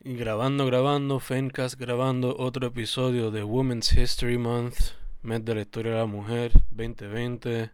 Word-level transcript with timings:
Y 0.00 0.14
grabando, 0.14 0.64
grabando, 0.64 1.18
Fencast 1.18 1.74
grabando 1.74 2.36
otro 2.38 2.68
episodio 2.68 3.32
de 3.32 3.42
Women's 3.42 3.92
History 3.92 4.38
Month, 4.38 4.92
mes 5.22 5.44
de 5.44 5.56
la 5.56 5.62
historia 5.62 5.92
de 5.92 5.98
la 5.98 6.06
mujer 6.06 6.52
2020. 6.70 7.72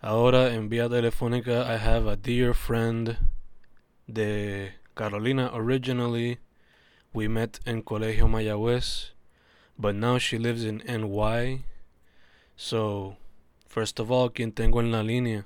Ahora 0.00 0.54
en 0.54 0.70
vía 0.70 0.88
telefónica 0.88 1.66
I 1.66 1.76
have 1.76 2.10
a 2.10 2.16
dear 2.16 2.54
friend 2.54 3.18
de 4.06 4.72
Carolina 4.94 5.50
originally. 5.52 6.38
We 7.12 7.28
met 7.28 7.60
en 7.66 7.82
Colegio 7.82 8.26
Mayagüez, 8.26 9.12
but 9.76 9.94
now 9.94 10.16
she 10.16 10.38
lives 10.38 10.64
in 10.64 10.82
NY. 10.86 11.66
So, 12.56 13.18
first 13.68 14.00
of 14.00 14.10
all, 14.10 14.30
¿quién 14.30 14.52
tengo 14.52 14.80
en 14.80 14.90
la 14.90 15.02
línea? 15.02 15.44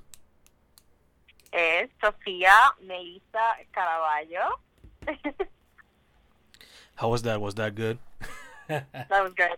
Es 1.51 1.91
Sofía 2.01 2.55
Melissa 2.83 3.57
Caraballo. 3.73 4.61
How 6.97 7.09
was 7.09 7.23
that? 7.23 7.41
Was 7.41 7.55
that 7.57 7.75
good? 7.75 7.99
that 8.69 9.09
was 9.11 9.33
good. 9.35 9.57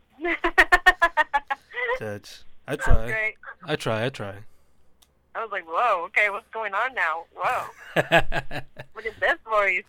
That's, 2.01 2.45
I 2.66 2.77
try. 2.77 3.06
great. 3.06 3.34
I 3.65 3.77
try. 3.77 4.05
I 4.05 4.09
try. 4.09 4.34
I 5.34 5.42
was 5.42 5.53
like, 5.53 5.65
whoa, 5.66 6.05
okay, 6.06 6.30
what's 6.30 6.48
going 6.53 6.75
on 6.75 6.95
now? 6.95 7.25
Whoa, 7.37 7.66
look 7.97 9.06
at 9.06 9.20
this 9.20 9.39
voice. 9.45 9.84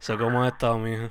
so, 0.00 0.16
¿cómo 0.16 0.44
has 0.44 0.52
estado, 0.52 0.78
mija? 0.78 1.10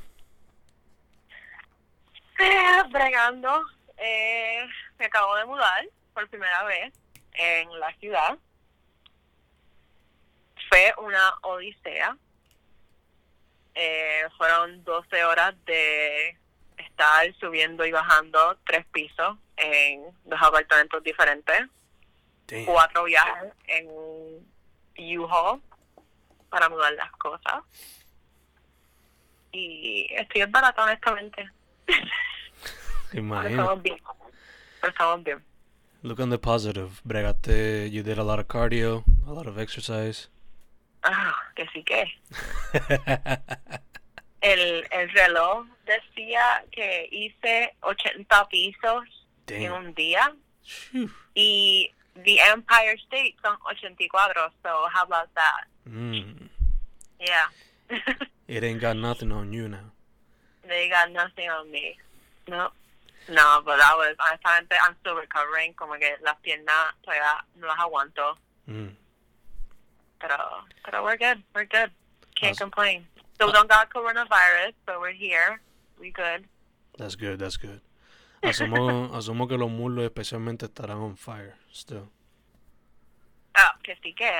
Bregando. 2.91 3.63
Eh, 3.97 4.65
me 4.99 5.05
acabo 5.05 5.35
de 5.37 5.45
mudar 5.45 5.85
por 6.13 6.27
primera 6.27 6.63
vez 6.65 6.93
en 7.33 7.79
la 7.79 7.91
ciudad. 7.99 8.37
Fue 10.69 10.93
una 10.97 11.33
odisea. 11.43 12.17
Eh, 13.75 14.23
fueron 14.37 14.83
12 14.83 15.23
horas 15.23 15.53
de 15.65 16.35
estar 16.77 17.33
subiendo 17.39 17.85
y 17.85 17.91
bajando 17.91 18.57
tres 18.65 18.85
pisos 18.87 19.37
en 19.57 20.03
dos 20.25 20.41
apartamentos 20.41 21.03
diferentes. 21.03 21.57
Damn. 22.47 22.65
Cuatro 22.65 23.03
viajes 23.03 23.53
en 23.67 23.87
U-Haul 25.19 25.61
para 26.49 26.69
mudar 26.69 26.93
las 26.93 27.11
cosas. 27.13 27.63
Y 29.51 30.07
estoy 30.11 30.45
barata, 30.45 30.83
honestamente. 30.83 31.49
Pero 33.11 33.19
Imagino. 33.19 33.49
estamos 33.49 33.81
bien. 33.83 34.01
Pero 34.81 34.91
estamos 34.91 35.23
bien. 35.23 35.43
Look 36.03 36.19
on 36.19 36.29
the 36.29 36.37
positive. 36.37 37.01
Bregate, 37.03 37.89
you 37.89 38.03
did 38.03 38.19
a 38.19 38.23
lot 38.23 38.39
of 38.39 38.47
cardio, 38.47 39.03
a 39.27 39.31
lot 39.31 39.47
of 39.47 39.57
exercise. 39.57 40.29
Ah, 41.09 41.33
que 41.55 41.65
sí 41.73 41.83
que. 41.83 42.05
El, 44.41 44.85
el 44.91 45.09
reloj 45.13 45.65
decía 45.85 46.63
que 46.71 47.07
hice 47.11 47.73
80 47.81 48.47
pisos 48.49 49.03
en 49.47 49.63
Damn. 49.71 49.73
un 49.73 49.93
día 49.95 50.31
y 51.33 51.91
the 52.23 52.39
Empire 52.53 52.93
State 53.05 53.35
son 53.41 53.57
84, 53.65 54.51
so 54.61 54.69
how 54.93 55.03
about 55.03 55.29
that? 55.33 55.67
Mm. 55.89 56.49
Yeah. 57.19 57.47
It 58.47 58.63
ain't 58.63 58.79
got 58.79 58.95
nothing 58.95 59.31
on 59.31 59.51
you 59.51 59.67
now. 59.67 59.91
They 60.67 60.87
got 60.89 61.11
nothing 61.11 61.49
on 61.49 61.69
me. 61.71 61.97
No. 62.47 62.69
No, 63.29 63.61
but 63.65 63.77
that 63.77 63.93
was, 63.97 64.15
honestamente, 64.19 64.75
I'm 64.85 64.95
still 65.01 65.15
recovering, 65.15 65.73
como 65.73 65.95
que 65.97 66.15
las 66.23 66.35
piernas 66.43 66.93
todavía 67.03 67.43
no 67.55 67.67
las 67.67 67.79
aguanto. 67.79 68.37
Mm. 68.67 68.89
Pero, 70.19 70.35
pero 70.83 71.03
we're 71.03 71.17
good, 71.17 71.43
we're 71.53 71.65
good. 71.65 71.91
Can't 72.35 72.51
Awesome. 72.53 72.69
complain. 72.71 73.07
Still 73.35 73.51
don't 73.51 73.69
got 73.69 73.89
coronavirus, 73.93 74.73
but 74.85 74.99
we're 74.99 75.11
here. 75.13 75.61
We 75.99 76.11
good. 76.11 76.45
That's 76.97 77.15
good. 77.15 77.39
That's 77.39 77.57
good. 77.57 77.81
Asumo, 78.41 79.11
asumo 79.15 79.47
que 79.47 79.57
los 79.57 79.69
muslos 79.69 80.05
especialmente 80.05 80.65
estarán 80.65 80.97
on 80.97 81.17
fire 81.17 81.55
still. 81.71 82.09
Ah, 83.55 83.77
que 83.83 83.95
sí 84.03 84.13
que. 84.15 84.31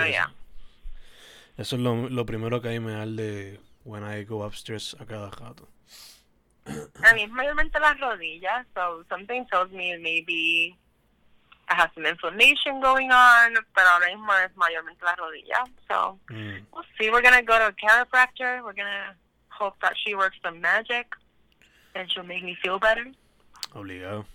Oh, 0.00 0.04
yeah. 0.04 0.32
Eso 1.56 1.76
es 1.76 1.82
lo, 1.82 2.08
lo 2.08 2.24
primero 2.26 2.60
que 2.60 2.68
a 2.68 2.72
mí 2.72 2.80
me 2.80 2.94
arde 2.94 3.58
when 3.84 4.02
I 4.02 4.24
go 4.24 4.42
upstairs 4.44 4.96
a 4.98 5.04
cada 5.06 5.30
rato. 5.30 5.68
Mí 7.14 7.22
es 7.22 7.30
mayormente 7.30 7.78
las 7.78 7.98
rodillas, 8.00 8.66
so 8.74 9.04
something 9.08 9.46
tells 9.46 9.70
me 9.70 9.96
maybe 9.98 10.76
I 11.68 11.74
have 11.74 11.90
some 11.94 12.06
inflammation 12.06 12.80
going 12.80 13.10
on, 13.10 13.54
pero 13.74 13.88
ahora 13.88 14.06
mismo 14.06 14.32
es 14.44 14.50
mayormente 14.56 15.02
las 15.04 15.16
rodillas. 15.16 15.68
So 15.88 16.18
Mm. 16.30 16.64
we'll 16.72 16.84
see. 16.98 17.10
We're 17.10 17.22
gonna 17.22 17.42
go 17.42 17.58
to 17.58 17.66
a 17.66 17.72
chiropractor. 17.72 18.62
We're 18.62 18.72
gonna 18.74 19.16
hope 19.48 19.76
that 19.80 19.94
she 19.96 20.14
works 20.14 20.36
some 20.42 20.60
magic 20.60 21.06
and 21.94 22.10
she'll 22.12 22.22
make 22.24 22.44
me 22.44 22.54
feel 22.62 22.78
better. 22.78 23.04
Obligado. 23.74 24.26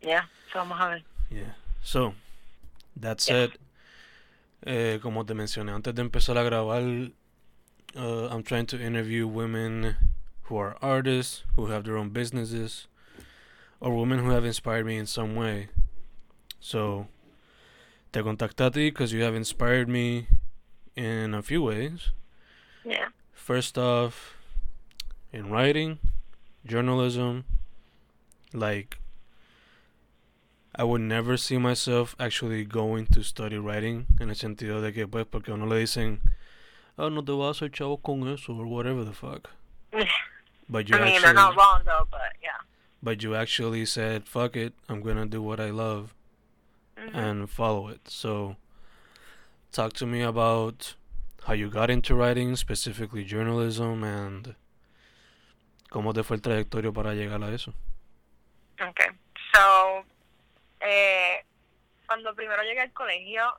Yeah, 0.00 0.22
so 0.52 0.60
vamos 0.60 0.80
a 0.80 0.88
ver. 0.88 1.02
Yeah. 1.30 1.52
So, 1.82 2.14
that 2.96 3.18
Yeah. 3.26 3.48
said, 3.48 3.58
eh, 4.66 4.98
como 5.02 5.24
te 5.24 5.34
mencioné 5.34 5.72
antes 5.72 5.94
de 5.94 6.02
empezar 6.02 6.38
a 6.38 6.42
grabar, 6.44 7.12
uh, 7.96 8.28
I'm 8.30 8.42
trying 8.42 8.66
to 8.66 8.80
interview 8.80 9.26
women 9.26 9.96
who 10.44 10.56
are 10.58 10.76
artists, 10.80 11.44
who 11.56 11.66
have 11.66 11.84
their 11.84 11.96
own 11.96 12.10
businesses, 12.10 12.86
or 13.80 13.94
women 13.94 14.20
who 14.20 14.30
have 14.30 14.44
inspired 14.46 14.86
me 14.86 14.96
in 14.96 15.06
some 15.06 15.34
way. 15.34 15.68
So, 16.66 17.06
te 18.10 18.22
contacté 18.24 18.66
a 18.66 18.70
ti 18.72 18.90
because 18.90 19.12
you 19.12 19.22
have 19.22 19.36
inspired 19.36 19.88
me 19.88 20.26
in 20.96 21.32
a 21.32 21.40
few 21.40 21.62
ways. 21.62 22.10
Yeah. 22.84 23.10
First 23.32 23.78
off, 23.78 24.34
in 25.32 25.48
writing, 25.48 26.00
journalism, 26.66 27.44
like 28.52 28.98
I 30.74 30.82
would 30.82 31.02
never 31.02 31.36
see 31.36 31.56
myself 31.56 32.16
actually 32.18 32.64
going 32.64 33.06
to 33.14 33.22
study 33.22 33.58
writing 33.58 34.06
en 34.20 34.30
el 34.30 34.34
sentido 34.34 34.82
de 34.82 34.90
que 34.90 35.06
pues 35.06 35.26
porque 35.30 35.52
uno 35.52 35.66
le 35.66 35.76
dicen, 35.76 36.18
oh 36.98 37.08
no 37.08 37.22
te 37.22 37.30
vas 37.30 37.62
a 37.62 37.66
hacer 37.66 37.70
chavo 37.70 38.02
con 38.02 38.26
eso 38.26 38.52
or 38.52 38.66
whatever 38.66 39.04
the 39.04 39.12
fuck. 39.12 39.50
But 40.68 40.88
you 40.88 40.96
I 40.96 40.98
mean, 40.98 41.08
actually, 41.14 41.22
they're 41.26 41.32
not 41.32 41.56
wrong 41.56 41.82
though, 41.84 42.08
but 42.10 42.34
yeah. 42.42 42.66
but 43.00 43.22
you 43.22 43.36
actually 43.36 43.86
said, 43.86 44.26
fuck 44.26 44.56
it, 44.56 44.72
I'm 44.88 45.00
gonna 45.00 45.26
do 45.26 45.40
what 45.40 45.60
I 45.60 45.70
love 45.70 46.12
Mhm. 46.96 47.14
and 47.14 47.48
follow 47.48 47.88
it. 47.88 48.08
So, 48.08 48.56
talk 49.72 49.92
to 49.94 50.06
me 50.06 50.22
about 50.22 50.94
how 51.46 51.54
you 51.54 51.70
got 51.70 51.90
into 51.90 52.14
writing, 52.14 52.56
specifically 52.56 53.24
journalism, 53.24 54.02
and 54.02 54.56
cómo 55.90 56.12
te 56.12 56.22
fue 56.22 56.36
el 56.36 56.42
trayectorio 56.42 56.92
para 56.92 57.14
llegar 57.14 57.42
a 57.42 57.54
eso. 57.54 57.72
Okay. 58.80 59.08
So, 59.54 60.04
eh, 60.80 61.44
cuando 62.06 62.34
primero 62.34 62.62
llegué 62.62 62.80
al 62.80 62.92
colegio, 62.92 63.58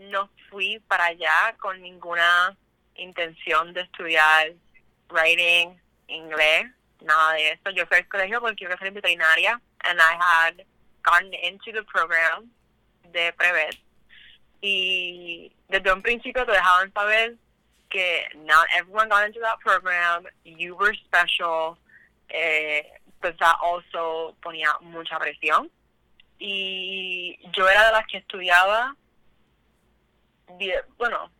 no 0.00 0.30
fui 0.50 0.78
para 0.88 1.06
allá 1.06 1.56
con 1.58 1.80
ninguna 1.80 2.56
intención 2.96 3.72
de 3.72 3.82
estudiar 3.82 4.54
writing, 5.10 5.78
inglés, 6.08 6.66
nada 7.00 7.34
de 7.34 7.52
eso. 7.52 7.70
Yo 7.70 7.86
fui 7.86 7.98
al 7.98 8.08
colegio 8.08 8.40
porque 8.40 8.64
yo 8.64 8.68
quería 8.68 8.78
ser 8.78 8.92
veterinaria 8.92 9.60
and 9.84 10.00
I 10.00 10.14
had 10.18 10.66
gotten 11.02 11.32
into 11.34 11.72
the 11.72 11.82
program 11.84 12.50
de 13.12 13.32
Prevet 13.34 13.78
y 14.60 15.52
desde 15.68 15.92
un 15.92 16.02
principio 16.02 16.44
te 16.46 16.52
dejaban 16.52 16.92
saber 16.92 17.36
que 17.90 18.24
not 18.36 18.64
everyone 18.76 19.08
got 19.08 19.26
into 19.26 19.40
that 19.40 19.58
program, 19.60 20.24
you 20.44 20.74
were 20.76 20.94
special, 20.94 21.76
eh, 22.28 22.84
pues 23.20 23.36
that 23.38 23.56
also 23.60 24.34
ponía 24.42 24.68
mucha 24.80 25.18
presión. 25.18 25.70
Y 26.38 27.38
yo 27.52 27.68
era 27.68 27.86
de 27.86 27.92
las 27.92 28.06
que 28.06 28.18
estudiaba, 28.18 28.96
die- 30.58 30.80
bueno, 30.96 31.30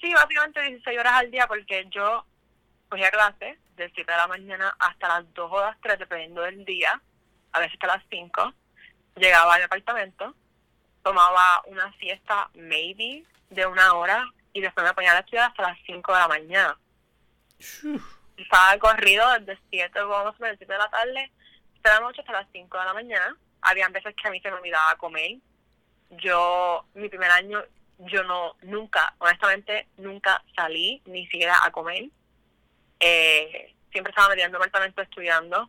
sí, 0.00 0.12
básicamente 0.12 0.60
16 0.62 0.98
horas 0.98 1.12
al 1.14 1.30
día 1.30 1.46
porque 1.46 1.86
yo 1.90 2.24
cogía 2.88 3.10
clases 3.10 3.58
de 3.76 3.90
7 3.94 4.10
de 4.10 4.18
la 4.18 4.26
mañana 4.26 4.74
hasta 4.78 5.08
las 5.08 5.34
2 5.34 5.50
o 5.52 5.60
las 5.60 5.80
3, 5.80 5.98
dependiendo 5.98 6.42
del 6.42 6.64
día, 6.64 7.00
a 7.52 7.60
veces 7.60 7.74
hasta 7.74 7.86
las 7.98 8.04
5. 8.10 8.52
Llegaba 9.16 9.54
al 9.54 9.62
apartamento, 9.62 10.34
tomaba 11.08 11.62
una 11.64 11.90
siesta, 11.98 12.50
maybe, 12.54 13.24
de 13.48 13.66
una 13.66 13.94
hora, 13.94 14.26
y 14.52 14.60
después 14.60 14.84
me 14.86 14.92
ponía 14.92 15.12
a 15.12 15.20
estudiar 15.20 15.48
hasta 15.48 15.62
las 15.62 15.78
5 15.86 16.12
de 16.12 16.18
la 16.18 16.28
mañana 16.28 16.78
estaba 18.36 18.78
corrido 18.78 19.26
desde 19.40 19.58
7, 19.70 20.02
vamos 20.02 20.34
a 20.38 20.44
ver, 20.44 20.56
7 20.58 20.70
de 20.70 20.78
la 20.78 20.90
tarde, 20.90 21.30
de 21.82 21.90
la 21.90 22.00
noche 22.00 22.20
hasta 22.20 22.32
las 22.32 22.46
5 22.52 22.78
de 22.78 22.84
la 22.84 22.94
mañana. 22.94 23.36
Habían 23.62 23.92
veces 23.92 24.14
que 24.14 24.28
a 24.28 24.30
mí 24.30 24.40
se 24.40 24.50
me 24.50 24.58
olvidaba 24.58 24.96
comer. 24.96 25.36
Yo, 26.10 26.84
mi 26.94 27.08
primer 27.08 27.30
año, 27.30 27.62
yo 27.98 28.22
no, 28.24 28.54
nunca, 28.62 29.14
honestamente, 29.18 29.88
nunca 29.96 30.42
salí 30.54 31.02
ni 31.06 31.24
siquiera 31.26 31.56
a 31.62 31.70
comer. 31.72 32.08
Eh, 33.00 33.74
siempre 33.90 34.10
estaba 34.10 34.28
metida 34.28 34.46
en 34.46 34.52
mi 34.52 34.56
apartamento 34.56 35.02
estudiando. 35.02 35.68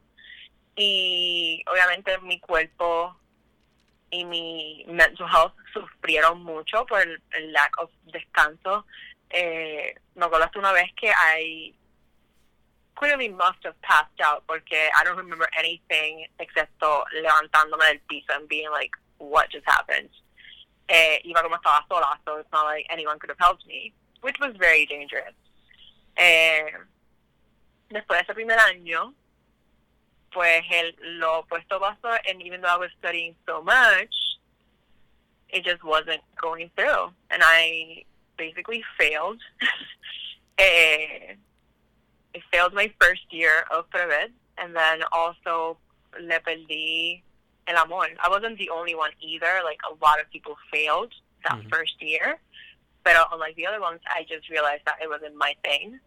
Y 0.75 1.63
obviamente 1.68 2.18
mi 2.19 2.39
cuerpo 2.39 3.18
y 4.11 4.25
mi 4.25 4.85
mental 4.88 5.27
health 5.27 5.53
sufrieron 5.73 6.44
mucho 6.44 6.85
por 6.85 7.01
el, 7.01 7.21
el 7.31 7.51
lack 7.51 7.77
of 7.79 7.91
descanso. 8.06 8.85
Eh, 9.29 9.94
me 10.15 10.25
acuerdo 10.25 10.50
una 10.56 10.71
vez 10.71 10.91
que 10.95 11.09
I 11.09 11.75
clearly 12.95 13.29
must 13.29 13.63
have 13.63 13.79
passed 13.81 14.19
out 14.21 14.44
porque 14.47 14.89
I 14.94 15.03
don't 15.03 15.17
remember 15.17 15.47
anything 15.57 16.27
excepto 16.39 17.06
levantándome 17.13 17.85
del 17.85 18.00
piso 18.07 18.33
and 18.33 18.47
being 18.47 18.69
like, 18.71 18.91
what 19.19 19.50
just 19.50 19.65
happened? 19.65 20.09
Eh, 20.88 21.21
iba 21.23 21.41
como 21.44 21.55
estaba 21.55 21.85
sola, 21.88 22.19
so 22.25 22.38
it's 22.38 22.51
not 22.51 22.65
like 22.65 22.85
anyone 22.89 23.19
could 23.19 23.29
have 23.29 23.39
helped 23.39 23.65
me, 23.67 23.94
which 24.21 24.35
was 24.39 24.55
very 24.57 24.85
dangerous. 24.88 25.35
Eh, 26.17 26.65
después 27.89 28.17
de 28.17 28.23
ese 28.23 28.33
primer 28.33 28.57
año, 28.59 29.13
pues 30.31 30.63
el, 30.71 30.93
lo 31.19 31.43
opuesto 31.43 31.79
pasó, 31.79 32.17
and 32.29 32.41
even 32.41 32.61
though 32.61 32.73
I 32.73 32.77
was 32.77 32.91
studying 32.99 33.35
so 33.45 33.61
much, 33.61 34.13
it 35.49 35.63
just 35.63 35.83
wasn't 35.83 36.21
going 36.39 36.69
through, 36.75 37.11
and 37.31 37.41
I 37.43 38.03
basically 38.37 38.83
failed. 38.97 39.39
eh, 40.57 41.33
I 42.35 42.39
failed 42.51 42.73
my 42.73 42.91
first 43.01 43.21
year 43.31 43.65
of 43.71 43.89
Prevet, 43.89 44.31
and 44.57 44.75
then 44.75 45.01
also 45.11 45.77
le 46.19 46.39
perdí 46.39 47.21
el 47.67 47.77
amor. 47.77 48.07
I 48.23 48.29
wasn't 48.29 48.57
the 48.57 48.69
only 48.69 48.95
one 48.95 49.11
either. 49.21 49.61
Like 49.63 49.79
a 49.89 49.93
lot 50.03 50.19
of 50.19 50.29
people 50.31 50.55
failed 50.71 51.13
that 51.45 51.57
Mhm. 51.59 51.69
first 51.69 52.01
year, 52.01 52.39
but 53.03 53.15
unlike 53.31 53.55
the 53.55 53.65
other 53.65 53.79
ones, 53.81 54.01
I 54.07 54.23
just 54.23 54.49
realized 54.49 54.85
that 54.85 55.01
it 55.01 55.09
wasn't 55.09 55.35
my 55.35 55.55
thing. 55.63 55.99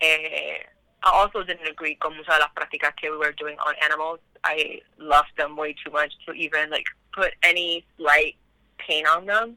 Eh, 0.00 0.62
I 1.02 1.10
also 1.10 1.42
didn't 1.44 1.68
agree 1.68 1.94
con 1.96 2.16
muchas 2.16 2.34
de 2.34 2.40
las 2.40 2.50
prácticas 2.56 2.96
que 2.96 3.10
we 3.10 3.16
were 3.16 3.32
doing 3.32 3.56
on 3.58 3.74
animals. 3.84 4.18
I 4.44 4.80
loved 4.98 5.32
them 5.36 5.56
way 5.56 5.74
too 5.84 5.92
much 5.92 6.12
to 6.26 6.32
even 6.32 6.70
like 6.70 6.86
put 7.12 7.32
any 7.42 7.84
slight 7.96 8.36
pain 8.78 9.06
on 9.06 9.26
them. 9.26 9.56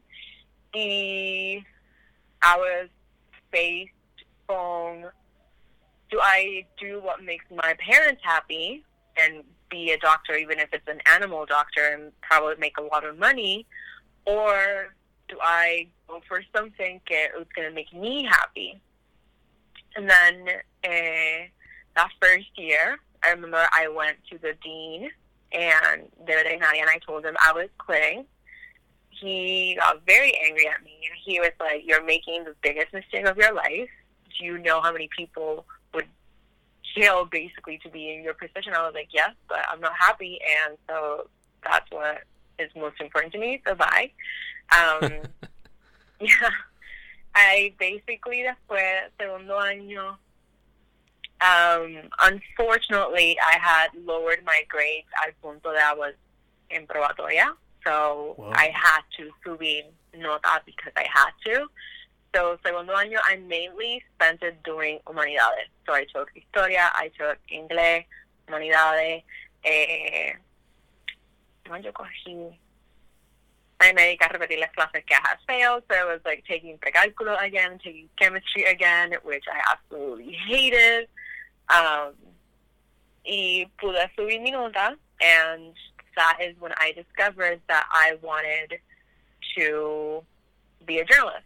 Y 0.74 1.64
I 2.42 2.56
was 2.56 2.88
faced 3.50 3.90
con 4.46 5.06
do 6.10 6.20
I 6.22 6.66
do 6.78 7.00
what 7.00 7.24
makes 7.24 7.46
my 7.50 7.74
parents 7.78 8.20
happy 8.22 8.84
and 9.16 9.42
be 9.70 9.90
a 9.92 9.98
doctor, 9.98 10.34
even 10.34 10.58
if 10.58 10.68
it's 10.72 10.86
an 10.86 11.00
animal 11.12 11.46
doctor, 11.46 11.88
and 11.94 12.12
probably 12.20 12.54
make 12.58 12.76
a 12.76 12.82
lot 12.82 13.04
of 13.04 13.18
money, 13.18 13.66
or 14.26 14.94
do 15.28 15.38
I 15.42 15.88
go 16.06 16.20
for 16.28 16.42
something 16.54 17.00
that 17.08 17.28
is 17.40 17.46
going 17.56 17.68
to 17.68 17.74
make 17.74 17.92
me 17.94 18.28
happy? 18.30 18.80
And 19.96 20.08
then 20.08 20.48
uh, 20.84 21.46
that 21.96 22.08
first 22.20 22.48
year, 22.56 22.98
I 23.22 23.30
remember 23.30 23.66
I 23.72 23.88
went 23.88 24.16
to 24.30 24.38
the 24.38 24.54
dean 24.62 25.10
and 25.52 26.02
the 26.26 26.32
veterinaria, 26.32 26.80
and 26.80 26.90
I 26.90 26.98
told 27.06 27.24
him 27.24 27.36
I 27.40 27.52
was 27.52 27.68
quitting. 27.78 28.24
He 29.10 29.76
got 29.78 30.04
very 30.06 30.36
angry 30.44 30.66
at 30.66 30.82
me, 30.82 30.96
and 31.08 31.18
he 31.24 31.38
was 31.38 31.52
like, 31.60 31.82
"You're 31.84 32.02
making 32.02 32.44
the 32.44 32.54
biggest 32.62 32.92
mistake 32.92 33.26
of 33.26 33.36
your 33.36 33.54
life. 33.54 33.88
Do 34.38 34.44
you 34.44 34.58
know 34.58 34.80
how 34.80 34.92
many 34.92 35.08
people 35.16 35.66
would 35.94 36.06
kill 36.96 37.26
basically 37.26 37.78
to 37.84 37.90
be 37.90 38.14
in 38.14 38.22
your 38.22 38.34
position?" 38.34 38.72
I 38.74 38.82
was 38.82 38.94
like, 38.94 39.08
"Yes, 39.12 39.30
but 39.48 39.60
I'm 39.68 39.80
not 39.80 39.92
happy, 39.98 40.40
and 40.64 40.76
so 40.88 41.28
that's 41.62 41.88
what 41.90 42.22
is 42.58 42.70
most 42.74 43.00
important 43.00 43.32
to 43.34 43.38
me. 43.38 43.62
So 43.66 43.74
bye." 43.74 44.10
Um, 44.76 45.12
yeah, 46.20 46.50
I 47.34 47.74
basically 47.78 48.42
después 48.42 49.10
segundo 49.18 49.58
año. 49.58 50.18
Um, 51.40 52.08
unfortunately, 52.20 53.36
I 53.40 53.58
had 53.58 53.88
lowered 54.04 54.44
my 54.44 54.62
grades 54.68 55.08
al 55.24 55.32
punto 55.42 55.72
that 55.72 55.92
I 55.92 55.94
was 55.94 56.14
in 56.70 56.86
probatoria, 56.86 57.52
so 57.84 58.34
Wow. 58.38 58.52
I 58.54 58.70
had 58.72 59.02
to 59.16 59.30
subir 59.44 59.84
nota 60.14 60.62
because 60.64 60.92
I 60.96 61.06
had 61.12 61.32
to. 61.46 61.66
So 62.34 62.58
segundo 62.64 62.94
año, 62.94 63.18
I 63.24 63.36
mainly 63.36 64.02
spent 64.14 64.42
it 64.42 64.62
doing 64.62 65.00
humanidades. 65.06 65.68
So 65.86 65.94
I 65.94 66.04
took 66.14 66.30
historia, 66.32 66.90
I 66.94 67.10
took 67.18 67.38
inglés, 67.50 68.04
humanidades. 68.46 69.22
Eh, 69.64 70.32
yo 71.82 71.92
cogí? 71.92 72.58
I 73.82 74.16
a 74.20 74.28
repetir 74.28 74.60
las 74.60 74.70
clases 74.74 75.02
I 75.10 75.34
failed, 75.46 75.82
so 75.90 75.96
it 75.96 76.06
was 76.06 76.20
like 76.24 76.44
taking 76.46 76.78
precálculo 76.78 77.36
again, 77.42 77.78
taking 77.82 78.08
chemistry 78.16 78.64
again, 78.64 79.14
which 79.24 79.44
I 79.52 79.60
absolutely 79.72 80.32
hated. 80.46 81.08
Um, 81.68 82.14
y 83.24 83.66
pude 83.80 84.08
subir 84.16 84.40
mi 84.40 84.50
nota, 84.50 84.96
and 85.20 85.74
that 86.16 86.38
is 86.40 86.54
when 86.60 86.72
I 86.76 86.92
discovered 86.92 87.60
that 87.68 87.86
I 87.90 88.18
wanted 88.22 88.78
to 89.56 90.22
be 90.86 90.98
a 90.98 91.04
journalist. 91.04 91.44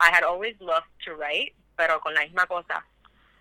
I 0.00 0.10
had 0.10 0.24
always 0.24 0.54
loved 0.60 0.86
to 1.06 1.14
write, 1.14 1.54
pero 1.78 1.98
con 2.00 2.14
la 2.14 2.22
misma 2.22 2.46
cosa. 2.46 2.82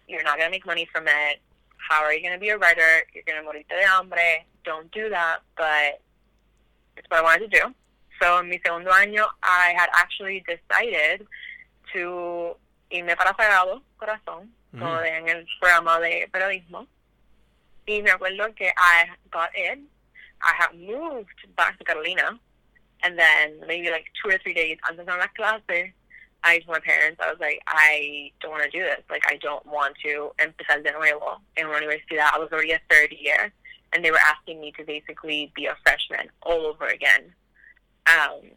You're 0.07 0.23
not 0.23 0.37
going 0.37 0.47
to 0.47 0.51
make 0.51 0.65
money 0.65 0.87
from 0.91 1.07
it. 1.07 1.39
How 1.77 2.03
are 2.03 2.13
you 2.13 2.21
going 2.21 2.33
to 2.33 2.39
be 2.39 2.49
a 2.49 2.57
writer? 2.57 3.03
You're 3.13 3.23
going 3.25 3.43
to 3.43 3.49
morirte 3.49 3.67
de 3.69 3.87
hambre. 3.87 4.45
Don't 4.63 4.91
do 4.91 5.09
that, 5.09 5.39
but 5.57 6.01
it's 6.95 7.09
what 7.09 7.19
I 7.19 7.23
wanted 7.23 7.51
to 7.51 7.59
do. 7.59 7.73
So 8.23 8.39
en 8.39 8.47
mi 8.47 8.57
segundo 8.59 8.89
año, 8.93 9.27
I 9.43 9.73
had 9.77 9.89
actually 9.93 10.41
decided 10.47 11.27
to 11.91 12.57
irme 12.89 13.17
para 13.17 13.33
Sagrado 13.35 13.83
Corazón, 13.99 14.49
Mm. 14.71 14.81
en 15.05 15.27
el 15.29 15.45
programa 15.59 15.99
de 15.99 16.29
periodismo. 16.31 16.87
Y 17.85 18.01
me 18.01 18.11
acuerdo 18.11 18.55
que 18.55 18.69
I 18.77 19.09
got 19.29 19.49
in. 19.55 19.89
I 20.41 20.53
had 20.57 20.73
moved 20.73 21.35
back 21.57 21.77
to 21.79 21.83
Carolina. 21.83 22.39
And 23.03 23.19
then 23.19 23.59
maybe 23.67 23.89
like 23.91 24.05
two 24.21 24.29
or 24.29 24.37
three 24.39 24.53
days 24.53 24.77
antes 24.89 25.05
de 25.05 25.11
las 25.17 25.27
clases, 25.35 25.91
I 26.45 26.59
told 26.59 26.77
my 26.77 26.79
parents, 26.79 27.19
I 27.21 27.29
was 27.29 27.39
like, 27.41 27.59
I 27.67 28.31
don't 28.39 28.51
want 28.51 28.63
to 28.63 28.69
do 28.71 28.79
this. 28.83 29.01
Like, 29.09 29.23
I 29.29 29.35
don't 29.37 29.65
want 29.65 29.95
to 30.05 30.31
empezar 30.39 30.81
de 30.81 30.91
nuevo 30.93 31.41
en 31.57 31.67
una 31.67 31.77
universidad. 31.79 32.31
I 32.33 32.39
was 32.39 32.49
already 32.53 32.71
a 32.71 32.79
third 32.89 33.11
year. 33.11 33.51
And 33.91 34.03
they 34.03 34.11
were 34.11 34.23
asking 34.25 34.59
me 34.61 34.71
to 34.77 34.83
basically 34.85 35.51
be 35.55 35.65
a 35.67 35.75
freshman 35.83 36.31
all 36.41 36.65
over 36.65 36.87
again. 36.87 37.33
Um, 38.07 38.49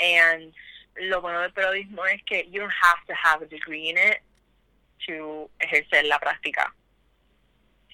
and 0.00 0.52
lo 0.96 1.20
bueno 1.20 1.40
del 1.40 1.52
periodismo 1.52 2.04
es 2.06 2.20
que 2.26 2.44
you 2.50 2.60
don't 2.60 2.72
have 2.82 3.04
to 3.06 3.14
have 3.14 3.42
a 3.42 3.46
degree 3.46 3.88
in 3.90 3.96
it 3.98 4.18
to 5.06 5.50
ejercer 5.60 6.04
la 6.08 6.18
práctica. 6.18 6.72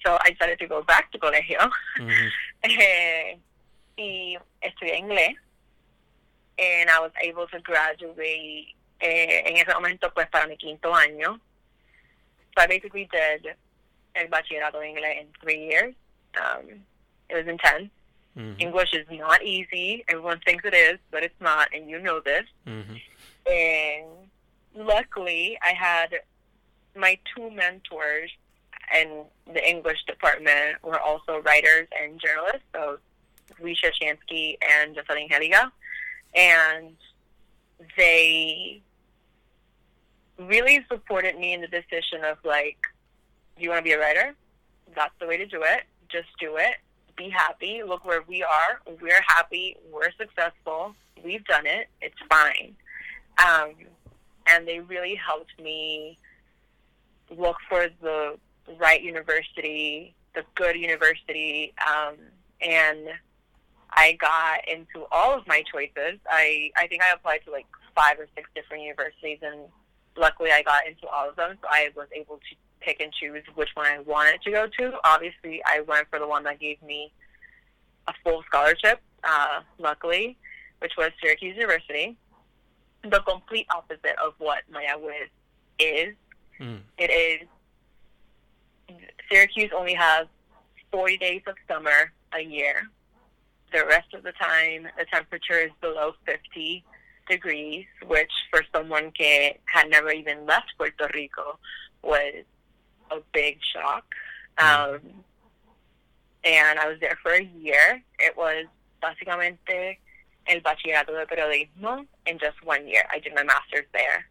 So 0.05 0.17
I 0.23 0.31
decided 0.31 0.59
to 0.59 0.67
go 0.67 0.81
back 0.83 1.11
to 1.11 1.19
colegio 1.19 1.59
Mhm. 1.99 2.31
eh, 2.63 3.37
y 3.97 4.37
estudié 4.61 4.97
inglés. 4.97 5.35
And 6.57 6.89
I 6.89 6.99
was 6.99 7.11
able 7.21 7.47
to 7.47 7.59
graduate 7.59 8.75
eh, 8.99 9.43
en 9.45 9.57
ese 9.57 9.73
momento 9.73 10.11
pues 10.13 10.27
para 10.29 10.47
mi 10.47 10.57
quinto 10.57 10.93
año. 10.93 11.39
So 12.55 12.63
I 12.63 12.67
basically 12.67 13.07
did 13.11 13.55
el 14.15 14.27
bachillerato 14.27 14.79
de 14.79 14.89
inglés 14.89 15.21
in 15.21 15.27
three 15.41 15.67
years. 15.69 15.95
Um, 16.35 16.83
it 17.29 17.35
was 17.35 17.47
intense. 17.47 17.89
Mhm. 18.37 18.61
English 18.61 18.93
is 18.93 19.05
not 19.09 19.43
easy. 19.43 20.03
Everyone 20.07 20.39
thinks 20.39 20.63
it 20.65 20.73
is, 20.73 20.99
but 21.09 21.23
it's 21.23 21.39
not, 21.39 21.73
and 21.73 21.89
you 21.89 21.99
know 21.99 22.19
this. 22.19 22.45
Mhm. 22.65 23.01
And 23.45 24.29
luckily, 24.73 25.57
I 25.61 25.73
had 25.73 26.21
my 26.95 27.17
two 27.33 27.49
mentors 27.51 28.31
in 28.93 29.25
the 29.47 29.67
English 29.67 30.03
department 30.05 30.81
were 30.83 30.99
also 30.99 31.39
writers 31.39 31.87
and 31.97 32.19
journalists, 32.19 32.67
so 32.73 32.99
Ricia 33.59 33.91
Chansky 33.91 34.57
and 34.61 34.95
Jocelyn 34.95 35.27
Géliga. 35.29 35.71
And 36.33 36.97
they 37.97 38.81
really 40.37 40.85
supported 40.89 41.37
me 41.37 41.53
in 41.53 41.61
the 41.61 41.67
decision 41.67 42.23
of 42.23 42.37
like, 42.43 42.77
do 43.57 43.63
you 43.63 43.69
want 43.69 43.79
to 43.79 43.83
be 43.83 43.93
a 43.93 43.99
writer? 43.99 44.35
That's 44.95 45.13
the 45.19 45.27
way 45.27 45.37
to 45.37 45.45
do 45.45 45.61
it. 45.63 45.83
Just 46.09 46.29
do 46.39 46.57
it. 46.57 46.75
Be 47.21 47.29
happy. 47.29 47.83
Look 47.87 48.03
where 48.03 48.23
we 48.27 48.41
are. 48.41 48.81
We're 48.99 49.21
happy. 49.27 49.77
We're 49.91 50.11
successful. 50.17 50.95
We've 51.23 51.45
done 51.45 51.67
it. 51.67 51.87
It's 52.01 52.15
fine. 52.27 52.75
Um, 53.37 53.73
and 54.47 54.67
they 54.67 54.79
really 54.79 55.13
helped 55.13 55.51
me 55.61 56.17
look 57.29 57.57
for 57.69 57.89
the 58.01 58.39
right 58.79 59.03
university, 59.03 60.15
the 60.33 60.43
good 60.55 60.75
university, 60.75 61.75
um, 61.87 62.15
and 62.59 63.09
I 63.91 64.13
got 64.13 64.67
into 64.67 65.05
all 65.11 65.37
of 65.37 65.45
my 65.45 65.63
choices. 65.71 66.17
I 66.27 66.71
I 66.75 66.87
think 66.87 67.03
I 67.03 67.11
applied 67.11 67.41
to 67.45 67.51
like 67.51 67.67
five 67.93 68.19
or 68.19 68.25
six 68.33 68.49
different 68.55 68.81
universities, 68.81 69.37
and 69.43 69.59
luckily 70.17 70.49
I 70.51 70.63
got 70.63 70.87
into 70.87 71.05
all 71.07 71.29
of 71.29 71.35
them. 71.35 71.55
So 71.61 71.67
I 71.69 71.89
was 71.95 72.07
able 72.15 72.37
to 72.37 72.55
pick 72.81 72.99
and 72.99 73.11
choose 73.13 73.43
which 73.55 73.69
one 73.75 73.85
I 73.85 73.99
wanted 73.99 74.41
to 74.43 74.51
go 74.51 74.67
to. 74.79 74.93
Obviously, 75.03 75.61
I 75.65 75.81
went 75.81 76.09
for 76.09 76.19
the 76.19 76.27
one 76.27 76.43
that 76.43 76.59
gave 76.59 76.81
me 76.81 77.11
a 78.07 78.13
full 78.23 78.43
scholarship. 78.43 78.99
Uh, 79.23 79.61
luckily, 79.77 80.37
which 80.79 80.93
was 80.97 81.11
Syracuse 81.21 81.55
University. 81.55 82.17
The 83.03 83.21
complete 83.21 83.67
opposite 83.75 84.15
of 84.23 84.33
what 84.39 84.63
Mayagüez 84.73 85.29
is. 85.79 86.15
Mm. 86.59 86.79
It 86.97 87.11
is 87.11 87.47
Syracuse 89.31 89.71
only 89.75 89.93
has 89.93 90.27
40 90.91 91.17
days 91.17 91.41
of 91.47 91.55
summer 91.67 92.11
a 92.33 92.41
year. 92.41 92.89
the 93.71 93.85
rest 93.85 94.13
of 94.13 94.23
the 94.23 94.33
time 94.33 94.87
the 94.97 95.05
temperature 95.11 95.59
is 95.59 95.71
below 95.79 96.13
50 96.25 96.83
degrees, 97.29 97.85
which 98.07 98.31
for 98.49 98.63
someone 98.73 99.11
que 99.11 99.53
had 99.65 99.89
never 99.89 100.11
even 100.11 100.45
left 100.45 100.73
Puerto 100.77 101.09
Rico 101.13 101.57
was 102.03 102.43
a 103.11 103.21
big 103.33 103.59
shock. 103.73 104.05
Um, 104.57 104.99
and 106.43 106.79
I 106.79 106.87
was 106.87 106.99
there 106.99 107.17
for 107.21 107.33
a 107.33 107.43
year. 107.43 108.01
It 108.19 108.35
was 108.35 108.65
básicamente 109.01 109.97
el 110.47 110.61
bachillerato 110.61 111.07
de 111.07 111.25
periodismo 111.25 112.05
in 112.25 112.39
just 112.39 112.63
one 112.63 112.87
year. 112.87 113.03
I 113.11 113.19
did 113.19 113.33
my 113.35 113.43
master's 113.43 113.85
there. 113.93 114.25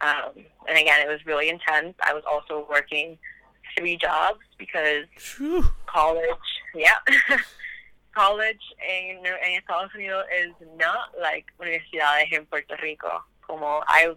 Um, 0.00 0.44
and 0.68 0.78
again, 0.78 1.00
it 1.06 1.08
was 1.08 1.24
really 1.26 1.48
intense. 1.48 1.94
I 2.02 2.14
was 2.14 2.22
also 2.30 2.66
working 2.70 3.18
three 3.76 3.96
jobs 3.96 4.40
because 4.58 5.04
Phew. 5.16 5.64
college, 5.86 6.24
yeah, 6.74 6.98
college 8.14 8.60
en, 8.80 9.24
en 9.26 9.60
Estados 9.60 9.90
Unidos 9.94 10.24
is 10.34 10.52
not 10.76 11.12
like 11.20 11.46
universidades 11.60 12.32
en 12.32 12.46
Puerto 12.46 12.76
Rico. 12.82 13.24
Como 13.46 13.82
I 13.86 14.14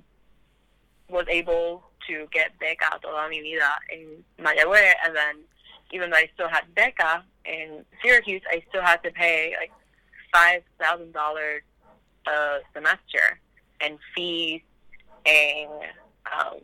was 1.10 1.26
able 1.30 1.84
to 2.08 2.28
get 2.32 2.52
beca 2.60 3.02
toda 3.02 3.30
mi 3.30 3.42
vida 3.42 3.72
in 3.92 4.24
Mayagüez, 4.44 4.94
and 5.06 5.16
then 5.16 5.36
even 5.92 6.10
though 6.10 6.18
I 6.18 6.30
still 6.34 6.50
had 6.50 6.64
beca 6.76 7.24
in 7.46 7.86
Syracuse, 8.02 8.42
I 8.50 8.64
still 8.70 8.82
had 8.82 9.04
to 9.04 9.12
pay 9.12 9.56
like 9.60 9.72
five 10.34 10.64
thousand 10.80 11.14
dollars 11.14 11.62
a 12.28 12.60
semester 12.74 13.40
and 13.82 14.00
fees 14.16 14.62
and 15.26 15.70
um, 16.32 16.60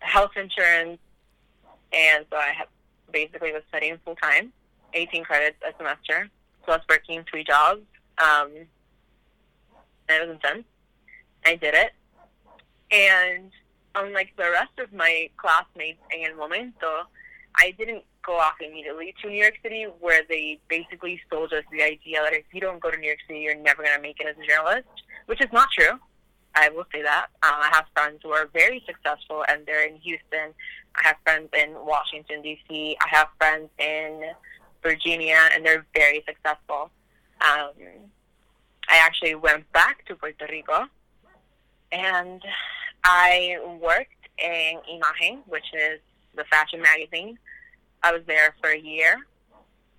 health 0.00 0.32
insurance, 0.36 0.98
and 1.92 2.24
so 2.30 2.36
I 2.36 2.52
have 2.56 2.68
basically 3.12 3.52
was 3.52 3.62
studying 3.68 3.98
full 4.04 4.16
time, 4.16 4.52
eighteen 4.94 5.24
credits 5.24 5.56
a 5.66 5.76
semester, 5.76 6.28
plus 6.64 6.82
working 6.88 7.24
three 7.30 7.44
jobs. 7.44 7.82
Um, 8.18 8.50
and 10.08 10.22
it 10.22 10.26
was 10.26 10.36
intense. 10.36 10.64
I 11.44 11.56
did 11.56 11.74
it, 11.74 11.92
and 12.90 13.50
unlike 13.96 14.32
the 14.36 14.50
rest 14.50 14.78
of 14.78 14.92
my 14.92 15.30
classmates 15.36 16.00
and 16.12 16.36
Momento, 16.36 17.08
I 17.58 17.72
didn't 17.78 18.04
go 18.24 18.38
off 18.38 18.54
immediately 18.60 19.14
to 19.22 19.28
New 19.28 19.42
York 19.42 19.54
City, 19.62 19.86
where 20.00 20.22
they 20.28 20.58
basically 20.68 21.20
sold 21.30 21.52
us 21.52 21.64
the 21.72 21.82
idea 21.82 22.20
that 22.22 22.34
if 22.34 22.44
you 22.52 22.60
don't 22.60 22.80
go 22.80 22.90
to 22.90 22.96
New 22.96 23.06
York 23.06 23.20
City, 23.26 23.40
you're 23.40 23.54
never 23.54 23.82
going 23.82 23.96
to 23.96 24.02
make 24.02 24.20
it 24.20 24.26
as 24.26 24.36
a 24.36 24.46
journalist, 24.46 24.88
which 25.26 25.40
is 25.40 25.50
not 25.52 25.68
true. 25.76 25.98
I 26.54 26.70
will 26.70 26.86
say 26.92 27.02
that. 27.02 27.26
Um, 27.42 27.54
I 27.54 27.70
have 27.72 27.84
friends 27.94 28.20
who 28.22 28.30
are 28.30 28.48
very 28.52 28.82
successful, 28.86 29.44
and 29.48 29.64
they're 29.66 29.86
in 29.86 29.96
Houston. 29.96 30.54
I 30.94 31.02
have 31.02 31.16
friends 31.24 31.48
in 31.52 31.74
Washington, 31.74 32.42
D.C. 32.42 32.96
I 33.00 33.16
have 33.16 33.28
friends 33.38 33.68
in 33.78 34.22
Virginia, 34.82 35.48
and 35.52 35.64
they're 35.64 35.86
very 35.94 36.24
successful. 36.26 36.90
Um, 37.40 37.72
I 38.88 38.98
actually 38.98 39.34
went 39.34 39.70
back 39.72 40.04
to 40.06 40.14
Puerto 40.14 40.46
Rico, 40.50 40.86
and 41.92 42.42
I 43.08 43.56
worked 43.80 44.10
in 44.36 44.80
Imagen, 44.92 45.38
which 45.46 45.66
is 45.72 46.00
the 46.34 46.42
fashion 46.50 46.82
magazine. 46.82 47.38
I 48.02 48.12
was 48.12 48.22
there 48.26 48.54
for 48.60 48.70
a 48.70 48.78
year, 48.78 49.16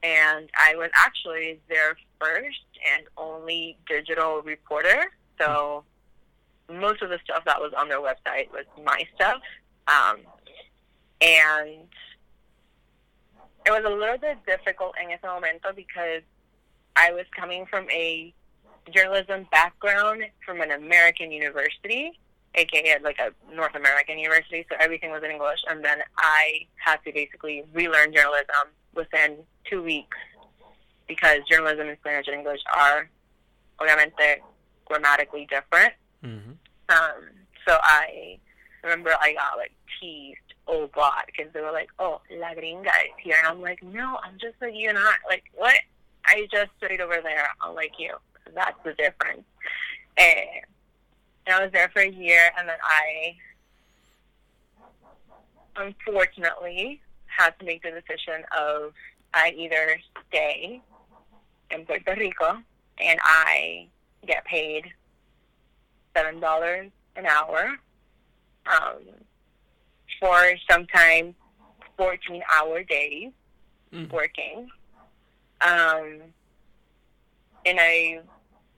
and 0.03 0.49
I 0.59 0.75
was 0.75 0.89
actually 0.93 1.61
their 1.69 1.95
first 2.19 2.65
and 2.93 3.07
only 3.17 3.77
digital 3.87 4.41
reporter. 4.41 5.05
So 5.39 5.85
most 6.69 7.01
of 7.01 7.09
the 7.09 7.17
stuff 7.23 7.45
that 7.45 7.61
was 7.61 7.71
on 7.77 7.87
their 7.87 8.01
website 8.01 8.51
was 8.51 8.65
my 8.83 9.01
stuff, 9.15 9.41
um, 9.87 10.17
and 11.21 11.87
it 13.65 13.71
was 13.71 13.83
a 13.85 13.89
little 13.89 14.17
bit 14.17 14.37
difficult 14.45 14.95
in 15.01 15.11
ese 15.11 15.19
momento 15.23 15.69
because 15.73 16.23
I 16.97 17.13
was 17.13 17.25
coming 17.33 17.65
from 17.67 17.89
a 17.89 18.33
journalism 18.93 19.47
background 19.49 20.23
from 20.45 20.59
an 20.59 20.71
American 20.71 21.31
university 21.31 22.19
aka 22.57 22.97
like 23.03 23.19
a 23.19 23.31
North 23.55 23.75
American 23.75 24.17
university, 24.17 24.65
so 24.69 24.75
everything 24.79 25.11
was 25.11 25.23
in 25.23 25.31
English. 25.31 25.59
And 25.69 25.83
then 25.83 25.99
I 26.17 26.67
had 26.75 26.97
to 27.05 27.13
basically 27.13 27.63
relearn 27.73 28.13
journalism 28.13 28.73
within 28.93 29.37
two 29.69 29.81
weeks 29.83 30.17
because 31.07 31.39
journalism 31.49 31.87
and 31.87 31.97
Spanish 31.99 32.27
and 32.27 32.35
English 32.35 32.61
are 32.75 33.09
obviamente 33.79 34.41
grammatically 34.85 35.47
different. 35.49 35.93
Mm-hmm. 36.23 36.51
Um, 36.89 37.29
so 37.67 37.77
I 37.81 38.39
remember 38.83 39.11
I 39.19 39.33
got 39.33 39.57
like 39.57 39.73
teased 39.99 40.39
a 40.67 40.87
lot 40.97 41.25
because 41.27 41.51
they 41.53 41.61
were 41.61 41.71
like, 41.71 41.89
"Oh, 41.99 42.21
la 42.31 42.53
gringa 42.53 42.87
is 42.87 43.15
here," 43.21 43.35
and 43.37 43.47
I'm 43.47 43.61
like, 43.61 43.81
"No, 43.83 44.19
I'm 44.23 44.37
just 44.39 44.55
like 44.61 44.73
you 44.73 44.89
and 44.89 44.97
I. 44.97 45.15
Like 45.29 45.43
what? 45.53 45.75
I 46.25 46.47
just 46.51 46.71
studied 46.77 46.99
over 46.99 47.21
there, 47.23 47.47
unlike 47.61 47.93
you. 47.99 48.15
That's 48.53 48.77
the 48.83 48.93
difference." 48.93 49.43
And 50.17 50.65
and 51.47 51.55
I 51.55 51.63
was 51.63 51.71
there 51.71 51.89
for 51.93 52.01
a 52.01 52.09
year, 52.11 52.51
and 52.59 52.67
then 52.67 52.75
I 52.83 53.35
unfortunately 55.77 57.01
had 57.25 57.57
to 57.59 57.65
make 57.65 57.83
the 57.83 57.91
decision 57.91 58.43
of 58.57 58.93
I 59.33 59.51
either 59.55 59.99
stay 60.27 60.81
in 61.71 61.85
Puerto 61.85 62.15
Rico 62.17 62.57
and 62.99 63.19
I 63.23 63.87
get 64.25 64.43
paid 64.45 64.85
seven 66.15 66.39
dollars 66.39 66.89
an 67.15 67.25
hour 67.25 67.77
um, 68.65 69.01
for 70.19 70.53
sometimes 70.69 71.35
fourteen 71.97 72.43
hour 72.55 72.83
days 72.83 73.31
Mm. 73.93 74.11
working 74.11 74.67
um, 75.61 76.19
in 77.63 77.79
a 77.79 78.19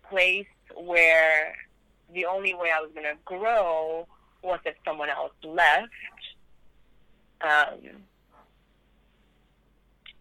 place 0.07 0.45
where 0.75 1.55
the 2.13 2.25
only 2.25 2.53
way 2.53 2.69
I 2.75 2.81
was 2.81 2.91
going 2.93 3.05
to 3.05 3.17
grow 3.25 4.07
was 4.41 4.59
if 4.65 4.75
someone 4.85 5.09
else 5.09 5.33
left. 5.43 5.89
Um, 7.41 8.03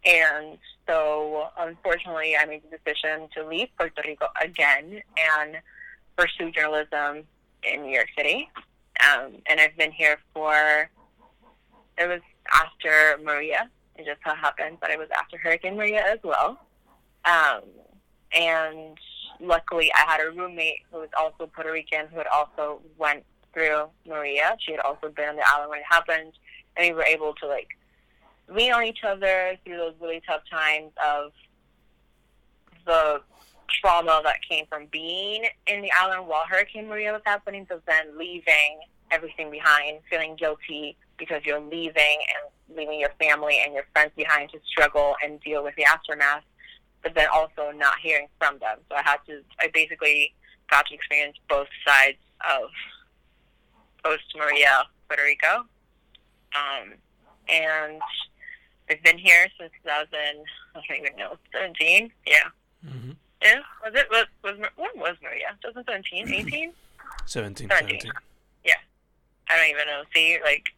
and 0.04 0.58
so, 0.86 1.48
unfortunately, 1.58 2.36
I 2.36 2.44
made 2.46 2.62
the 2.70 2.78
decision 2.78 3.28
to 3.34 3.46
leave 3.46 3.68
Puerto 3.76 4.02
Rico 4.04 4.28
again 4.40 5.00
and 5.16 5.56
pursue 6.16 6.50
journalism 6.50 7.24
in 7.62 7.82
New 7.82 7.92
York 7.92 8.08
City. 8.16 8.48
Um, 9.00 9.34
and 9.46 9.60
I've 9.60 9.76
been 9.76 9.92
here 9.92 10.18
for, 10.32 10.88
it 11.98 12.08
was 12.08 12.20
after 12.52 13.22
Maria. 13.22 13.68
It 13.96 14.06
just 14.06 14.20
so 14.26 14.34
happened 14.34 14.78
that 14.80 14.90
it 14.90 14.98
was 14.98 15.08
after 15.16 15.36
Hurricane 15.36 15.76
Maria 15.76 16.04
as 16.06 16.18
well. 16.22 16.60
Um, 17.24 17.62
and 18.32 18.96
luckily 19.40 19.90
I 19.94 20.10
had 20.10 20.20
a 20.20 20.30
roommate 20.30 20.80
who 20.90 20.98
was 20.98 21.10
also 21.18 21.46
Puerto 21.46 21.72
Rican 21.72 22.06
who 22.10 22.18
had 22.18 22.26
also 22.26 22.80
went 22.96 23.24
through 23.52 23.88
Maria. 24.06 24.56
She 24.60 24.72
had 24.72 24.80
also 24.80 25.08
been 25.08 25.28
on 25.28 25.36
the 25.36 25.42
island 25.46 25.70
when 25.70 25.80
it 25.80 25.86
happened, 25.88 26.32
and 26.76 26.88
we 26.88 26.92
were 26.92 27.04
able 27.04 27.34
to 27.34 27.46
like 27.46 27.68
lean 28.48 28.72
on 28.72 28.84
each 28.84 29.04
other 29.04 29.56
through 29.64 29.76
those 29.76 29.94
really 30.00 30.22
tough 30.26 30.42
times 30.50 30.92
of 31.04 31.32
the 32.86 33.20
trauma 33.68 34.20
that 34.24 34.36
came 34.48 34.64
from 34.66 34.86
being 34.90 35.44
in 35.66 35.82
the 35.82 35.90
island 35.92 36.26
while 36.26 36.44
Hurricane 36.48 36.88
Maria 36.88 37.12
was 37.12 37.22
happening, 37.24 37.66
to 37.66 37.80
then 37.86 38.18
leaving 38.18 38.80
everything 39.10 39.50
behind, 39.50 40.00
feeling 40.08 40.36
guilty 40.36 40.96
because 41.18 41.42
you're 41.44 41.60
leaving 41.60 41.92
and 41.96 42.76
leaving 42.76 43.00
your 43.00 43.10
family 43.18 43.60
and 43.64 43.74
your 43.74 43.84
friends 43.92 44.12
behind 44.16 44.50
to 44.50 44.58
struggle 44.66 45.14
and 45.22 45.40
deal 45.40 45.62
with 45.62 45.74
the 45.76 45.84
aftermath 45.84 46.44
but 47.02 47.14
then 47.14 47.26
also 47.32 47.72
not 47.74 47.98
hearing 48.02 48.28
from 48.38 48.58
them. 48.58 48.78
So 48.88 48.96
I 48.96 49.02
had 49.02 49.18
to, 49.26 49.42
I 49.60 49.68
basically 49.72 50.34
got 50.70 50.86
to 50.86 50.94
experience 50.94 51.36
both 51.48 51.68
sides 51.86 52.18
of 52.48 52.70
post 54.04 54.24
Maria, 54.36 54.84
Puerto 55.08 55.22
Rico. 55.22 55.64
Um, 56.54 56.94
and 57.48 58.00
I've 58.90 59.02
been 59.02 59.18
here 59.18 59.46
since 59.58 59.72
2000, 59.82 60.08
I 60.12 60.80
don't 60.88 60.98
even 60.98 61.16
know, 61.16 61.36
17? 61.52 62.10
Yeah. 62.26 62.36
Mm-hmm. 62.86 63.12
Yeah, 63.42 63.60
was 63.84 63.94
it, 63.94 64.06
was, 64.10 64.26
was, 64.42 64.56
when 64.76 64.90
was 64.96 65.16
Maria? 65.22 65.56
2017, 65.62 66.32
18? 66.32 66.72
17, 67.26 67.68
17. 67.68 68.00
17. 68.00 68.12
I 69.50 69.56
don't 69.56 69.70
even 69.70 69.86
know. 69.86 70.02
See, 70.14 70.38
like, 70.44 70.68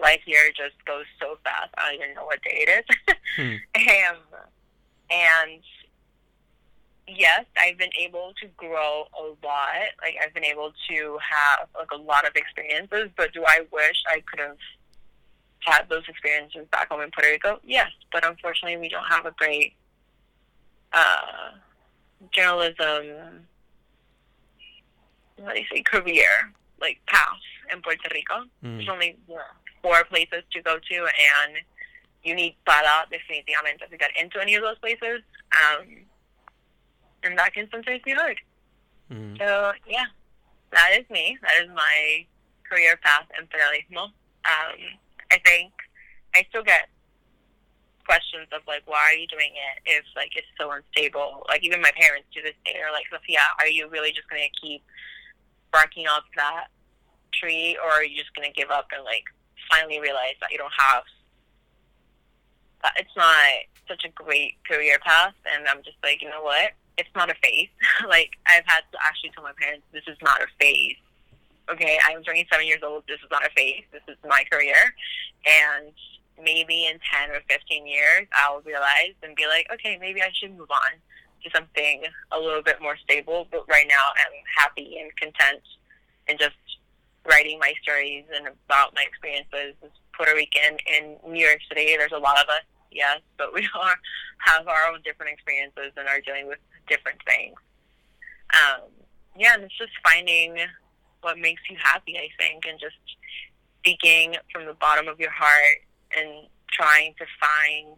life 0.00 0.20
here 0.24 0.50
just 0.56 0.82
goes 0.84 1.04
so 1.20 1.38
fast. 1.44 1.70
I 1.76 1.92
don't 1.92 2.02
even 2.02 2.14
know 2.14 2.24
what 2.24 2.42
day 2.42 2.66
it 2.66 2.84
is. 2.88 3.16
Hmm. 3.36 3.54
Um, 3.84 4.16
and 5.10 5.62
yes, 7.06 7.44
I've 7.62 7.78
been 7.78 7.92
able 8.00 8.32
to 8.40 8.48
grow 8.56 9.04
a 9.18 9.22
lot. 9.44 9.74
Like 10.02 10.16
I've 10.24 10.32
been 10.34 10.44
able 10.44 10.72
to 10.88 11.18
have 11.30 11.68
like 11.76 11.90
a 11.92 11.96
lot 12.02 12.26
of 12.26 12.34
experiences. 12.36 13.10
But 13.16 13.32
do 13.32 13.44
I 13.46 13.60
wish 13.72 14.02
I 14.08 14.22
could 14.30 14.40
have 14.40 14.56
had 15.60 15.88
those 15.88 16.04
experiences 16.08 16.66
back 16.70 16.88
home 16.90 17.00
in 17.02 17.10
Puerto 17.10 17.30
Rico? 17.30 17.60
Yes, 17.64 17.90
but 18.12 18.26
unfortunately, 18.26 18.76
we 18.78 18.88
don't 18.88 19.04
have 19.06 19.26
a 19.26 19.32
great 19.32 19.74
uh, 20.92 21.50
journalism. 22.32 23.46
What 25.36 25.54
do 25.54 25.60
you 25.60 25.66
say? 25.72 25.82
Career 25.82 26.52
like 26.80 26.98
path 27.06 27.26
in 27.72 27.80
Puerto 27.82 28.08
Rico. 28.12 28.44
There's 28.62 28.86
Mm. 28.86 28.88
only 28.92 29.16
four 29.82 30.04
places 30.04 30.42
to 30.52 30.62
go 30.62 30.78
to, 30.78 30.94
and 30.96 31.56
you 32.24 32.34
need 32.34 32.56
para 32.66 33.06
definitivamente 33.12 33.88
to 33.90 33.96
get 33.96 34.10
into 34.20 34.40
any 34.40 34.54
of 34.54 34.62
those 34.62 34.78
places. 34.78 35.20
Um, 35.52 35.86
and 37.22 37.38
that 37.38 37.54
can 37.54 37.68
sometimes 37.70 38.00
be 38.04 38.12
hard. 38.12 38.40
Mm. 39.10 39.38
So 39.38 39.72
yeah, 39.86 40.06
that 40.72 40.90
is 40.98 41.08
me. 41.10 41.38
That 41.42 41.64
is 41.64 41.70
my 41.74 42.26
career 42.68 42.98
path 43.02 43.26
in 43.38 43.46
federalismo. 43.46 44.04
Um, 44.44 44.76
I 45.30 45.38
think 45.44 45.72
I 46.34 46.44
still 46.48 46.62
get 46.62 46.88
questions 48.04 48.48
of 48.52 48.60
like, 48.66 48.82
why 48.84 49.00
are 49.00 49.16
you 49.16 49.26
doing 49.26 49.52
it 49.52 49.76
if 49.84 50.04
like 50.16 50.32
it's 50.36 50.48
so 50.58 50.72
unstable? 50.72 51.44
Like 51.48 51.62
even 51.64 51.80
my 51.80 51.92
parents 51.96 52.28
to 52.34 52.42
this 52.42 52.56
day 52.64 52.80
are 52.80 52.92
like, 52.92 53.04
Sophia, 53.10 53.40
are 53.60 53.68
you 53.68 53.88
really 53.88 54.12
just 54.12 54.28
gonna 54.28 54.52
keep 54.60 54.82
barking 55.72 56.06
off 56.06 56.24
that 56.36 56.68
tree, 57.32 57.76
or 57.82 57.90
are 57.90 58.04
you 58.04 58.16
just 58.16 58.34
gonna 58.34 58.52
give 58.52 58.70
up 58.70 58.88
and 58.94 59.04
like 59.04 59.24
finally 59.70 60.00
realize 60.00 60.36
that 60.40 60.52
you 60.52 60.58
don't 60.58 60.72
have 60.76 61.04
it's 62.96 63.16
not 63.16 63.36
such 63.88 64.04
a 64.04 64.08
great 64.10 64.56
career 64.68 64.98
path? 65.04 65.34
And 65.52 65.66
I'm 65.68 65.82
just 65.82 65.96
like, 66.02 66.22
you 66.22 66.28
know 66.28 66.42
what? 66.42 66.72
It's 66.96 67.08
not 67.14 67.30
a 67.30 67.34
phase. 67.42 67.68
like 68.08 68.30
I've 68.46 68.66
had 68.66 68.82
to 68.92 68.98
actually 69.06 69.30
tell 69.34 69.44
my 69.44 69.52
parents, 69.58 69.84
this 69.92 70.04
is 70.06 70.16
not 70.22 70.40
a 70.40 70.46
phase. 70.60 70.96
Okay, 71.70 71.98
I'm 72.06 72.22
27 72.22 72.66
years 72.66 72.82
old. 72.82 73.04
This 73.08 73.20
is 73.20 73.30
not 73.30 73.46
a 73.46 73.50
phase. 73.56 73.84
This 73.90 74.02
is 74.06 74.16
my 74.28 74.44
career, 74.50 74.76
and 75.46 75.92
maybe 76.42 76.86
in 76.86 76.98
10 77.12 77.30
or 77.30 77.40
15 77.48 77.86
years, 77.86 78.26
I'll 78.34 78.60
realize 78.62 79.14
and 79.22 79.36
be 79.36 79.46
like, 79.46 79.66
okay, 79.72 79.96
maybe 80.00 80.20
I 80.20 80.28
should 80.34 80.56
move 80.56 80.70
on 80.70 80.98
to 81.44 81.50
something 81.54 82.02
a 82.32 82.38
little 82.38 82.62
bit 82.62 82.80
more 82.82 82.96
stable. 82.96 83.46
But 83.50 83.68
right 83.68 83.86
now, 83.88 84.12
I'm 84.16 84.36
happy 84.58 84.98
and 85.00 85.14
content 85.16 85.62
and 86.28 86.38
just 86.38 86.56
writing 87.28 87.58
my 87.58 87.72
stories 87.82 88.24
and 88.34 88.48
about 88.48 88.94
my 88.94 89.04
experiences 89.06 89.74
as 89.82 89.90
Puerto 90.16 90.34
Rican 90.34 90.76
in 90.86 91.16
New 91.30 91.44
York 91.44 91.60
City. 91.68 91.96
There's 91.96 92.12
a 92.12 92.18
lot 92.18 92.40
of 92.40 92.48
us, 92.48 92.64
yes, 92.94 93.20
but 93.36 93.52
we 93.52 93.68
all 93.74 93.90
have 94.38 94.66
our 94.68 94.92
own 94.92 95.00
different 95.04 95.32
experiences 95.32 95.92
and 95.96 96.08
are 96.08 96.20
dealing 96.20 96.46
with 96.46 96.58
different 96.88 97.18
things. 97.26 97.54
Um, 98.54 98.88
yeah, 99.36 99.54
and 99.54 99.64
it's 99.64 99.76
just 99.76 99.92
finding 100.04 100.56
what 101.22 101.38
makes 101.38 101.62
you 101.68 101.76
happy, 101.82 102.16
I 102.16 102.28
think, 102.38 102.66
and 102.66 102.78
just 102.78 102.96
speaking 103.80 104.36
from 104.52 104.66
the 104.66 104.74
bottom 104.74 105.08
of 105.08 105.18
your 105.18 105.30
heart 105.30 105.82
and 106.16 106.46
trying 106.70 107.14
to 107.18 107.24
find 107.40 107.96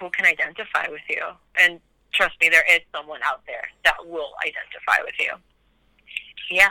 who 0.00 0.10
can 0.10 0.26
identify 0.26 0.88
with 0.90 1.02
you. 1.08 1.22
And 1.58 1.80
trust 2.12 2.34
me, 2.40 2.48
there 2.48 2.64
is 2.70 2.80
someone 2.94 3.20
out 3.24 3.42
there 3.46 3.68
that 3.84 3.96
will 4.06 4.32
identify 4.44 5.02
with 5.04 5.14
you. 5.18 5.32
Yeah. 6.50 6.70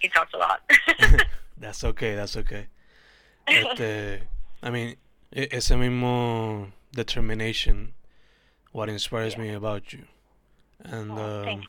He 0.00 0.08
talks 0.08 0.32
a 0.32 0.38
lot. 0.38 0.62
that's 1.58 1.84
okay, 1.84 2.14
that's 2.14 2.36
okay. 2.36 2.66
Este, 3.46 4.22
I 4.62 4.70
mean, 4.70 4.96
ese 5.32 5.70
mismo 5.70 6.72
determination, 6.92 7.94
what 8.72 8.88
inspires 8.88 9.34
yeah. 9.34 9.42
me 9.42 9.50
about 9.50 9.92
you. 9.92 10.04
And 10.82 11.12
oh, 11.12 11.48
um, 11.48 11.62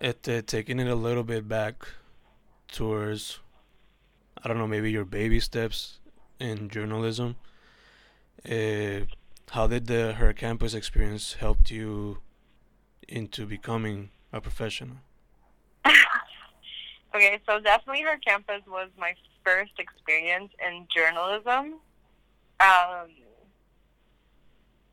este, 0.00 0.46
taking 0.46 0.78
it 0.78 0.88
a 0.88 0.94
little 0.94 1.24
bit 1.24 1.48
back 1.48 1.88
towards 2.68 3.40
I 4.42 4.48
don't 4.48 4.58
know, 4.58 4.66
maybe 4.66 4.90
your 4.90 5.04
baby 5.04 5.40
steps 5.40 5.98
in 6.38 6.68
journalism. 6.68 7.36
Uh, 8.48 9.00
how 9.50 9.66
did 9.66 9.86
the 9.86 10.12
her 10.14 10.32
campus 10.32 10.74
experience 10.74 11.34
help 11.34 11.70
you 11.70 12.18
into 13.08 13.46
becoming 13.46 14.10
a 14.32 14.40
professional? 14.40 14.98
okay, 17.14 17.40
so 17.46 17.58
definitely 17.60 18.02
her 18.02 18.18
campus 18.18 18.62
was 18.68 18.90
my 18.96 19.14
first 19.48 19.72
experience 19.78 20.52
in 20.66 20.86
journalism. 20.94 21.80
Um, 22.60 23.08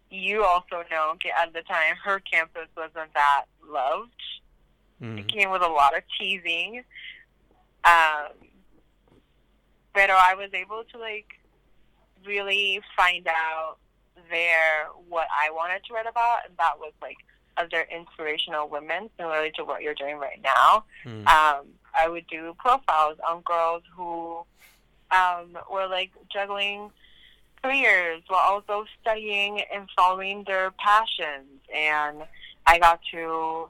you 0.10 0.44
also 0.44 0.84
know 0.90 1.16
at 1.42 1.54
the 1.54 1.62
time 1.64 1.96
her 2.04 2.20
campus 2.20 2.68
wasn't 2.78 3.14
that 3.14 3.46
loved. 3.68 4.12
Mm-hmm. 5.02 5.18
It 5.20 5.28
came 5.28 5.52
with 5.52 5.62
a 5.62 5.68
lot 5.68 5.98
of 5.98 6.04
teasing. 6.18 6.84
Um, 7.84 8.32
but 9.94 10.10
I 10.10 10.36
was 10.36 10.50
able 10.54 10.84
to 10.92 10.98
like 10.98 11.28
really 12.26 12.82
find 12.96 13.28
out 13.28 13.78
there 14.30 14.88
what 15.10 15.28
I 15.32 15.52
wanted 15.52 15.84
to 15.86 15.94
write 15.94 16.08
about, 16.08 16.40
and 16.48 16.58
that 16.58 16.80
was 16.80 16.94
like 17.02 17.18
other 17.58 17.88
inspirational 17.94 18.68
women, 18.68 19.10
similarly 19.18 19.52
to 19.56 19.64
what 19.64 19.82
you're 19.82 19.96
doing 19.96 20.18
right 20.18 20.42
now. 20.44 20.86
Mm. 21.06 21.28
Um, 21.28 21.66
I 21.98 22.10
would 22.10 22.28
do 22.28 22.56
profiles 22.58 23.18
on 23.28 23.42
girls 23.42 23.84
who 23.96 24.46
um, 25.12 25.58
were 25.72 25.88
like 25.88 26.12
juggling 26.32 26.92
careers 27.64 28.22
while 28.28 28.40
also 28.40 28.86
studying 29.02 29.62
and 29.74 29.88
following 29.96 30.44
their 30.46 30.72
passions, 30.72 31.62
and 31.74 32.24
I 32.68 32.80
got 32.80 33.00
to 33.12 33.70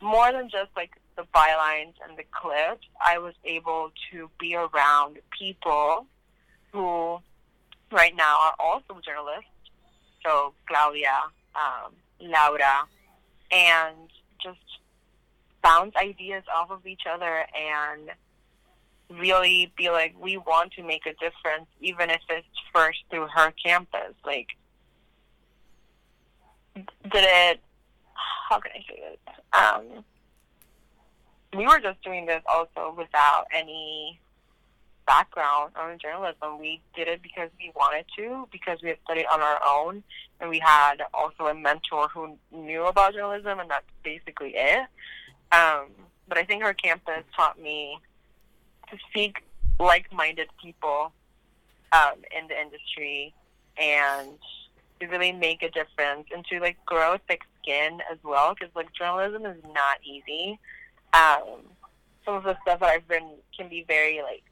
more 0.00 0.32
than 0.32 0.50
just 0.50 0.70
like 0.76 0.90
the 1.16 1.24
bylines 1.34 1.94
and 2.06 2.16
the 2.16 2.24
clips, 2.32 2.86
I 3.04 3.18
was 3.18 3.34
able 3.44 3.92
to 4.10 4.30
be 4.38 4.56
around 4.56 5.18
people 5.38 6.06
who 6.72 7.18
right 7.90 8.14
now 8.16 8.38
are 8.40 8.54
also 8.58 9.00
journalists. 9.04 9.46
So 10.24 10.54
Claudia, 10.66 11.20
um, 11.54 11.92
Laura, 12.20 12.86
and 13.50 14.08
just 14.42 14.58
bounce 15.62 15.94
ideas 15.96 16.44
off 16.54 16.70
of 16.70 16.86
each 16.86 17.02
other 17.10 17.46
and 17.54 18.10
really 19.20 19.72
be 19.76 19.90
like, 19.90 20.14
we 20.20 20.36
want 20.36 20.72
to 20.72 20.82
make 20.82 21.06
a 21.06 21.12
difference, 21.12 21.66
even 21.80 22.10
if 22.10 22.20
it's 22.28 22.46
first 22.74 22.98
through 23.10 23.28
her 23.34 23.52
campus. 23.64 24.14
Like, 24.24 24.48
did 26.74 26.86
it? 27.14 27.60
How 28.48 28.60
can 28.60 28.72
I 28.74 28.84
say 28.88 29.02
this? 29.10 29.34
Um, 29.52 30.04
we 31.56 31.66
were 31.66 31.80
just 31.80 32.02
doing 32.02 32.26
this 32.26 32.42
also 32.48 32.94
without 32.96 33.44
any 33.54 34.18
background 35.06 35.72
on 35.76 35.98
journalism. 35.98 36.58
We 36.58 36.80
did 36.94 37.08
it 37.08 37.22
because 37.22 37.50
we 37.58 37.72
wanted 37.74 38.06
to, 38.16 38.48
because 38.50 38.78
we 38.82 38.88
had 38.90 38.98
studied 39.04 39.26
on 39.32 39.40
our 39.40 39.58
own, 39.66 40.02
and 40.40 40.48
we 40.48 40.58
had 40.58 40.96
also 41.12 41.46
a 41.46 41.54
mentor 41.54 42.08
who 42.08 42.38
knew 42.50 42.84
about 42.84 43.14
journalism, 43.14 43.58
and 43.58 43.70
that's 43.70 43.86
basically 44.02 44.52
it. 44.54 44.86
Um, 45.52 45.88
but 46.28 46.38
I 46.38 46.44
think 46.44 46.64
our 46.64 46.74
campus 46.74 47.24
taught 47.36 47.60
me 47.60 47.98
to 48.90 48.96
seek 49.14 49.42
like-minded 49.78 50.48
people 50.62 51.12
um, 51.92 52.14
in 52.36 52.48
the 52.48 52.58
industry 52.58 53.34
and 53.76 54.30
to 55.00 55.06
really 55.08 55.32
make 55.32 55.62
a 55.62 55.70
difference 55.70 56.26
and 56.34 56.44
to 56.46 56.60
like 56.60 56.76
grow 56.86 57.16
thick 57.28 57.42
skin 57.60 58.00
as 58.10 58.18
well 58.22 58.54
because 58.54 58.74
like 58.74 58.92
journalism 58.94 59.44
is 59.46 59.62
not 59.74 59.98
easy. 60.04 60.58
Um, 61.12 61.60
some 62.24 62.34
of 62.34 62.44
the 62.44 62.56
stuff 62.62 62.80
that 62.80 62.88
I've 62.88 63.08
written 63.08 63.32
can 63.56 63.68
be 63.68 63.84
very 63.86 64.22
like 64.22 64.44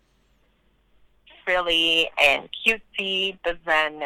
frilly 1.44 2.10
and 2.20 2.48
cutesy, 2.66 3.38
but 3.42 3.58
then 3.64 4.02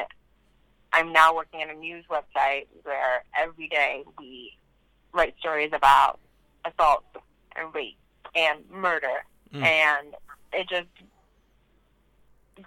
I'm 0.92 1.12
now 1.12 1.35
working 1.35 1.61
on 1.62 1.70
a 1.70 1.74
news 1.74 2.04
website 2.09 2.66
where 2.85 3.24
every 3.37 3.68
day 3.68 4.04
we 4.18 4.52
write 5.12 5.35
stories 5.38 5.70
about 5.72 6.20
assault 6.64 7.05
and 7.57 7.74
rape 7.74 7.96
and 8.35 8.68
murder, 8.70 9.24
mm. 9.53 9.62
and 9.62 10.14
it 10.53 10.68
just 10.68 10.88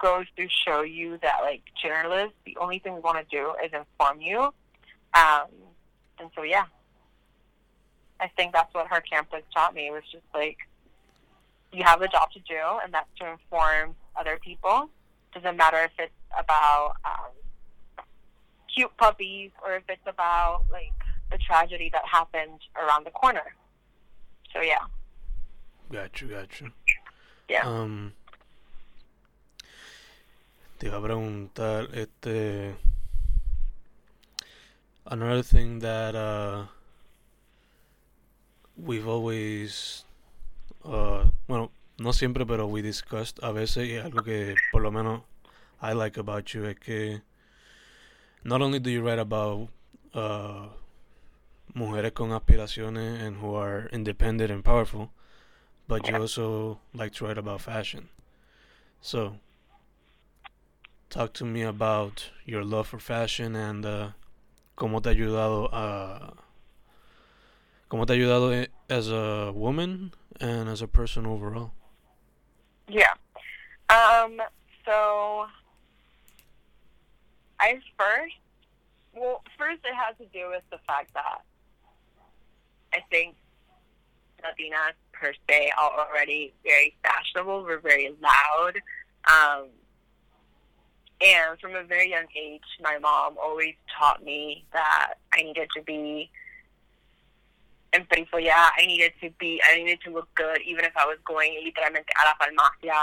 goes 0.00 0.26
to 0.36 0.46
show 0.66 0.82
you 0.82 1.18
that 1.22 1.38
like 1.42 1.62
journalists, 1.82 2.36
the 2.44 2.56
only 2.60 2.78
thing 2.78 2.94
we 2.94 3.00
want 3.00 3.18
to 3.18 3.36
do 3.36 3.52
is 3.64 3.72
inform 3.72 4.20
you. 4.20 4.52
Um, 5.14 5.48
and 6.18 6.30
so 6.34 6.42
yeah, 6.42 6.64
I 8.20 8.28
think 8.36 8.52
that's 8.52 8.72
what 8.74 8.86
her 8.88 9.00
campus 9.00 9.42
taught 9.54 9.74
me 9.74 9.90
was 9.90 10.02
just 10.10 10.24
like 10.34 10.58
you 11.72 11.84
have 11.84 12.00
a 12.02 12.08
job 12.08 12.30
to 12.32 12.40
do, 12.40 12.60
and 12.82 12.92
that's 12.92 13.08
to 13.20 13.30
inform 13.30 13.94
other 14.16 14.38
people. 14.42 14.90
Doesn't 15.34 15.56
matter 15.56 15.78
if 15.78 15.92
it's 15.98 16.12
about 16.38 16.94
um, 17.04 18.02
cute 18.74 18.90
puppies 18.96 19.50
or 19.64 19.76
if 19.76 19.84
it's 19.88 20.06
about 20.06 20.64
like 20.72 20.92
a 21.32 21.38
tragedy 21.38 21.90
that 21.92 22.02
happened 22.10 22.60
around 22.76 23.04
the 23.04 23.10
corner. 23.10 23.54
So 24.52 24.60
yeah. 24.60 24.86
Got 25.90 26.20
you, 26.20 26.28
got 26.28 26.60
you. 26.60 26.70
Yeah. 27.48 27.66
Um, 27.66 28.12
te 30.78 30.88
iba 30.88 30.98
a 30.98 31.00
preguntar, 31.00 31.88
este, 31.94 32.74
another 35.06 35.42
thing 35.42 35.78
that 35.80 36.14
uh 36.14 36.66
we've 38.76 39.08
always, 39.08 40.04
uh, 40.84 41.24
bueno, 41.48 41.70
no 41.98 42.12
siempre, 42.12 42.44
pero 42.46 42.66
we 42.66 42.80
discussed 42.80 43.40
a 43.42 43.52
veces, 43.52 43.88
y 43.88 43.96
algo 43.96 44.22
que 44.22 44.54
por 44.70 44.82
lo 44.82 44.90
menos 44.90 45.22
I 45.82 45.92
like 45.94 46.16
about 46.16 46.54
you 46.54 46.64
es 46.66 46.76
que 46.78 47.22
not 48.44 48.62
only 48.62 48.78
do 48.78 48.90
you 48.90 49.02
write 49.02 49.18
about 49.18 49.68
uh, 50.14 50.68
mujeres 51.78 52.12
con 52.12 52.30
aspiraciones 52.30 53.22
and 53.22 53.36
who 53.36 53.54
are 53.54 53.88
independent 53.92 54.50
and 54.50 54.64
powerful, 54.64 55.12
but 55.86 56.08
you 56.08 56.20
also 56.20 56.80
like 56.92 57.12
to 57.14 57.24
write 57.24 57.38
about 57.38 57.60
fashion. 57.60 58.08
So, 59.00 59.36
talk 61.08 61.32
to 61.34 61.44
me 61.44 61.62
about 61.62 62.30
your 62.44 62.64
love 62.64 62.88
for 62.88 62.98
fashion 62.98 63.54
and 63.54 63.86
uh, 63.86 64.08
cómo 64.76 65.00
te 65.00 65.10
ha 65.10 65.14
ayudado 65.14 65.68
a 65.72 66.34
cómo 67.88 68.06
te 68.06 68.12
ha 68.12 68.16
ayudado 68.16 68.66
as 68.88 69.08
a 69.08 69.52
woman 69.52 70.12
and 70.40 70.68
as 70.68 70.82
a 70.82 70.88
person 70.88 71.26
overall. 71.26 71.72
Yeah. 72.88 73.14
Um 73.88 74.40
so 74.84 75.46
I 77.60 77.80
first 77.98 78.34
well 79.14 79.42
first 79.56 79.80
it 79.84 79.94
has 79.94 80.16
to 80.18 80.26
do 80.26 80.50
with 80.50 80.62
the 80.70 80.78
fact 80.86 81.14
that 81.14 81.42
I 82.98 83.04
think 83.10 83.36
Latinas 84.42 84.94
per 85.12 85.32
se 85.48 85.70
are 85.78 85.92
already 86.00 86.52
very 86.64 86.96
fashionable. 87.02 87.62
We're 87.62 87.78
very 87.78 88.10
loud. 88.20 88.74
Um, 89.26 89.68
and 91.20 91.60
from 91.60 91.76
a 91.76 91.84
very 91.84 92.10
young 92.10 92.26
age, 92.36 92.62
my 92.82 92.98
mom 92.98 93.36
always 93.40 93.74
taught 93.96 94.24
me 94.24 94.64
that 94.72 95.14
I 95.32 95.42
needed 95.42 95.68
to 95.76 95.82
be 95.82 96.30
And 97.92 98.04
en 98.10 98.26
yeah, 98.42 98.68
I 98.76 98.84
needed 98.86 99.12
to 99.22 99.30
be, 99.38 99.60
I 99.64 99.76
needed 99.76 100.00
to 100.04 100.10
look 100.10 100.28
good, 100.34 100.60
even 100.66 100.84
if 100.84 100.92
I 100.96 101.06
was 101.06 101.18
going 101.24 101.54
literalmente 101.64 102.10
a 102.20 102.24
la 102.26 102.34
farmacia. 102.38 103.00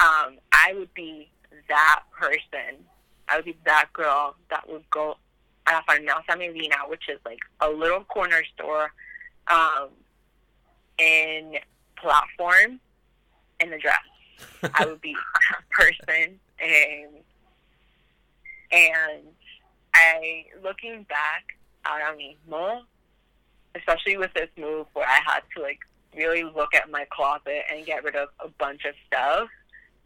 Um, 0.00 0.38
I 0.52 0.74
would 0.74 0.92
be 0.94 1.30
that 1.68 2.02
person. 2.18 2.84
I 3.28 3.36
would 3.36 3.44
be 3.44 3.56
that 3.64 3.92
girl 3.92 4.34
that 4.50 4.68
would 4.68 4.88
go 4.90 5.16
a 5.68 5.72
la 5.72 5.82
farmacia 5.82 6.36
Medina, 6.36 6.78
which 6.88 7.08
is 7.08 7.20
like 7.24 7.38
a 7.60 7.70
little 7.70 8.02
corner 8.04 8.42
store 8.54 8.90
um, 9.50 9.88
in 10.98 11.56
platform 11.96 12.80
and 13.60 13.72
the 13.72 13.78
dress. 13.78 13.96
I 14.74 14.86
would 14.86 15.00
be 15.00 15.14
that 15.50 15.62
person, 15.70 16.38
and 16.60 17.10
and 18.70 19.22
I 19.94 20.44
looking 20.62 21.04
back 21.08 21.56
ahora 21.86 22.14
mismo, 22.16 22.82
especially 23.74 24.16
with 24.16 24.32
this 24.34 24.48
move 24.56 24.86
where 24.92 25.06
I 25.06 25.20
had 25.26 25.40
to 25.56 25.62
like 25.62 25.80
really 26.16 26.44
look 26.44 26.74
at 26.74 26.90
my 26.90 27.06
closet 27.10 27.62
and 27.70 27.84
get 27.84 28.04
rid 28.04 28.16
of 28.16 28.28
a 28.40 28.48
bunch 28.48 28.84
of 28.84 28.94
stuff. 29.06 29.48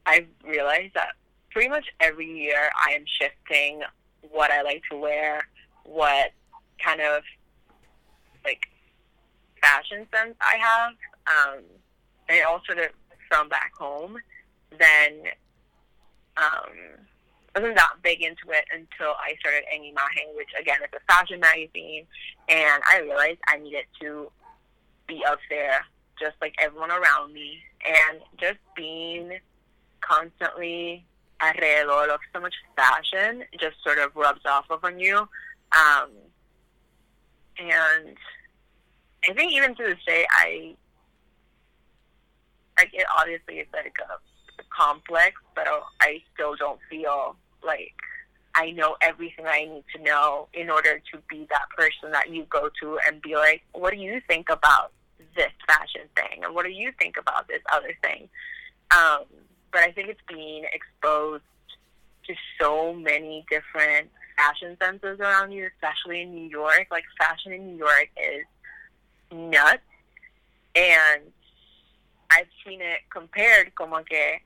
I 0.06 0.26
realized 0.44 0.94
that 0.94 1.10
pretty 1.50 1.68
much 1.68 1.86
every 2.00 2.26
year 2.26 2.70
I 2.86 2.92
am 2.92 3.04
shifting 3.06 3.82
what 4.30 4.50
I 4.50 4.62
like 4.62 4.82
to 4.90 4.96
wear, 4.96 5.46
what 5.84 6.32
kind 6.82 7.00
of 7.00 7.22
like 8.44 8.68
fashion 9.62 10.06
sense 10.14 10.34
I 10.40 10.56
have, 10.58 10.92
um, 11.26 11.64
and 12.28 12.44
also 12.46 12.74
to, 12.74 12.90
from 13.28 13.48
back 13.48 13.72
home, 13.78 14.16
then 14.78 15.22
um, 16.36 17.06
wasn't 17.54 17.76
that 17.76 17.94
big 18.02 18.22
into 18.22 18.50
it 18.50 18.64
until 18.72 19.14
I 19.18 19.34
started 19.40 19.64
En 19.72 19.80
Imagen, 19.80 20.36
which 20.36 20.50
again 20.60 20.78
is 20.82 20.90
a 20.94 21.12
fashion 21.12 21.40
magazine, 21.40 22.06
and 22.48 22.82
I 22.90 23.00
realized 23.00 23.38
I 23.48 23.58
needed 23.58 23.84
to 24.00 24.30
be 25.06 25.24
up 25.24 25.38
there 25.48 25.84
just 26.18 26.36
like 26.40 26.54
everyone 26.60 26.90
around 26.90 27.32
me, 27.32 27.58
and 27.84 28.20
just 28.38 28.58
being 28.76 29.38
constantly 30.00 31.04
alrededor 31.40 32.08
of 32.12 32.20
so 32.32 32.40
much 32.40 32.54
fashion 32.76 33.44
just 33.58 33.76
sort 33.82 33.98
of 33.98 34.14
rubs 34.14 34.44
off 34.46 34.66
on 34.70 34.98
you. 34.98 35.18
Um, 35.72 36.10
and 37.58 38.16
I 39.28 39.32
think 39.34 39.52
even 39.52 39.74
to 39.76 39.82
this 39.84 39.98
day, 40.06 40.26
I 40.30 40.74
like 42.78 42.90
it. 42.92 43.06
Obviously, 43.18 43.60
it's 43.60 43.72
like 43.72 43.94
a, 44.00 44.14
a 44.14 44.64
complex, 44.76 45.36
but 45.54 45.66
I 46.00 46.22
still 46.34 46.56
don't 46.56 46.80
feel 46.90 47.36
like 47.64 47.94
I 48.54 48.70
know 48.72 48.96
everything 49.00 49.46
I 49.46 49.64
need 49.64 49.84
to 49.96 50.02
know 50.02 50.48
in 50.52 50.68
order 50.68 51.00
to 51.12 51.18
be 51.28 51.46
that 51.50 51.68
person 51.76 52.12
that 52.12 52.30
you 52.30 52.46
go 52.50 52.68
to 52.80 52.98
and 53.06 53.22
be 53.22 53.34
like, 53.36 53.62
what 53.72 53.92
do 53.92 53.98
you 53.98 54.20
think 54.28 54.48
about 54.50 54.92
this 55.36 55.52
fashion 55.66 56.08
thing? 56.16 56.44
And 56.44 56.54
what 56.54 56.64
do 56.64 56.70
you 56.70 56.92
think 56.98 57.16
about 57.18 57.48
this 57.48 57.62
other 57.72 57.94
thing? 58.02 58.28
Um, 58.90 59.24
but 59.72 59.82
I 59.82 59.92
think 59.92 60.08
it's 60.08 60.20
being 60.28 60.64
exposed 60.72 61.44
to 62.26 62.34
so 62.60 62.92
many 62.92 63.46
different 63.50 64.10
fashion 64.36 64.76
senses 64.82 65.18
around 65.20 65.52
you, 65.52 65.68
especially 65.74 66.22
in 66.22 66.34
New 66.34 66.48
York. 66.48 66.88
Like 66.90 67.04
fashion 67.18 67.52
in 67.52 67.66
New 67.66 67.78
York 67.78 68.10
is 68.16 68.44
nuts. 69.32 69.82
And 70.74 71.22
I've 72.30 72.46
seen 72.64 72.80
it 72.80 73.00
compared 73.10 73.74
como 73.74 74.02
que 74.02 74.40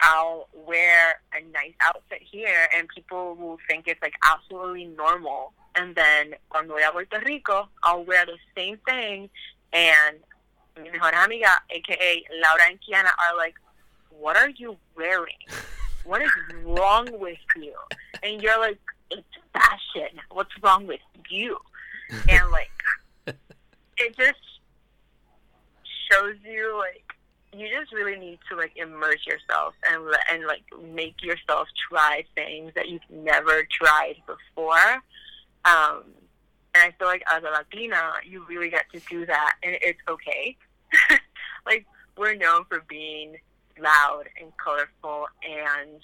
I'll 0.00 0.48
wear 0.66 1.20
a 1.32 1.42
nice 1.52 1.74
outfit 1.82 2.20
here 2.22 2.68
and 2.76 2.88
people 2.88 3.34
will 3.34 3.58
think 3.68 3.88
it's 3.88 4.02
like 4.02 4.14
absolutely 4.24 4.84
normal. 4.84 5.52
And 5.74 5.94
then 5.94 6.34
cuando 6.50 6.74
voy 6.74 6.86
a 6.86 6.92
Puerto 6.92 7.20
Rico, 7.24 7.68
I'll 7.82 8.04
wear 8.04 8.26
the 8.26 8.36
same 8.54 8.78
thing 8.86 9.30
and 9.72 10.18
mi 10.80 10.90
mejor 10.90 11.14
amiga, 11.14 11.50
aka 11.70 12.24
Laura 12.42 12.68
and 12.68 12.78
Kiana, 12.80 13.10
are 13.26 13.36
like, 13.36 13.54
what 14.10 14.36
are 14.36 14.50
you 14.50 14.76
wearing? 14.96 15.42
What 16.04 16.22
is 16.22 16.30
wrong 16.64 17.08
with 17.12 17.38
you? 17.56 17.74
And 18.22 18.42
you're 18.42 18.58
like, 18.60 18.78
it's 19.10 19.26
fashion. 19.52 20.20
What's 20.30 20.50
wrong 20.62 20.86
with 20.86 21.00
you? 21.30 21.58
And 22.28 22.50
like, 22.50 22.70
it 23.98 24.16
just 24.16 24.38
shows 26.10 26.36
you 26.44 26.76
like 26.78 27.04
you 27.52 27.68
just 27.68 27.92
really 27.92 28.18
need 28.18 28.38
to 28.50 28.56
like 28.56 28.72
immerse 28.76 29.26
yourself 29.26 29.74
and 29.90 30.02
and 30.30 30.46
like 30.46 30.64
make 30.92 31.22
yourself 31.22 31.68
try 31.88 32.24
things 32.34 32.72
that 32.74 32.88
you've 32.88 33.02
never 33.10 33.66
tried 33.70 34.16
before. 34.26 35.02
Um, 35.64 36.04
and 36.74 36.82
I 36.82 36.94
feel 36.98 37.06
like 37.06 37.22
as 37.32 37.42
a 37.42 37.50
Latina, 37.50 38.14
you 38.26 38.44
really 38.48 38.68
get 38.68 38.86
to 38.92 39.00
do 39.08 39.24
that, 39.26 39.54
and 39.62 39.76
it's 39.80 40.00
okay. 40.08 40.56
like 41.66 41.86
we're 42.16 42.34
known 42.34 42.64
for 42.68 42.82
being 42.88 43.36
loud 43.80 44.24
and 44.40 44.52
colorful 44.56 45.26
and 45.48 46.00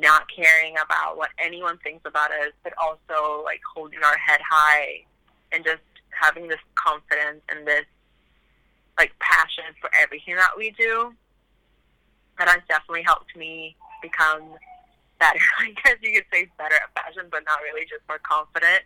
not 0.00 0.24
caring 0.34 0.74
about 0.84 1.16
what 1.16 1.30
anyone 1.38 1.78
thinks 1.78 2.02
about 2.04 2.30
us, 2.30 2.52
but 2.62 2.72
also 2.80 3.42
like 3.44 3.60
holding 3.74 4.02
our 4.02 4.18
head 4.18 4.40
high 4.48 5.04
and 5.52 5.64
just 5.64 5.80
having 6.18 6.48
this 6.48 6.60
confidence 6.74 7.42
and 7.48 7.66
this 7.66 7.84
like 8.98 9.12
passion 9.18 9.64
for 9.80 9.90
everything 10.00 10.36
that 10.36 10.52
we 10.56 10.70
do. 10.78 11.14
That 12.38 12.48
has 12.48 12.60
definitely 12.68 13.02
helped 13.02 13.36
me 13.36 13.76
become 14.02 14.42
better. 15.18 15.38
I 15.58 15.72
guess 15.82 15.96
you 16.02 16.12
could 16.12 16.28
say 16.32 16.48
better 16.58 16.76
at 16.76 16.92
fashion, 16.94 17.28
but 17.30 17.44
not 17.44 17.60
really, 17.62 17.82
just 17.82 18.02
more 18.08 18.20
confident 18.22 18.84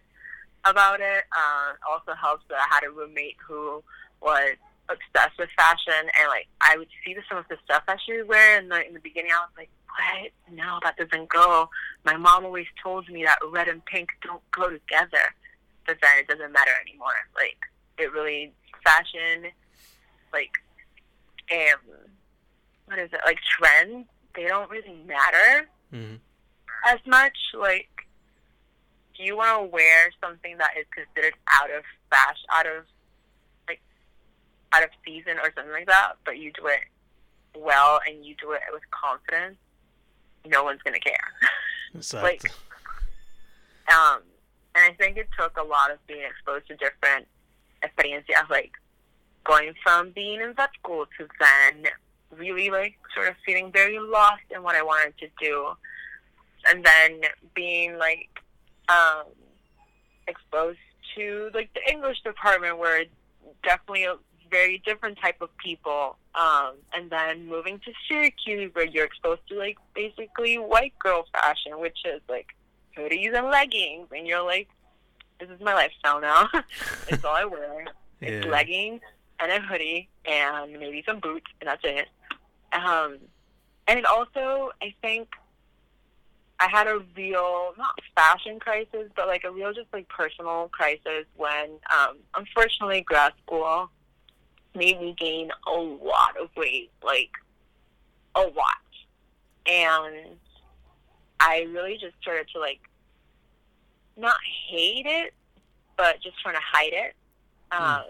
about 0.64 1.00
it. 1.00 1.24
Uh, 1.34 1.74
also 1.88 2.14
helps 2.14 2.44
that 2.48 2.58
I 2.58 2.74
had 2.74 2.84
a 2.84 2.90
roommate 2.90 3.36
who 3.46 3.82
was 4.20 4.56
obsessed 4.88 5.38
with 5.38 5.48
fashion, 5.56 6.10
and 6.18 6.28
like 6.28 6.48
I 6.60 6.76
would 6.76 6.88
see 7.04 7.16
some 7.28 7.38
of 7.38 7.46
the 7.48 7.56
stuff 7.64 7.84
that 7.86 7.98
she 8.04 8.16
would 8.18 8.28
wear, 8.28 8.58
and 8.58 8.72
in 8.86 8.94
the 8.94 9.00
beginning 9.00 9.32
I 9.32 9.46
was 9.46 9.54
like, 9.56 9.70
"What? 9.88 10.30
No, 10.52 10.78
that 10.82 10.96
doesn't 10.96 11.28
go." 11.28 11.70
My 12.04 12.16
mom 12.16 12.44
always 12.44 12.66
told 12.82 13.08
me 13.08 13.24
that 13.24 13.38
red 13.50 13.68
and 13.68 13.84
pink 13.84 14.10
don't 14.22 14.42
go 14.50 14.68
together 14.68 15.34
but 15.86 15.96
then 16.00 16.18
it 16.18 16.28
doesn't 16.28 16.52
matter 16.52 16.72
anymore. 16.86 17.14
Like 17.34 17.58
it 17.98 18.12
really 18.12 18.52
fashion, 18.84 19.50
like 20.32 20.52
um, 21.52 21.80
what 22.86 22.98
is 22.98 23.10
it? 23.12 23.20
Like 23.24 23.38
trends, 23.58 24.06
they 24.34 24.44
don't 24.44 24.70
really 24.70 24.96
matter 25.06 25.68
mm-hmm. 25.92 26.16
as 26.86 26.98
much. 27.06 27.36
Like, 27.58 27.88
do 29.16 29.24
you 29.24 29.36
want 29.36 29.62
to 29.62 29.70
wear 29.70 30.10
something 30.22 30.58
that 30.58 30.72
is 30.78 30.86
considered 30.94 31.34
out 31.48 31.70
of 31.70 31.84
fashion, 32.10 32.46
out 32.52 32.66
of 32.66 32.84
like 33.68 33.80
out 34.72 34.82
of 34.82 34.90
season 35.04 35.38
or 35.38 35.52
something 35.54 35.72
like 35.72 35.86
that, 35.86 36.14
but 36.24 36.38
you 36.38 36.52
do 36.52 36.66
it 36.66 36.80
well 37.56 38.00
and 38.06 38.24
you 38.24 38.34
do 38.40 38.52
it 38.52 38.60
with 38.72 38.82
confidence? 38.90 39.56
No 40.46 40.64
one's 40.64 40.82
gonna 40.82 40.98
care. 40.98 41.16
Exactly. 41.94 42.30
like, 42.32 42.52
um 43.94 44.22
and 44.74 44.84
I 44.84 44.92
think 44.94 45.16
it 45.16 45.28
took 45.38 45.56
a 45.56 45.62
lot 45.62 45.90
of 45.90 46.04
being 46.06 46.22
exposed 46.22 46.66
to 46.68 46.76
different 46.76 47.26
experiences, 47.82 48.34
like 48.50 48.72
going 49.44 49.74
from 49.82 50.10
being 50.10 50.40
in 50.40 50.54
vet 50.54 50.70
school 50.78 51.06
to 51.18 51.28
then 51.38 51.92
really 52.36 52.70
like 52.70 52.96
sort 53.14 53.28
of 53.28 53.34
feeling 53.46 53.70
very 53.70 53.98
lost 53.98 54.42
in 54.50 54.62
what 54.62 54.74
I 54.74 54.82
wanted 54.82 55.14
to 55.18 55.28
do. 55.40 55.68
And 56.68 56.84
then 56.84 57.20
being 57.54 57.98
like 57.98 58.30
um, 58.88 59.24
exposed 60.26 60.78
to 61.14 61.50
like 61.54 61.70
the 61.74 61.92
English 61.92 62.22
department 62.22 62.78
where 62.78 63.02
it's 63.02 63.10
definitely 63.62 64.04
a 64.04 64.16
very 64.50 64.82
different 64.84 65.18
type 65.20 65.40
of 65.40 65.50
people. 65.58 66.16
Um, 66.34 66.74
and 66.94 67.10
then 67.10 67.46
moving 67.46 67.78
to 67.84 67.92
Syracuse 68.08 68.74
where 68.74 68.86
you're 68.86 69.04
exposed 69.04 69.42
to 69.50 69.58
like 69.58 69.76
basically 69.94 70.56
white 70.56 70.98
girl 70.98 71.26
fashion, 71.32 71.78
which 71.78 71.98
is 72.04 72.20
like 72.28 72.48
hoodies 72.96 73.36
and 73.36 73.48
leggings, 73.48 74.08
and 74.14 74.26
you're 74.26 74.42
like, 74.42 74.68
this 75.40 75.50
is 75.50 75.60
my 75.60 75.74
lifestyle 75.74 76.20
now. 76.20 76.48
it's 77.08 77.24
all 77.24 77.34
I 77.34 77.44
wear. 77.44 77.86
It's 78.20 78.46
leggings 78.46 79.00
and 79.40 79.52
a 79.52 79.60
hoodie 79.60 80.08
and 80.24 80.72
maybe 80.72 81.02
some 81.06 81.20
boots, 81.20 81.46
and 81.60 81.68
that's 81.68 81.82
it. 81.84 82.08
Um, 82.72 83.18
and 83.86 83.98
it 83.98 84.06
also, 84.06 84.70
I 84.82 84.94
think, 85.02 85.28
I 86.60 86.68
had 86.68 86.86
a 86.86 87.02
real 87.16 87.74
not 87.76 87.98
fashion 88.14 88.60
crisis, 88.60 89.10
but 89.16 89.26
like 89.26 89.44
a 89.44 89.50
real 89.50 89.72
just 89.72 89.88
like 89.92 90.08
personal 90.08 90.68
crisis 90.72 91.26
when 91.36 91.70
um 91.94 92.18
unfortunately 92.36 93.00
grad 93.00 93.32
school 93.44 93.90
made 94.74 95.00
me 95.00 95.14
gain 95.18 95.50
a 95.66 95.72
lot 95.72 96.36
of 96.40 96.48
weight, 96.56 96.90
like 97.02 97.30
a 98.34 98.40
lot. 98.40 98.84
And 99.66 100.36
I 101.46 101.66
really 101.70 101.98
just 101.98 102.14
started 102.20 102.46
to 102.54 102.58
like 102.58 102.80
not 104.16 104.36
hate 104.68 105.06
it, 105.06 105.34
but 105.96 106.20
just 106.22 106.40
trying 106.40 106.54
to 106.54 106.60
hide 106.62 106.92
it. 106.92 107.14
Um, 107.70 108.04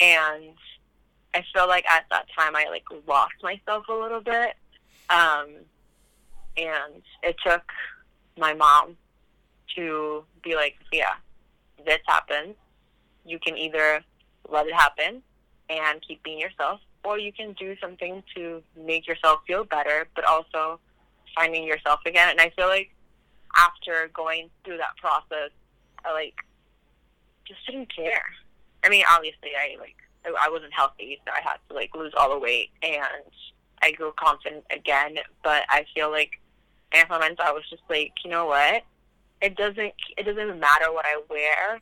And 0.00 0.54
I 1.34 1.44
feel 1.52 1.68
like 1.68 1.84
at 1.86 2.04
that 2.10 2.26
time 2.36 2.56
I 2.56 2.66
like 2.70 2.84
lost 3.06 3.34
myself 3.42 3.86
a 3.88 3.92
little 3.92 4.20
bit. 4.20 4.54
Um, 5.10 5.48
and 6.56 7.02
it 7.22 7.36
took 7.44 7.62
my 8.38 8.54
mom 8.54 8.96
to 9.76 10.24
be 10.42 10.54
like, 10.54 10.76
yeah, 10.92 11.14
this 11.84 12.00
happens. 12.06 12.54
You 13.24 13.38
can 13.38 13.56
either 13.56 14.02
let 14.48 14.66
it 14.66 14.74
happen 14.74 15.22
and 15.70 16.02
keep 16.06 16.22
being 16.22 16.38
yourself, 16.38 16.80
or 17.04 17.18
you 17.18 17.32
can 17.32 17.52
do 17.52 17.76
something 17.80 18.22
to 18.34 18.62
make 18.76 19.06
yourself 19.06 19.40
feel 19.46 19.64
better, 19.64 20.08
but 20.14 20.24
also 20.24 20.80
finding 21.34 21.64
yourself 21.64 22.00
again. 22.06 22.28
And 22.30 22.40
I 22.40 22.50
feel 22.50 22.68
like 22.68 22.94
after 23.56 24.10
going 24.14 24.50
through 24.64 24.78
that 24.78 24.96
process, 24.96 25.50
I 26.04 26.12
like 26.12 26.34
just 27.46 27.64
didn't 27.66 27.94
care. 27.94 28.24
I 28.84 28.88
mean, 28.88 29.04
obviously, 29.08 29.50
I 29.56 29.78
like 29.80 29.96
I 30.24 30.48
wasn't 30.50 30.72
healthy, 30.72 31.20
so 31.24 31.32
I 31.32 31.40
had 31.42 31.56
to 31.68 31.74
like 31.74 31.94
lose 31.94 32.12
all 32.16 32.30
the 32.30 32.38
weight, 32.38 32.70
and 32.82 33.04
I 33.82 33.92
grew 33.92 34.12
confident 34.18 34.64
again. 34.70 35.16
But 35.42 35.64
I 35.68 35.84
feel 35.94 36.10
like 36.10 36.32
in 36.92 37.06
moments 37.08 37.40
I 37.42 37.52
was 37.52 37.64
just 37.68 37.82
like, 37.88 38.12
you 38.24 38.30
know 38.30 38.46
what? 38.46 38.82
It 39.40 39.56
doesn't 39.56 39.92
it 40.16 40.22
doesn't 40.24 40.60
matter 40.60 40.92
what 40.92 41.04
I 41.04 41.20
wear, 41.28 41.80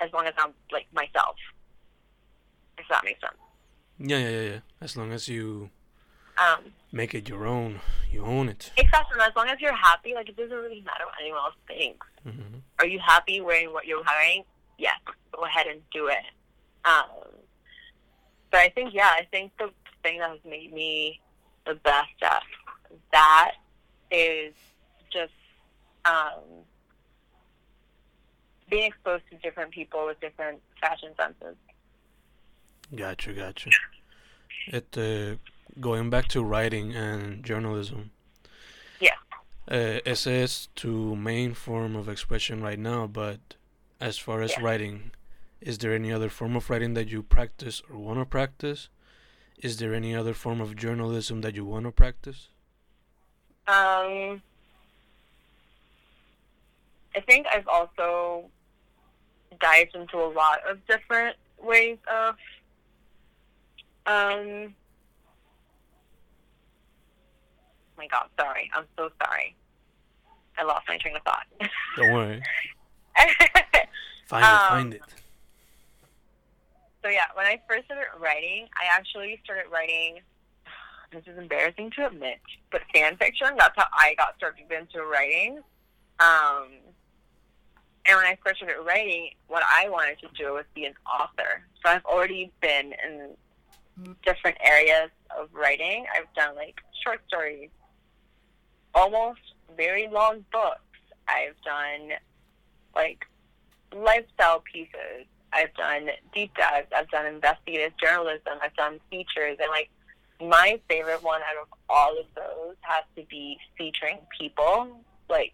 as 0.00 0.12
long 0.12 0.26
as 0.26 0.34
I'm 0.38 0.52
like 0.72 0.86
myself. 0.92 1.36
If 2.78 2.86
that 2.88 3.04
makes 3.04 3.20
sense. 3.20 3.34
Yeah, 3.98 4.18
yeah, 4.18 4.30
yeah, 4.30 4.50
yeah. 4.50 4.58
As 4.80 4.96
long 4.96 5.10
as 5.10 5.28
you 5.28 5.70
Um, 6.40 6.60
make 6.92 7.14
it 7.14 7.28
your 7.28 7.46
own, 7.46 7.80
you 8.10 8.24
own 8.24 8.48
it. 8.48 8.70
exactly. 8.76 9.14
And 9.14 9.22
as 9.22 9.34
long 9.36 9.48
as 9.48 9.60
you're 9.60 9.74
happy, 9.74 10.14
like 10.14 10.28
it 10.28 10.36
doesn't 10.36 10.56
really 10.56 10.80
matter 10.82 11.04
what 11.04 11.14
anyone 11.20 11.40
else 11.40 11.54
thinks. 11.66 12.06
hmm 12.22 12.58
Are 12.78 12.86
you 12.86 12.98
happy 13.00 13.40
wearing 13.40 13.72
what 13.72 13.86
you're 13.86 14.02
wearing? 14.04 14.44
Yes, 14.78 14.96
go 15.32 15.44
ahead 15.44 15.66
and 15.66 15.80
do 15.92 16.06
it. 16.06 16.24
Um, 16.84 17.04
but 18.50 18.60
I 18.60 18.68
think, 18.70 18.94
yeah, 18.94 19.10
I 19.12 19.26
think 19.30 19.52
the 19.58 19.70
thing 20.02 20.20
that 20.20 20.30
has 20.30 20.38
made 20.48 20.72
me 20.72 21.20
the 21.66 21.74
best 21.74 22.08
at 22.22 22.42
that 23.12 23.52
is 24.10 24.54
just 25.12 25.32
um, 26.04 26.40
being 28.70 28.84
exposed 28.84 29.24
to 29.30 29.36
different 29.38 29.72
people 29.72 30.06
with 30.06 30.20
different 30.20 30.60
fashion 30.80 31.10
senses. 31.18 31.56
Gotcha, 32.94 33.32
gotcha. 33.32 33.70
It 34.68 34.96
uh, 34.96 35.36
going 35.80 36.10
back 36.10 36.28
to 36.28 36.42
writing 36.42 36.94
and 36.94 37.44
journalism. 37.44 38.10
Yeah. 39.00 39.14
Uh, 39.70 40.00
essay 40.06 40.42
is 40.42 40.68
to 40.76 41.14
main 41.16 41.54
form 41.54 41.94
of 41.96 42.08
expression 42.08 42.62
right 42.62 42.78
now, 42.78 43.06
but 43.06 43.40
as 44.00 44.18
far 44.18 44.42
as 44.42 44.52
Yeah. 44.52 44.62
writing, 44.62 45.12
is 45.60 45.78
there 45.78 45.94
any 45.94 46.12
other 46.12 46.28
form 46.28 46.56
of 46.56 46.68
writing 46.70 46.94
that 46.94 47.08
you 47.08 47.22
practice 47.22 47.82
or 47.90 47.96
want 47.98 48.18
to 48.20 48.24
practice? 48.24 48.88
Is 49.58 49.78
there 49.78 49.92
any 49.94 50.14
other 50.14 50.34
form 50.34 50.60
of 50.60 50.76
journalism 50.76 51.40
that 51.40 51.54
you 51.56 51.64
want 51.64 51.84
to 51.84 51.90
practice? 51.92 52.48
Um, 53.66 54.40
I 57.14 57.20
think 57.26 57.46
I've 57.52 57.66
also 57.66 58.48
dived 59.60 59.94
into 59.96 60.16
a 60.18 60.30
lot 60.30 60.60
of 60.68 60.84
different 60.86 61.36
ways 61.58 61.98
of 62.06 62.36
um 64.06 64.74
my 67.98 68.06
god, 68.06 68.28
sorry. 68.40 68.70
I'm 68.74 68.84
so 68.96 69.10
sorry. 69.22 69.54
I 70.56 70.62
lost 70.64 70.86
my 70.88 70.96
train 70.98 71.16
of 71.16 71.22
thought. 71.22 71.46
Don't 71.96 72.12
worry, 72.14 72.42
find 74.26 74.44
Um, 74.44 74.54
it, 74.54 74.68
find 74.68 74.94
it. 74.94 75.02
so 77.04 77.10
yeah, 77.10 77.26
when 77.34 77.46
I 77.46 77.60
first 77.68 77.84
started 77.86 78.06
writing, 78.18 78.66
I 78.80 78.86
actually 78.96 79.40
started 79.44 79.70
writing. 79.70 80.20
This 81.10 81.22
is 81.26 81.38
embarrassing 81.38 81.90
to 81.96 82.06
admit, 82.06 82.38
but 82.70 82.82
fan 82.92 83.16
fiction. 83.16 83.48
That's 83.56 83.72
how 83.76 83.86
I 83.94 84.14
got 84.18 84.36
started 84.36 84.64
into 84.70 85.02
writing. 85.06 85.62
Um, 86.20 86.68
and 88.06 88.14
when 88.16 88.26
I 88.26 88.36
first 88.44 88.56
started 88.58 88.82
writing, 88.82 89.30
what 89.46 89.62
I 89.66 89.88
wanted 89.88 90.18
to 90.20 90.28
do 90.36 90.52
was 90.52 90.64
be 90.74 90.84
an 90.84 90.92
author. 91.06 91.62
So 91.82 91.90
I've 91.92 92.04
already 92.04 92.52
been 92.60 92.92
in 93.06 93.30
different 94.22 94.58
areas 94.62 95.08
of 95.38 95.48
writing. 95.54 96.04
I've 96.14 96.30
done 96.34 96.54
like 96.56 96.76
short 97.02 97.20
stories, 97.26 97.70
almost 98.98 99.40
very 99.76 100.08
long 100.08 100.44
books. 100.50 100.80
I've 101.28 101.54
done 101.64 102.18
like 102.94 103.24
lifestyle 103.94 104.60
pieces. 104.60 105.26
I've 105.52 105.72
done 105.74 106.10
deep 106.34 106.54
dives. 106.56 106.88
I've 106.94 107.08
done 107.08 107.26
investigative 107.26 107.92
journalism. 108.02 108.54
I've 108.60 108.74
done 108.74 108.98
features. 109.10 109.56
And 109.60 109.70
like 109.70 109.88
my 110.40 110.80
favorite 110.88 111.22
one 111.22 111.40
out 111.42 111.62
of 111.62 111.68
all 111.88 112.18
of 112.18 112.26
those 112.34 112.74
has 112.80 113.04
to 113.16 113.22
be 113.30 113.58
featuring 113.76 114.18
people, 114.38 115.00
like 115.30 115.52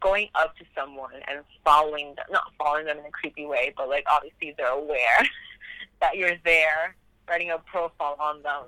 going 0.00 0.28
up 0.34 0.56
to 0.56 0.64
someone 0.74 1.14
and 1.28 1.40
following 1.64 2.14
them, 2.14 2.26
not 2.30 2.44
following 2.58 2.86
them 2.86 2.98
in 2.98 3.06
a 3.06 3.10
creepy 3.10 3.44
way, 3.44 3.72
but 3.76 3.88
like 3.88 4.04
obviously 4.10 4.54
they're 4.56 4.68
aware 4.68 5.28
that 6.00 6.16
you're 6.16 6.36
there, 6.44 6.94
writing 7.28 7.50
a 7.50 7.58
profile 7.58 8.16
on 8.20 8.42
them 8.42 8.64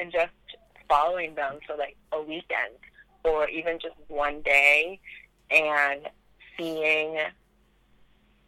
and 0.00 0.10
just 0.10 0.32
following 0.88 1.34
them 1.34 1.58
for 1.66 1.76
like 1.76 1.96
a 2.12 2.20
weekend 2.20 2.76
or 3.26 3.48
even 3.48 3.78
just 3.80 3.96
one 4.08 4.40
day 4.42 5.00
and 5.50 6.02
seeing 6.56 7.18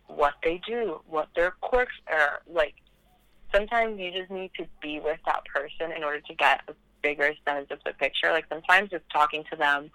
what 0.06 0.34
they 0.42 0.60
do, 0.66 1.00
what 1.08 1.28
their 1.34 1.50
quirks 1.60 1.94
are. 2.06 2.40
Like, 2.50 2.74
sometimes 3.52 3.98
you 3.98 4.12
just 4.12 4.30
need 4.30 4.52
to 4.56 4.66
be 4.80 5.00
with 5.00 5.18
that 5.26 5.42
person 5.46 5.92
in 5.96 6.04
order 6.04 6.20
to 6.20 6.34
get 6.34 6.60
a 6.68 6.74
bigger 7.02 7.32
sense 7.46 7.66
of 7.70 7.78
the 7.84 7.92
picture. 7.92 8.30
Like, 8.30 8.46
sometimes 8.48 8.90
just 8.90 9.04
talking 9.12 9.44
to 9.50 9.56
them 9.56 9.90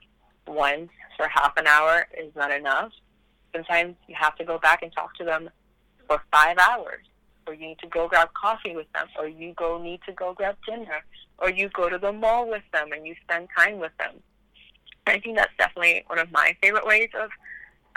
once 0.47 0.89
for 1.17 1.27
half 1.27 1.53
an 1.57 1.67
hour 1.67 2.07
is 2.17 2.35
not 2.35 2.51
enough. 2.51 2.91
Sometimes 3.55 3.95
you 4.07 4.15
have 4.19 4.35
to 4.35 4.43
go 4.43 4.57
back 4.57 4.81
and 4.83 4.91
talk 4.91 5.15
to 5.15 5.23
them 5.23 5.49
for 6.07 6.21
five 6.31 6.57
hours. 6.57 7.05
Or 7.45 7.53
you 7.53 7.67
need 7.67 7.79
to 7.79 7.87
go 7.87 8.07
grab 8.07 8.29
coffee 8.33 8.73
with 8.73 8.91
them, 8.93 9.07
or 9.19 9.27
you 9.27 9.53
go 9.53 9.81
need 9.81 9.99
to 10.05 10.13
go 10.13 10.33
grab 10.33 10.55
dinner, 10.65 11.03
or 11.39 11.49
you 11.49 11.67
go 11.69 11.89
to 11.89 11.97
the 11.97 12.13
mall 12.13 12.49
with 12.49 12.63
them 12.71 12.93
and 12.93 13.05
you 13.05 13.15
spend 13.21 13.49
time 13.57 13.79
with 13.79 13.91
them. 13.99 14.15
I 15.05 15.19
think 15.19 15.37
that's 15.37 15.51
definitely 15.57 16.03
one 16.07 16.19
of 16.19 16.31
my 16.31 16.55
favorite 16.61 16.85
ways 16.85 17.09
of 17.19 17.29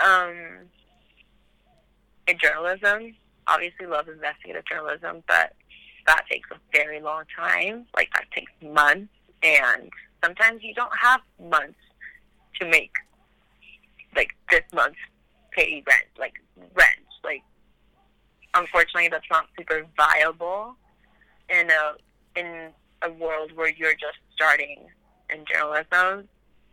um, 0.05 0.37
in 2.27 2.39
journalism. 2.39 3.15
Obviously, 3.47 3.87
love 3.87 4.09
investigative 4.09 4.65
journalism, 4.65 5.23
but 5.29 5.53
that 6.07 6.25
takes 6.31 6.49
a 6.51 6.57
very 6.73 7.01
long 7.01 7.25
time. 7.35 7.87
Like 7.95 8.11
that 8.15 8.25
takes 8.33 8.51
months, 8.63 9.13
and 9.43 9.91
sometimes 10.25 10.63
you 10.63 10.75
don't 10.75 10.97
have 11.01 11.21
months 11.51 11.79
to 12.61 12.69
make 12.69 12.93
like 14.17 14.31
this 14.51 14.63
month's 14.75 14.99
pay 15.53 15.83
rent, 15.87 16.09
like 16.19 16.35
rent. 16.75 17.07
Like 17.23 17.43
unfortunately, 18.55 19.09
that's 19.09 19.31
not 19.31 19.47
super 19.57 19.87
viable 19.97 20.77
in 21.49 21.71
a 21.71 21.93
in 22.39 22.71
a 23.03 23.13
world 23.13 23.53
where 23.55 23.71
you're 23.71 23.95
just 23.95 24.19
starting 24.35 24.87
in 25.33 25.45
journalism. 25.45 26.29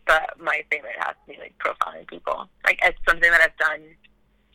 But 0.06 0.40
my 0.40 0.64
favorite 0.70 0.96
has 0.98 1.16
to 1.26 1.34
be 1.34 1.40
like 1.40 1.56
profiling 1.60 2.08
people. 2.08 2.50
Like 2.66 2.80
it's 2.84 2.98
something 3.08 3.32
that 3.32 3.42
I've 3.42 3.58
done 3.58 3.82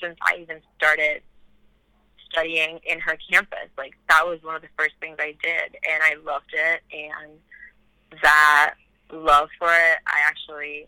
since 0.01 0.17
I 0.23 0.39
even 0.41 0.61
started 0.77 1.23
studying 2.31 2.81
in 2.87 3.01
her 3.01 3.17
campus. 3.31 3.69
Like 3.77 3.95
that 4.09 4.27
was 4.27 4.43
one 4.43 4.57
of 4.57 4.63
the 4.63 4.69
first 4.79 4.95
things 5.01 5.17
I 5.19 5.35
did, 5.43 5.77
and 5.89 6.03
I 6.03 6.15
loved 6.25 6.53
it. 6.53 6.83
And 6.93 7.33
that 8.23 8.75
love 9.11 9.49
for 9.59 9.69
it, 9.69 9.99
I 10.07 10.21
actually 10.27 10.87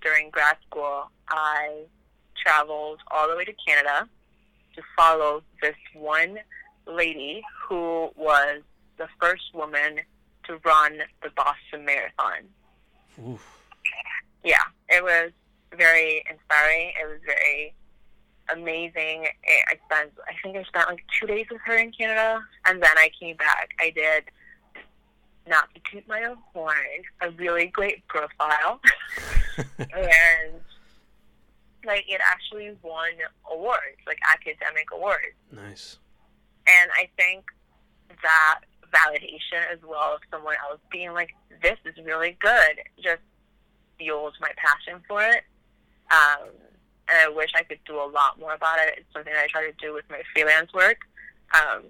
during 0.00 0.30
grad 0.30 0.56
school, 0.68 1.10
I 1.28 1.84
traveled 2.36 3.00
all 3.10 3.28
the 3.28 3.36
way 3.36 3.44
to 3.44 3.52
Canada 3.66 4.08
to 4.76 4.82
follow 4.96 5.42
this 5.60 5.74
one 5.94 6.38
lady 6.86 7.42
who 7.68 8.10
was 8.16 8.62
the 8.96 9.08
first 9.20 9.54
woman 9.54 10.00
to 10.44 10.58
run 10.64 10.98
the 11.22 11.30
Boston 11.36 11.84
Marathon. 11.84 12.44
Oof. 13.26 13.57
Yeah, 14.44 14.62
it 14.88 15.02
was 15.02 15.32
very 15.76 16.22
inspiring. 16.30 16.92
It 17.00 17.06
was 17.06 17.20
very 17.26 17.74
amazing. 18.52 19.26
I 19.26 19.72
I 19.72 19.74
spent, 19.86 20.12
I 20.28 20.32
think 20.42 20.56
I 20.56 20.62
spent 20.64 20.88
like 20.88 21.04
two 21.20 21.26
days 21.26 21.46
with 21.50 21.60
her 21.64 21.76
in 21.76 21.92
Canada, 21.92 22.42
and 22.66 22.82
then 22.82 22.96
I 22.96 23.10
came 23.18 23.36
back. 23.36 23.70
I 23.80 23.90
did, 23.90 24.24
not 25.46 25.68
to 25.74 25.80
toot 25.90 26.06
my 26.08 26.22
own 26.24 26.38
horn, 26.52 26.74
a 27.20 27.30
really 27.30 27.66
great 27.66 28.06
profile. 28.08 28.80
and 29.78 30.60
like 31.84 32.04
it 32.08 32.20
actually 32.24 32.76
won 32.82 33.10
awards, 33.50 33.98
like 34.06 34.18
academic 34.32 34.88
awards. 34.92 35.36
Nice. 35.52 35.98
And 36.66 36.90
I 36.98 37.08
think 37.16 37.44
that 38.22 38.60
validation 38.92 39.60
as 39.72 39.78
well 39.86 40.14
of 40.14 40.20
someone 40.30 40.56
else 40.68 40.80
being 40.90 41.12
like, 41.12 41.30
"This 41.62 41.78
is 41.84 41.94
really 42.04 42.36
good," 42.40 42.80
just 43.02 43.22
fuels 43.98 44.34
my 44.40 44.50
passion 44.56 45.02
for 45.06 45.22
it. 45.22 45.44
Um, 46.10 46.48
and 47.08 47.18
I 47.18 47.28
wish 47.28 47.50
I 47.54 47.62
could 47.62 47.80
do 47.86 47.96
a 47.96 48.08
lot 48.08 48.38
more 48.38 48.54
about 48.54 48.78
it. 48.80 48.94
It's 48.98 49.12
something 49.12 49.32
I 49.34 49.46
try 49.46 49.62
to 49.62 49.72
do 49.80 49.94
with 49.94 50.04
my 50.10 50.22
freelance 50.32 50.72
work. 50.72 50.98
Um, 51.54 51.84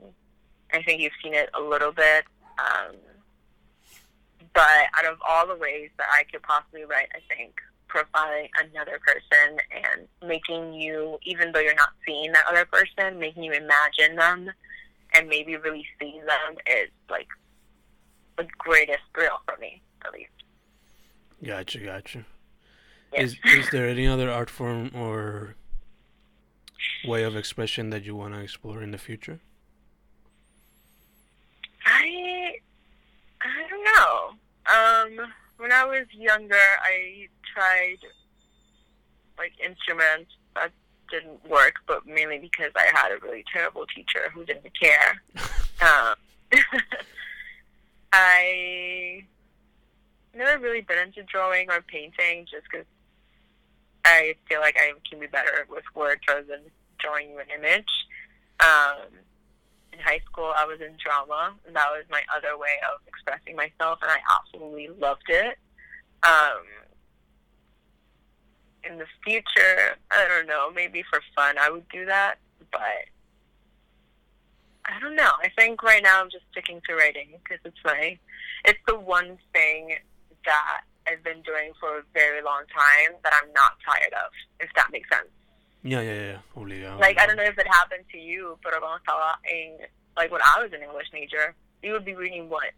I 0.73 0.83
think 0.83 1.01
you've 1.01 1.13
seen 1.23 1.35
it 1.35 1.51
a 1.55 1.61
little 1.61 1.93
bit. 1.93 2.25
Um, 2.59 2.97
but 4.55 4.87
out 4.97 5.05
of 5.05 5.19
all 5.29 5.47
the 5.47 5.57
ways 5.57 5.91
that 5.99 6.07
I 6.13 6.25
could 6.25 6.43
possibly 6.43 6.85
write, 6.85 7.09
I 7.15 7.21
think 7.35 7.61
profiling 7.89 8.49
another 8.63 9.01
person 9.05 9.59
and 9.71 10.07
making 10.29 10.75
you, 10.75 11.19
even 11.25 11.53
though 11.53 11.61
you're 11.61 11.75
not 11.75 11.91
seeing 12.07 12.33
that 12.33 12.45
other 12.51 12.67
person, 12.67 13.19
making 13.19 13.43
you 13.43 13.53
imagine 13.53 14.17
them 14.17 14.51
and 15.15 15.29
maybe 15.29 15.57
really 15.57 15.87
seeing 15.99 16.21
them 16.21 16.57
is 16.67 16.91
like 17.11 17.29
the 18.37 18.47
greatest 18.59 19.01
thrill 19.15 19.41
for 19.47 19.57
me, 19.59 19.81
at 20.05 20.13
least. 20.13 20.31
Gotcha, 21.45 21.79
gotcha. 21.79 22.25
Yeah. 23.13 23.23
Is 23.23 23.37
is 23.45 23.71
there 23.71 23.89
any 23.89 24.07
other 24.07 24.31
art 24.31 24.51
form 24.51 24.91
or 24.95 25.55
way 27.07 27.23
of 27.23 27.37
expression 27.37 27.91
that 27.91 28.05
you 28.05 28.15
want 28.17 28.35
to 28.35 28.41
explore 28.41 28.83
in 28.83 28.91
the 28.91 28.99
future? 28.99 29.41
I 31.87 32.55
I 33.41 33.69
don't 33.71 33.85
know. 33.85 34.35
Um, 34.69 35.33
when 35.57 35.73
I 35.73 35.85
was 35.85 36.07
younger, 36.13 36.57
I 36.83 37.29
tried 37.55 37.99
like 39.39 39.53
instruments 39.65 40.33
that 40.55 40.73
didn't 41.11 41.49
work, 41.49 41.75
but 41.87 42.07
mainly 42.07 42.39
because 42.39 42.73
I 42.77 42.91
had 42.93 43.13
a 43.13 43.19
really 43.25 43.45
terrible 43.53 43.87
teacher 43.87 44.31
who 44.35 44.45
didn't 44.45 44.73
care. 44.79 45.23
um, 45.81 46.15
I 48.13 49.25
never 50.39 50.63
really 50.63 50.81
been 50.81 50.99
into 50.99 51.23
drawing 51.25 51.71
or 51.71 51.83
painting, 51.83 52.47
just 52.51 52.65
because 52.71 52.87
I 54.05 54.35
feel 54.49 54.61
like 54.61 54.77
I 54.79 54.93
can 55.09 55.21
be 55.21 55.27
better 55.27 55.67
with 55.69 55.85
words 55.95 56.23
rather 56.29 56.43
than 56.43 56.61
drawing 56.99 57.33
an 57.39 57.47
image. 57.55 57.91
Um, 58.61 59.07
in 59.93 59.99
high 59.99 60.21
school, 60.31 60.53
I 60.57 60.65
was 60.65 60.81
in 60.81 60.97
drama, 61.03 61.55
and 61.67 61.77
that 61.77 61.91
was 61.91 62.05
my 62.11 62.23
other 62.35 62.57
way 62.57 62.81
of 62.93 63.01
expressing 63.07 63.57
myself, 63.57 63.99
and 64.03 64.11
I 64.11 64.19
absolutely 64.39 64.89
loved 64.99 65.29
it. 65.29 65.59
Um, 66.23 66.65
in 68.85 68.99
the 68.99 69.07
future, 69.25 69.97
I 70.11 70.27
don't 70.29 70.47
know, 70.47 70.71
maybe 70.75 71.05
for 71.11 71.21
fun, 71.35 71.57
I 71.59 71.71
would 71.71 71.89
do 71.89 72.07
that, 72.07 72.37
but 72.73 72.81
I 74.85 74.99
don't 75.01 75.17
know. 75.17 75.33
I 75.43 75.51
think 75.59 75.83
right 75.83 76.03
now 76.03 76.23
I'm 76.23 76.31
just 76.31 76.45
sticking 76.51 76.81
to 76.89 76.95
writing 76.95 77.29
because 77.43 77.61
it's 77.65 77.77
my, 77.85 78.19
it's 78.65 78.79
the 78.87 78.99
one 78.99 79.39
thing 79.53 79.99
that 80.45 80.83
I've 81.07 81.23
been 81.25 81.43
doing 81.43 81.73
for 81.81 81.99
a 81.99 82.03
very 82.15 82.43
long 82.43 82.63
time 82.75 83.17
that 83.25 83.33
I'm 83.43 83.53
not 83.53 83.73
tired 83.85 84.13
of, 84.13 84.31
if 84.61 84.69
that 84.77 84.89
makes 84.93 85.09
sense. 85.09 85.29
Yeah, 85.83 86.01
yeah, 86.01 86.15
yeah. 86.15 86.39
Obligado. 86.57 87.01
Like 87.01 87.19
I 87.19 87.27
don't 87.27 87.37
know 87.37 87.45
if 87.45 87.59
it 87.59 87.67
happened 87.69 88.05
to 88.13 88.19
you, 88.19 88.59
but 88.63 88.73
cuando 88.79 88.99
estaba 88.99 89.37
en 89.45 89.87
like 90.17 90.31
when 90.31 90.43
I 90.43 90.63
was 90.63 90.73
an 90.73 90.83
English 90.83 91.09
major, 91.13 91.55
we 91.83 91.93
would 91.93 92.05
be 92.05 92.15
reading 92.15 92.49
what 92.49 92.71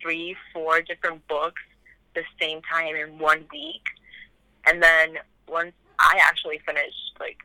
three, 0.00 0.36
four 0.52 0.82
different 0.82 1.26
books 1.28 1.62
the 2.14 2.22
same 2.40 2.60
time 2.62 2.94
in 2.94 3.18
one 3.18 3.44
week, 3.52 3.82
and 4.66 4.82
then 4.82 5.18
once 5.48 5.72
I 5.98 6.20
actually 6.22 6.60
finished 6.66 7.16
like 7.18 7.38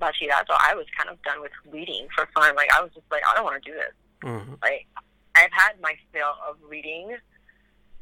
bachillerato, 0.00 0.56
I 0.58 0.74
was 0.74 0.86
kind 0.96 1.10
of 1.10 1.22
done 1.22 1.40
with 1.40 1.52
reading 1.70 2.08
for 2.14 2.26
fun. 2.34 2.56
Like 2.56 2.70
I 2.76 2.80
was 2.82 2.90
just 2.94 3.06
like, 3.10 3.22
I 3.30 3.34
don't 3.34 3.44
want 3.44 3.62
to 3.62 3.70
do 3.70 3.76
this. 3.76 3.94
Uh-huh. 4.24 4.56
Like 4.62 4.86
I've 5.36 5.52
had 5.52 5.80
my 5.80 5.94
fill 6.12 6.34
of 6.48 6.56
reading, 6.68 7.16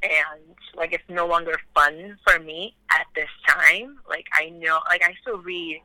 and 0.03 0.57
like 0.75 0.93
it's 0.93 1.09
no 1.09 1.27
longer 1.27 1.59
fun 1.75 2.19
for 2.27 2.39
me 2.39 2.75
at 2.91 3.07
this 3.15 3.29
time. 3.47 3.99
Like 4.09 4.27
I 4.33 4.51
know, 4.51 4.81
like 4.89 5.03
I 5.03 5.15
still 5.21 5.39
read 5.39 5.83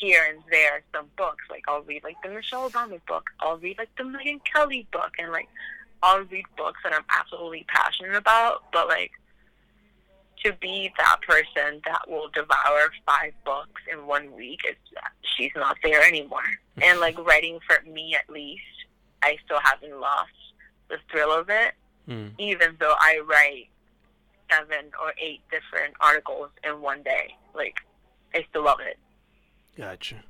here 0.00 0.24
and 0.30 0.42
there 0.50 0.82
some 0.94 1.06
books. 1.16 1.44
Like 1.50 1.64
I'll 1.68 1.82
read 1.82 2.04
like 2.04 2.16
the 2.22 2.30
Michelle 2.30 2.70
Obama 2.70 3.00
book. 3.06 3.30
I'll 3.40 3.58
read 3.58 3.78
like 3.78 3.90
the 3.96 4.04
Megyn 4.04 4.40
Kelly 4.44 4.86
book, 4.92 5.12
and 5.18 5.30
like 5.32 5.48
I'll 6.02 6.24
read 6.24 6.46
books 6.56 6.80
that 6.84 6.94
I'm 6.94 7.04
absolutely 7.16 7.66
passionate 7.68 8.14
about. 8.14 8.64
But 8.72 8.88
like 8.88 9.12
to 10.44 10.52
be 10.54 10.90
that 10.96 11.18
person 11.26 11.82
that 11.84 12.08
will 12.08 12.28
devour 12.28 12.90
five 13.06 13.32
books 13.44 13.82
in 13.92 14.06
one 14.06 14.34
week, 14.34 14.60
it's 14.64 14.78
she's 15.36 15.52
not 15.54 15.76
there 15.82 16.02
anymore. 16.02 16.42
And 16.82 17.00
like 17.00 17.18
writing 17.18 17.58
for 17.66 17.78
me 17.88 18.14
at 18.14 18.32
least, 18.32 18.62
I 19.22 19.36
still 19.44 19.60
haven't 19.60 20.00
lost 20.00 20.32
the 20.88 20.96
thrill 21.10 21.32
of 21.32 21.50
it, 21.50 21.74
Mm. 22.08 22.32
even 22.38 22.76
though 22.80 22.94
I 22.98 23.20
write 23.24 23.68
seven 24.50 24.90
or 25.00 25.12
eight 25.20 25.40
different 25.50 25.94
articles 26.00 26.48
in 26.64 26.80
one 26.80 27.02
day. 27.02 27.34
Like 27.54 27.76
I 28.34 28.44
still 28.50 28.64
love 28.64 28.80
it. 28.80 28.98
Gotcha. 29.76 30.24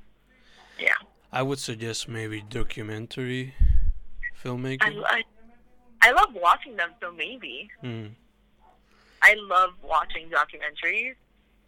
Yeah. 0.79 0.93
I 1.31 1.41
would 1.41 1.59
suggest 1.59 2.07
maybe 2.07 2.41
documentary 2.41 3.53
filmmaking. 4.43 4.81
I, 5.05 5.21
I, 6.03 6.09
I 6.09 6.11
love 6.11 6.29
watching 6.33 6.75
them, 6.75 6.91
so 7.01 7.11
maybe. 7.11 7.69
Mm. 7.83 8.11
I 9.23 9.35
love 9.39 9.71
watching 9.83 10.29
documentaries, 10.29 11.15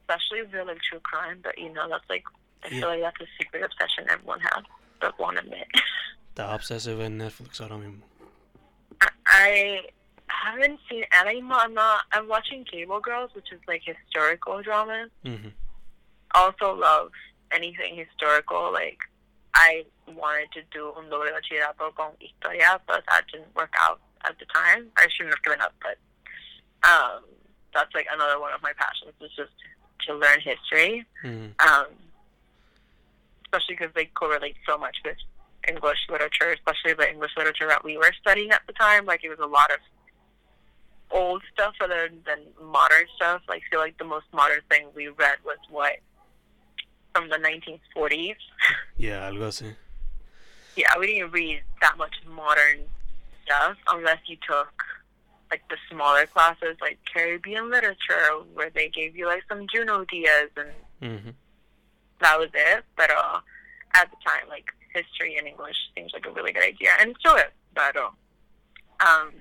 especially 0.02 0.40
if 0.40 0.52
they're 0.52 0.66
like 0.66 0.80
true 0.82 1.00
crime, 1.00 1.40
but 1.44 1.58
you 1.58 1.72
know, 1.72 1.88
that's 1.90 2.04
like, 2.10 2.24
I 2.64 2.68
Yeah. 2.70 2.80
feel 2.82 2.90
like 2.90 3.02
that's 3.02 3.22
a 3.22 3.28
secret 3.38 3.64
obsession 3.64 4.10
everyone 4.10 4.40
has, 4.42 4.64
but 5.00 5.18
won't 5.20 5.38
admit. 5.38 5.68
the 6.36 6.52
obsessive 6.54 7.00
en 7.00 7.18
Netflix 7.20 7.62
ahora 7.62 7.78
mismo. 7.78 8.02
I- 9.04 9.10
I 9.28 9.82
haven't 10.28 10.80
seen 10.90 11.04
any, 11.14 11.42
I'm 11.52 11.74
not, 11.74 12.02
I'm 12.12 12.28
watching 12.28 12.66
Cable 12.66 13.00
Girls, 13.00 13.32
which 13.34 13.52
is 13.52 13.60
like 13.68 13.82
historical 13.84 14.62
dramas. 14.62 15.10
hmm 15.26 15.50
Also 16.34 16.74
love 16.76 17.12
anything 17.52 17.96
historical, 17.96 18.72
like, 18.72 18.98
I 19.56 19.86
wanted 20.08 20.52
to 20.54 20.62
do 20.72 20.92
un 20.98 21.10
doble 21.10 21.28
bachillerato 21.32 21.94
con 21.96 22.14
historia, 22.20 22.80
but 22.88 23.04
that 23.08 23.26
didn't 23.32 23.54
work 23.56 23.74
out 23.80 24.00
at 24.26 24.38
the 24.40 24.46
time. 24.46 24.88
I 24.98 25.08
shouldn't 25.10 25.36
have 25.36 25.44
given 25.44 25.62
up, 25.62 25.74
but 25.82 25.98
um, 26.90 27.24
that's 27.74 27.94
like 27.94 28.08
another 28.12 28.40
one 28.40 28.52
of 28.54 28.62
my 28.64 28.74
passions 28.74 29.14
is 29.22 29.32
just 29.36 29.52
to 30.08 30.16
learn 30.16 30.40
history, 30.42 31.06
hmm 31.22 31.48
um, 31.60 31.86
especially 33.46 33.76
because 33.76 33.94
they 33.94 34.06
correlate 34.06 34.56
so 34.68 34.78
much 34.78 34.98
with 35.06 35.18
English 35.68 36.00
literature, 36.10 36.52
especially 36.52 36.94
the 36.94 37.10
English 37.10 37.32
literature 37.38 37.68
that 37.68 37.84
we 37.84 37.98
were 37.98 38.12
studying 38.20 38.52
at 38.52 38.62
the 38.68 38.74
time. 38.74 39.06
Like 39.06 39.24
it 39.24 39.30
was 39.30 39.40
a 39.40 39.46
lot 39.46 39.72
of 39.72 39.80
old 41.12 41.44
stuff 41.54 41.74
rather 41.80 42.10
than 42.26 42.40
modern 42.62 43.06
stuff. 43.16 43.42
Like 43.48 43.62
I 43.68 43.70
feel 43.72 43.80
like 43.80 43.98
the 43.98 44.04
most 44.06 44.26
modern 44.34 44.62
thing 44.70 44.88
we 44.96 45.08
read 45.10 45.38
was 45.46 45.58
what 45.70 45.94
from 47.14 47.30
the 47.30 47.38
1940s. 47.38 48.36
Yeah, 48.98 49.30
algo 49.30 49.48
así. 49.48 49.76
yeah, 50.76 50.98
we 51.00 51.08
didn't 51.08 51.32
read 51.32 51.62
that 51.82 51.98
much 51.98 52.16
modern 52.28 52.80
stuff 53.46 53.78
unless 53.92 54.20
you 54.26 54.38
took 54.48 54.72
like 55.52 55.62
the 55.70 55.78
smaller 55.92 56.26
classes 56.26 56.76
like 56.82 56.98
Caribbean 57.14 57.70
literature 57.70 58.30
where 58.56 58.72
they 58.72 58.90
gave 58.90 59.16
you 59.16 59.28
like 59.28 59.44
some 59.48 59.68
Junot 59.68 60.08
Díaz 60.08 60.50
and 60.58 60.72
hmm 61.22 61.30
that 62.22 62.40
was 62.40 62.50
it. 62.54 62.84
But 62.96 63.12
uh, 63.12 63.40
at 63.96 64.10
the 64.10 64.18
time, 64.26 64.48
like 64.50 64.66
history 64.94 65.38
and 65.38 65.48
English 65.48 65.76
seems 65.96 66.12
like 66.14 66.26
a 66.26 66.32
really 66.32 66.52
good 66.52 66.64
idea, 66.64 66.90
and 67.00 67.16
still 67.20 67.36
is. 67.36 67.44
But 67.76 67.96
uh, 67.96 68.10
um, 69.06 69.32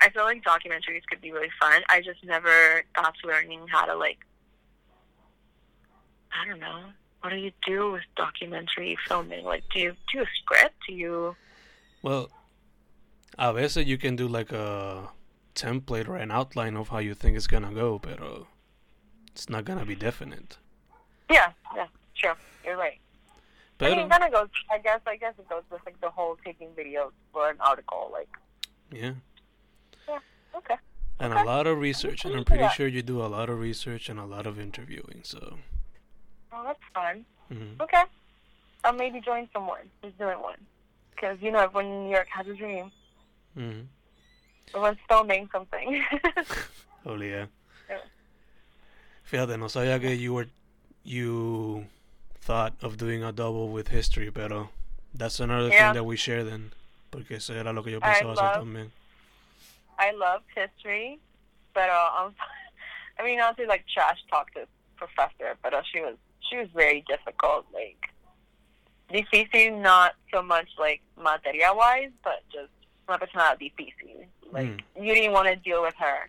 I 0.00 0.10
feel 0.10 0.24
like 0.24 0.42
documentaries 0.42 1.02
could 1.08 1.20
be 1.20 1.32
really 1.32 1.50
fun. 1.60 1.82
I 1.88 2.00
just 2.00 2.24
never 2.24 2.82
got 2.94 3.14
to 3.22 3.28
learning 3.28 3.66
how 3.68 3.84
to 3.86 3.94
like. 3.94 4.18
I 6.32 6.48
don't 6.48 6.60
know. 6.60 6.84
What 7.20 7.30
do 7.30 7.36
you 7.36 7.52
do 7.66 7.92
with 7.92 8.02
documentary 8.16 8.96
filming? 9.06 9.44
Like, 9.44 9.64
do 9.72 9.80
you 9.80 9.96
do 10.12 10.22
a 10.22 10.26
script? 10.42 10.74
Do 10.88 10.94
you? 10.94 11.36
Well, 12.02 12.30
a 13.38 13.52
veces 13.52 13.86
you 13.86 13.98
can 13.98 14.16
do 14.16 14.26
like 14.26 14.52
a 14.52 15.10
template 15.54 16.08
or 16.08 16.16
an 16.16 16.30
outline 16.30 16.76
of 16.76 16.88
how 16.88 16.98
you 16.98 17.14
think 17.14 17.36
it's 17.36 17.46
gonna 17.46 17.72
go, 17.72 17.98
pero 17.98 18.46
it's 19.32 19.50
not 19.50 19.64
gonna 19.64 19.84
be 19.84 19.94
definite. 19.94 20.56
Yeah, 21.30 21.52
yeah, 21.76 21.86
sure. 22.20 22.36
You're 22.64 22.76
right. 22.76 22.98
I 23.80 23.96
mean, 23.96 24.08
kind 24.10 24.22
of 24.24 24.30
goes. 24.32 24.48
I 24.70 24.78
guess. 24.78 25.00
I 25.06 25.16
guess 25.16 25.34
it 25.38 25.48
goes 25.48 25.62
with 25.70 25.80
like 25.86 25.98
the 26.00 26.10
whole 26.10 26.36
taking 26.44 26.68
videos 26.76 27.12
for 27.32 27.48
an 27.48 27.56
article. 27.60 28.10
Like, 28.12 28.28
yeah. 28.92 29.12
Yeah. 30.06 30.18
Okay. 30.54 30.76
And 31.18 31.32
a 31.32 31.44
lot 31.44 31.66
of 31.66 31.78
research, 31.78 32.24
and 32.24 32.34
I'm 32.36 32.44
pretty 32.44 32.68
sure 32.74 32.86
you 32.86 33.02
do 33.02 33.22
a 33.22 33.28
lot 33.28 33.48
of 33.50 33.58
research 33.58 34.08
and 34.08 34.18
a 34.18 34.24
lot 34.24 34.46
of 34.46 34.58
interviewing, 34.58 35.20
so. 35.22 35.58
Well, 36.52 36.64
that's 36.64 36.80
fun. 36.94 37.24
mhm. 37.52 37.80
Okay. 37.80 38.02
I'll 38.84 38.94
maybe 38.94 39.20
join 39.20 39.48
someone 39.52 39.84
who's 40.02 40.12
doing 40.18 40.40
one. 40.40 40.56
Because, 41.14 41.36
you 41.42 41.50
know, 41.52 41.58
everyone 41.60 41.86
in 41.86 42.04
New 42.04 42.10
York 42.10 42.28
has 42.30 42.46
a 42.48 42.54
dream. 42.54 42.90
Mhm. 43.56 43.86
Everyone's 44.68 44.98
filming 45.08 45.48
something. 45.52 46.02
Oh, 47.06 47.16
yeah. 47.16 47.46
Fíjate, 49.24 49.56
no 49.58 49.68
sabía 49.68 49.98
que 50.00 50.16
you 50.16 50.34
were 50.34 50.48
you 51.04 51.86
thought 52.40 52.74
of 52.82 52.96
doing 52.96 53.22
a 53.22 53.32
double 53.32 53.68
with 53.68 53.88
history, 53.88 54.30
pero 54.30 54.70
that's 55.14 55.40
another 55.40 55.70
Yeah. 55.70 55.86
thing 55.86 55.94
that 55.94 56.04
we 56.04 56.16
share 56.16 56.42
then, 56.44 56.72
porque 57.10 57.32
eso 57.36 57.54
era 57.54 57.72
lo 57.72 57.82
que 57.82 57.92
yo 57.92 57.98
I 58.02 58.10
pensaba 58.10 58.32
hacer 58.34 58.52
también. 58.56 58.90
I 59.98 60.12
love 60.12 60.42
history, 60.54 61.18
but 61.74 61.90
um, 61.90 62.34
I 63.18 63.24
mean, 63.24 63.38
to 63.38 63.66
like 63.66 63.84
trash 63.92 64.18
talk 64.30 64.48
this 64.54 64.68
professor, 64.96 65.56
but 65.62 65.74
she 65.92 66.00
was 66.00 66.16
she 66.48 66.56
was 66.56 66.68
very 66.74 67.04
difficult. 67.06 67.66
Like 67.72 67.98
difícil, 69.12 69.80
not 69.80 70.14
so 70.32 70.42
much 70.42 70.68
like 70.78 71.02
materia 71.20 71.72
wise, 71.74 72.10
but 72.24 72.42
just 72.50 72.70
una 73.08 73.18
persona 73.18 73.56
difícil. 73.60 74.24
Like 74.52 74.66
Mm. 74.68 74.80
you 75.04 75.14
didn't 75.14 75.32
want 75.32 75.48
to 75.48 75.56
deal 75.56 75.82
with 75.82 75.94
her 75.98 76.28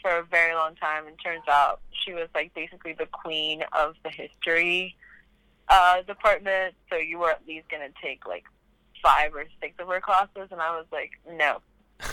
for 0.00 0.18
a 0.18 0.22
very 0.24 0.54
long 0.54 0.74
time. 0.76 1.06
And 1.06 1.16
turns 1.22 1.46
out 1.48 1.80
she 2.04 2.12
was 2.12 2.28
like 2.34 2.54
basically 2.54 2.92
the 2.92 3.06
queen 3.06 3.62
of 3.72 3.94
the 4.04 4.10
history 4.10 4.94
uh, 5.72 6.02
department. 6.02 6.74
So 6.90 6.96
you 6.96 7.18
were 7.18 7.30
at 7.30 7.46
least 7.48 7.68
gonna 7.70 7.88
take 8.02 8.26
like 8.26 8.44
five 9.02 9.34
or 9.34 9.46
six 9.60 9.74
of 9.78 9.88
her 9.88 10.00
classes, 10.00 10.48
and 10.50 10.60
I 10.60 10.76
was 10.76 10.86
like, 10.92 11.12
no, 11.28 11.58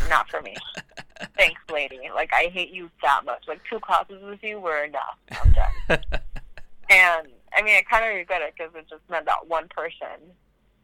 not 0.09 0.29
for 0.29 0.41
me. 0.41 0.55
Thanks, 1.37 1.61
lady. 1.71 1.99
Like 2.13 2.31
I 2.33 2.45
hate 2.45 2.71
you 2.71 2.89
that 3.03 3.25
much. 3.25 3.43
Like 3.47 3.61
two 3.69 3.79
classes 3.79 4.23
with 4.23 4.41
you 4.41 4.59
were 4.59 4.83
enough. 4.83 5.17
I'm 5.43 5.53
done. 5.53 5.99
and 6.89 7.27
I 7.53 7.61
mean, 7.61 7.75
I 7.75 7.83
kind 7.89 8.05
of 8.05 8.15
regret 8.15 8.41
it 8.41 8.53
because 8.57 8.73
it 8.75 8.85
just 8.89 9.07
meant 9.09 9.25
that 9.25 9.47
one 9.47 9.67
person 9.67 10.31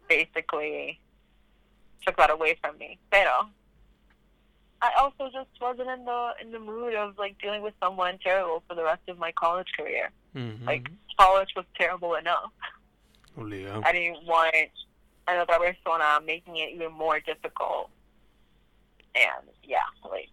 basically 0.10 1.00
took 2.06 2.18
that 2.18 2.30
away 2.30 2.58
from 2.62 2.78
me. 2.78 3.00
Pero 3.10 3.50
I 4.82 4.92
also 5.00 5.30
just 5.32 5.50
wasn't 5.62 5.90
in 5.90 6.06
the 6.06 6.32
in 6.42 6.52
the 6.52 6.60
mood 6.60 6.94
of 6.96 7.18
like 7.18 7.38
dealing 7.42 7.62
with 7.62 7.74
someone 7.80 8.20
terrible 8.24 8.62
for 8.68 8.76
the 8.76 8.84
rest 8.84 9.02
of 9.08 9.18
my 9.18 9.32
college 9.32 9.68
career. 9.78 10.12
Mhm. 10.36 10.66
Like 10.66 10.90
college 11.20 11.50
was 11.56 11.66
terrible 11.76 12.16
enough. 12.16 12.52
Obligado. 13.38 13.84
I 13.86 13.92
didn't 13.94 14.26
want 14.26 14.56
another 15.28 15.58
persona 15.60 16.20
making 16.26 16.58
it 16.58 16.70
even 16.76 16.92
more 16.92 17.20
difficult. 17.20 17.90
And 19.16 19.48
yeah, 19.64 19.88
like 20.10 20.30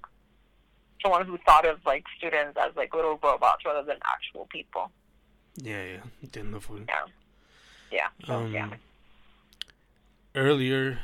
someone 1.03 1.25
who 1.27 1.39
thought 1.47 1.65
of 1.65 1.79
like 1.87 2.05
students 2.19 2.59
as 2.61 2.75
like 2.77 2.95
little 2.95 3.19
robots 3.23 3.65
rather 3.65 3.83
than 3.85 3.99
actual 4.05 4.47
people. 4.47 4.91
Yeah, 5.57 5.85
yeah, 5.85 6.59
full. 6.61 6.81
Yeah. 6.89 7.05
Yeah. 7.91 8.09
So 8.27 8.35
Um, 8.35 8.53
yeah. 8.53 8.71
Earlier 10.35 10.99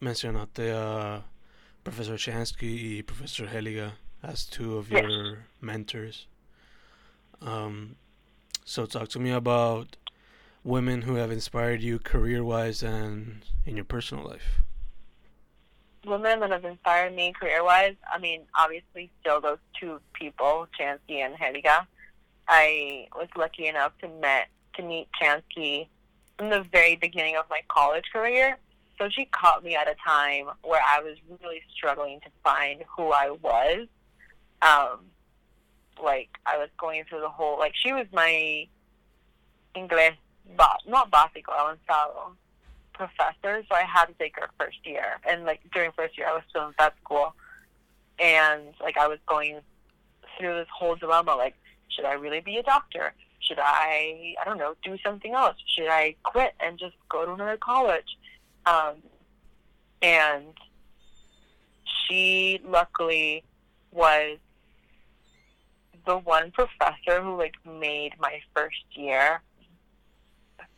mencionaste 0.00 0.70
a 0.70 1.22
Professor 1.90 2.14
Chansky 2.14 3.04
Professor 3.04 3.46
Géliga 3.46 3.94
as 4.22 4.44
two 4.46 4.76
of 4.78 4.92
Yes. 4.92 5.02
your 5.02 5.38
mentors. 5.60 6.28
Um, 7.42 7.96
so 8.64 8.86
talk 8.86 9.08
to 9.08 9.18
me 9.18 9.32
about 9.32 9.96
women 10.62 11.02
who 11.02 11.16
have 11.16 11.32
inspired 11.32 11.82
you 11.82 11.98
career-wise 11.98 12.84
and 12.84 13.44
in 13.66 13.74
your 13.74 13.84
personal 13.84 14.24
life. 14.24 14.60
Women 16.06 16.38
that 16.38 16.52
have 16.52 16.64
inspired 16.64 17.12
me 17.12 17.32
career 17.32 17.64
wise, 17.64 17.96
I 18.08 18.18
mean, 18.18 18.42
obviously 18.54 19.10
still 19.20 19.40
those 19.40 19.58
two 19.80 20.00
people, 20.12 20.68
Chansky 20.78 21.16
and 21.16 21.34
Géliga. 21.34 21.88
I 22.46 23.08
was 23.16 23.26
lucky 23.36 23.66
enough 23.66 23.98
to 23.98 24.08
met 24.20 24.46
to 24.74 24.82
meet 24.82 25.08
Chansky 25.20 25.88
in 26.38 26.50
the 26.50 26.62
very 26.70 26.94
beginning 26.94 27.34
of 27.36 27.46
my 27.50 27.62
college 27.68 28.04
career. 28.12 28.58
So 29.00 29.08
she 29.08 29.24
caught 29.24 29.64
me 29.64 29.74
at 29.74 29.88
a 29.88 29.94
time 30.06 30.46
where 30.62 30.82
I 30.86 31.00
was 31.00 31.16
really 31.42 31.62
struggling 31.74 32.20
to 32.20 32.26
find 32.44 32.84
who 32.94 33.12
I 33.12 33.30
was. 33.30 33.86
Um, 34.60 35.06
like 36.02 36.28
I 36.44 36.58
was 36.58 36.68
going 36.78 37.04
through 37.08 37.20
the 37.20 37.30
whole 37.30 37.58
like 37.58 37.72
she 37.74 37.94
was 37.94 38.06
my 38.12 38.68
English 39.74 40.16
ba- 40.54 40.78
not 40.86 41.10
básico 41.10 41.48
avanzado 41.48 42.36
professor, 42.92 43.64
so 43.66 43.74
I 43.74 43.84
had 43.84 44.06
to 44.06 44.12
take 44.18 44.38
her 44.38 44.50
first 44.58 44.78
year. 44.84 45.18
And 45.26 45.44
like 45.44 45.60
during 45.72 45.92
first 45.92 46.18
year, 46.18 46.28
I 46.28 46.34
was 46.34 46.42
still 46.50 46.68
in 46.68 46.74
vet 46.78 46.92
school, 47.02 47.34
and 48.18 48.74
like 48.82 48.98
I 48.98 49.08
was 49.08 49.18
going 49.26 49.60
through 50.38 50.56
this 50.56 50.68
whole 50.74 50.96
dilemma: 50.96 51.36
like, 51.36 51.54
should 51.88 52.04
I 52.04 52.12
really 52.12 52.40
be 52.40 52.58
a 52.58 52.62
doctor? 52.62 53.14
Should 53.38 53.58
I, 53.58 54.34
I 54.40 54.44
don't 54.44 54.58
know, 54.58 54.74
do 54.84 54.98
something 55.04 55.32
else? 55.32 55.56
Should 55.66 55.88
I 55.88 56.14
quit 56.22 56.52
and 56.60 56.78
just 56.78 56.94
go 57.08 57.24
to 57.24 57.32
another 57.32 57.56
college? 57.56 58.18
Um, 58.66 59.02
and 60.02 60.44
she 62.06 62.60
luckily 62.64 63.44
was 63.92 64.38
the 66.06 66.18
one 66.18 66.50
professor 66.50 67.22
who 67.22 67.36
like 67.36 67.54
made 67.66 68.12
my 68.18 68.40
first 68.54 68.84
year 68.92 69.42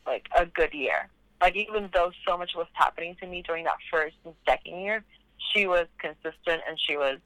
like 0.06 0.28
a 0.36 0.46
good 0.46 0.72
year. 0.74 1.08
Like 1.40 1.56
even 1.56 1.90
though 1.92 2.12
so 2.26 2.36
much 2.36 2.52
was 2.56 2.66
happening 2.72 3.16
to 3.20 3.26
me 3.26 3.42
during 3.42 3.64
that 3.64 3.78
first 3.90 4.16
and 4.24 4.34
second 4.46 4.80
year, 4.80 5.04
she 5.52 5.66
was 5.66 5.86
consistent 5.98 6.62
and 6.68 6.78
she 6.78 6.96
was 6.96 7.18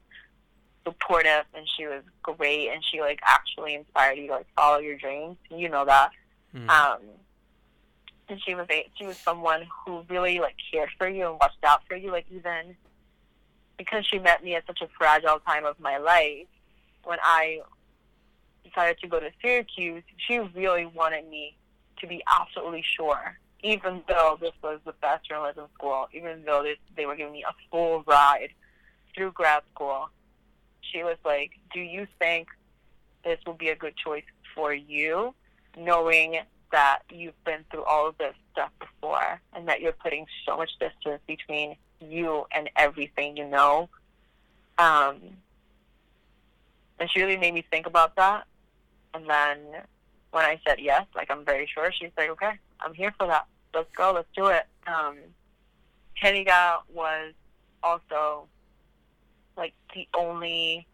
supportive 0.85 1.43
and 1.53 1.67
she 1.77 1.85
was 1.85 2.03
great 2.23 2.69
and 2.69 2.83
she 2.83 3.01
like 3.01 3.19
actually 3.25 3.75
inspired 3.75 4.17
you 4.17 4.27
to 4.27 4.33
like 4.33 4.47
follow 4.55 4.79
your 4.79 4.97
dreams. 4.97 5.37
You 5.49 5.69
know 5.69 5.85
that. 5.85 6.11
Mhm. 6.55 6.69
Um 6.69 6.99
and 8.29 8.41
she 8.41 8.55
was 8.55 8.67
a 8.69 8.87
she 8.97 9.05
was 9.05 9.17
someone 9.17 9.67
who 9.85 10.03
really 10.09 10.39
like 10.39 10.55
cared 10.71 10.89
for 10.97 11.07
you 11.07 11.27
and 11.27 11.37
watched 11.39 11.63
out 11.63 11.81
for 11.87 11.95
you, 11.95 12.11
like 12.11 12.25
even 12.31 12.75
because 13.77 14.05
she 14.05 14.19
met 14.19 14.43
me 14.43 14.55
at 14.55 14.65
such 14.65 14.81
a 14.81 14.87
fragile 14.97 15.39
time 15.39 15.65
of 15.65 15.79
my 15.79 15.97
life 15.97 16.47
when 17.07 17.19
I 17.23 17.61
decided 18.63 18.99
to 18.99 19.07
go 19.07 19.19
to 19.19 19.29
Syracuse, 19.41 20.03
she 20.17 20.39
really 20.39 20.85
wanted 20.85 21.27
me 21.29 21.55
to 21.99 22.07
be 22.07 22.21
absolutely 22.39 22.83
sure, 22.85 23.37
even 23.63 24.03
though 24.07 24.37
this 24.39 24.51
was 24.61 24.79
the 24.85 24.93
best 25.01 25.27
journalism 25.27 25.65
school, 25.73 26.07
even 26.13 26.43
though 26.45 26.63
this, 26.63 26.77
they 26.95 27.05
were 27.05 27.15
giving 27.15 27.33
me 27.33 27.45
a 27.47 27.53
full 27.71 28.03
ride 28.05 28.49
through 29.15 29.31
grad 29.31 29.63
school. 29.73 30.09
She 30.81 31.03
was 31.03 31.17
like, 31.25 31.51
Do 31.73 31.79
you 31.79 32.07
think 32.19 32.49
this 33.23 33.39
will 33.45 33.53
be 33.53 33.69
a 33.69 33.75
good 33.75 33.95
choice 33.95 34.23
for 34.53 34.73
you, 34.73 35.33
knowing 35.77 36.39
that 36.71 36.99
you've 37.09 37.43
been 37.45 37.63
through 37.71 37.83
all 37.83 38.07
of 38.07 38.17
this 38.17 38.33
stuff 38.51 38.71
before 38.79 39.41
and 39.53 39.67
that 39.67 39.81
you're 39.81 39.93
putting 39.93 40.25
so 40.45 40.57
much 40.57 40.71
distance 40.79 41.21
between 41.27 41.75
you 41.99 42.45
and 42.51 42.69
everything 42.75 43.37
you 43.37 43.47
know? 43.47 43.89
Um, 44.77 45.19
and 46.99 47.09
she 47.09 47.21
really 47.21 47.37
made 47.37 47.53
me 47.53 47.63
think 47.69 47.85
about 47.85 48.15
that. 48.15 48.45
And 49.13 49.29
then 49.29 49.57
when 50.31 50.45
I 50.45 50.59
said 50.67 50.79
yes, 50.79 51.05
like 51.15 51.31
I'm 51.31 51.45
very 51.45 51.69
sure, 51.73 51.91
she's 51.91 52.11
like, 52.17 52.29
okay, 52.31 52.51
I'm 52.81 52.93
here 52.93 53.13
for 53.17 53.27
that. 53.27 53.45
Let's 53.73 53.91
go. 53.95 54.13
Let's 54.13 54.27
do 54.35 54.47
it. 54.47 54.65
Um, 54.87 55.17
Géliga 56.21 56.79
was 56.93 57.33
also 57.83 58.47
like 59.55 59.73
the 59.93 60.07
only 60.15 60.87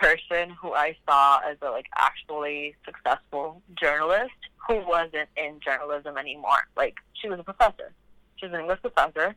person 0.00 0.50
who 0.50 0.72
I 0.72 0.96
saw 1.08 1.40
as 1.48 1.56
a 1.62 1.70
like 1.70 1.86
actually 1.96 2.74
successful 2.84 3.62
journalist 3.80 4.34
who 4.66 4.86
wasn't 4.86 5.28
in 5.36 5.60
journalism 5.64 6.16
anymore. 6.16 6.68
Like 6.76 6.96
she 7.14 7.28
was 7.28 7.38
a 7.38 7.44
professor. 7.44 7.92
She 8.36 8.46
was 8.46 8.54
an 8.54 8.60
English 8.60 8.80
professor. 8.82 9.34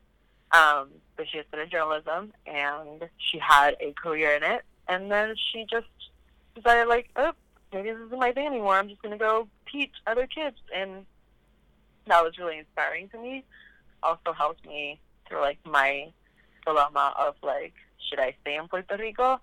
Um, 0.51 0.89
but 1.15 1.27
she 1.31 1.41
studied 1.47 1.69
journalism 1.69 2.33
and 2.47 3.07
she 3.17 3.37
had 3.37 3.75
a 3.79 3.93
career 3.93 4.35
in 4.35 4.43
it. 4.43 4.63
And 4.87 5.11
then 5.11 5.35
she 5.51 5.65
just 5.69 5.85
decided 6.55 6.87
like, 6.87 7.09
oh, 7.15 7.33
maybe 7.71 7.91
this 7.91 7.99
isn't 8.07 8.19
my 8.19 8.31
thing 8.31 8.47
anymore. 8.47 8.75
I'm 8.75 8.89
just 8.89 9.01
gonna 9.01 9.17
go 9.17 9.47
teach 9.71 9.91
other 10.07 10.27
kids, 10.27 10.57
and 10.75 11.05
that 12.07 12.23
was 12.23 12.37
really 12.37 12.57
inspiring 12.57 13.09
to 13.09 13.19
me. 13.19 13.43
Also 14.01 14.33
helped 14.33 14.65
me 14.65 14.99
through 15.27 15.41
like 15.41 15.59
my 15.65 16.11
dilemma 16.65 17.13
of 17.17 17.35
like, 17.43 17.73
should 18.09 18.19
I 18.19 18.35
stay 18.41 18.55
in 18.55 18.67
Puerto 18.67 18.97
Rico 18.97 19.39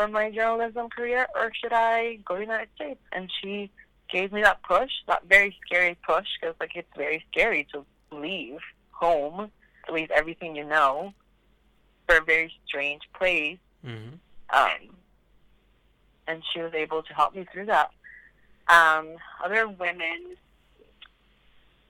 for 0.00 0.08
my 0.08 0.30
journalism 0.30 0.88
career 0.88 1.26
or 1.34 1.52
should 1.60 1.72
I 1.74 2.18
go 2.24 2.34
to 2.34 2.38
the 2.38 2.44
United 2.46 2.68
States? 2.74 3.00
And 3.12 3.30
she 3.40 3.70
gave 4.10 4.32
me 4.32 4.40
that 4.42 4.62
push, 4.62 4.90
that 5.06 5.24
very 5.28 5.54
scary 5.66 5.96
push, 6.06 6.26
because 6.40 6.56
like 6.58 6.72
it's 6.74 6.88
very 6.96 7.22
scary 7.30 7.66
to 7.72 7.84
leave 8.10 8.60
home, 8.92 9.50
to 9.86 9.92
leave 9.92 10.10
everything 10.10 10.56
you 10.56 10.64
know 10.64 11.12
for 12.06 12.16
a 12.16 12.22
very 12.22 12.52
strange 12.66 13.02
place 13.12 13.58
Mhm. 13.84 14.18
um, 14.50 14.96
and 16.26 16.42
she 16.52 16.60
was 16.60 16.72
able 16.74 17.02
to 17.02 17.14
help 17.14 17.34
me 17.34 17.46
through 17.52 17.66
that. 17.66 17.90
Um, 18.68 19.16
other 19.44 19.68
women, 19.68 20.36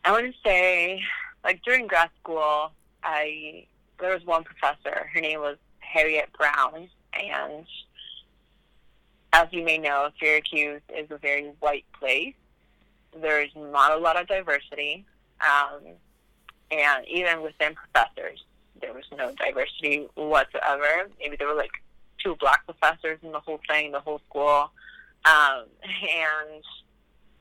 I 0.04 0.12
want 0.12 0.26
to 0.32 0.40
say, 0.44 1.02
like 1.44 1.62
during 1.62 1.86
grad 1.86 2.10
school, 2.20 2.72
I 3.02 3.66
there 3.98 4.14
was 4.14 4.24
one 4.24 4.44
professor. 4.44 5.08
Her 5.12 5.20
name 5.20 5.40
was 5.40 5.58
Harriet 5.80 6.32
Brown, 6.32 6.88
and 7.12 7.66
as 9.32 9.48
you 9.50 9.64
may 9.64 9.78
know, 9.78 10.10
Syracuse 10.18 10.82
is 10.96 11.10
a 11.10 11.18
very 11.18 11.52
white 11.60 11.84
place. 11.98 12.34
There's 13.20 13.50
not 13.56 13.92
a 13.92 13.96
lot 13.96 14.20
of 14.20 14.26
diversity, 14.26 15.04
um, 15.40 15.80
and 16.70 17.06
even 17.08 17.42
within 17.42 17.74
professors, 17.74 18.44
there 18.80 18.92
was 18.92 19.04
no 19.16 19.32
diversity 19.34 20.06
whatsoever. 20.14 21.08
Maybe 21.18 21.36
there 21.36 21.48
were 21.48 21.54
like 21.54 21.72
two 22.22 22.36
black 22.36 22.64
professors 22.64 23.18
in 23.22 23.32
the 23.32 23.40
whole 23.40 23.60
thing, 23.68 23.92
the 23.92 24.00
whole 24.00 24.20
school. 24.28 24.70
Um, 25.24 25.64
and 25.82 26.64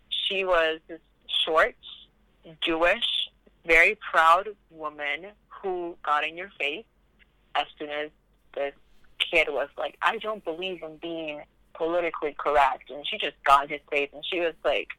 she 0.09 0.43
was 0.43 0.79
this 0.87 0.99
short, 1.45 1.75
Jewish, 2.61 3.29
very 3.65 3.97
proud 4.11 4.49
woman 4.71 5.27
who 5.47 5.95
got 6.03 6.25
in 6.25 6.35
your 6.35 6.49
face 6.57 6.85
as 7.55 7.67
soon 7.77 7.89
as 7.89 8.09
this 8.55 8.73
kid 9.19 9.47
was 9.49 9.69
like, 9.77 9.97
I 10.01 10.17
don't 10.17 10.43
believe 10.43 10.81
in 10.81 10.97
being 10.97 11.41
politically 11.79 12.35
correct. 12.37 12.91
And 12.91 13.07
she 13.07 13.17
just 13.17 13.41
got 13.45 13.63
in 13.63 13.69
his 13.69 13.81
face 13.89 14.09
and 14.13 14.23
she 14.23 14.41
was 14.41 14.53
like, 14.63 14.89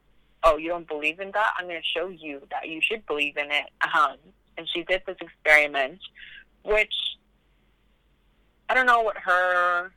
Oh, 0.42 0.56
you 0.56 0.70
don't 0.70 0.88
believe 0.88 1.20
in 1.20 1.30
that? 1.32 1.52
I'm 1.58 1.66
going 1.66 1.80
to 1.80 1.86
show 1.86 2.08
you 2.08 2.40
that 2.50 2.66
you 2.66 2.80
should 2.80 3.04
believe 3.06 3.36
in 3.36 3.50
it. 3.52 3.66
Um, 3.94 4.16
and 4.56 4.66
she 4.72 4.82
did 4.84 5.02
this 5.06 5.18
experiment, 5.20 6.00
which 6.64 6.94
I 8.70 8.74
don't 8.74 8.86
know 8.86 9.02
what 9.02 9.18
her 9.18 9.92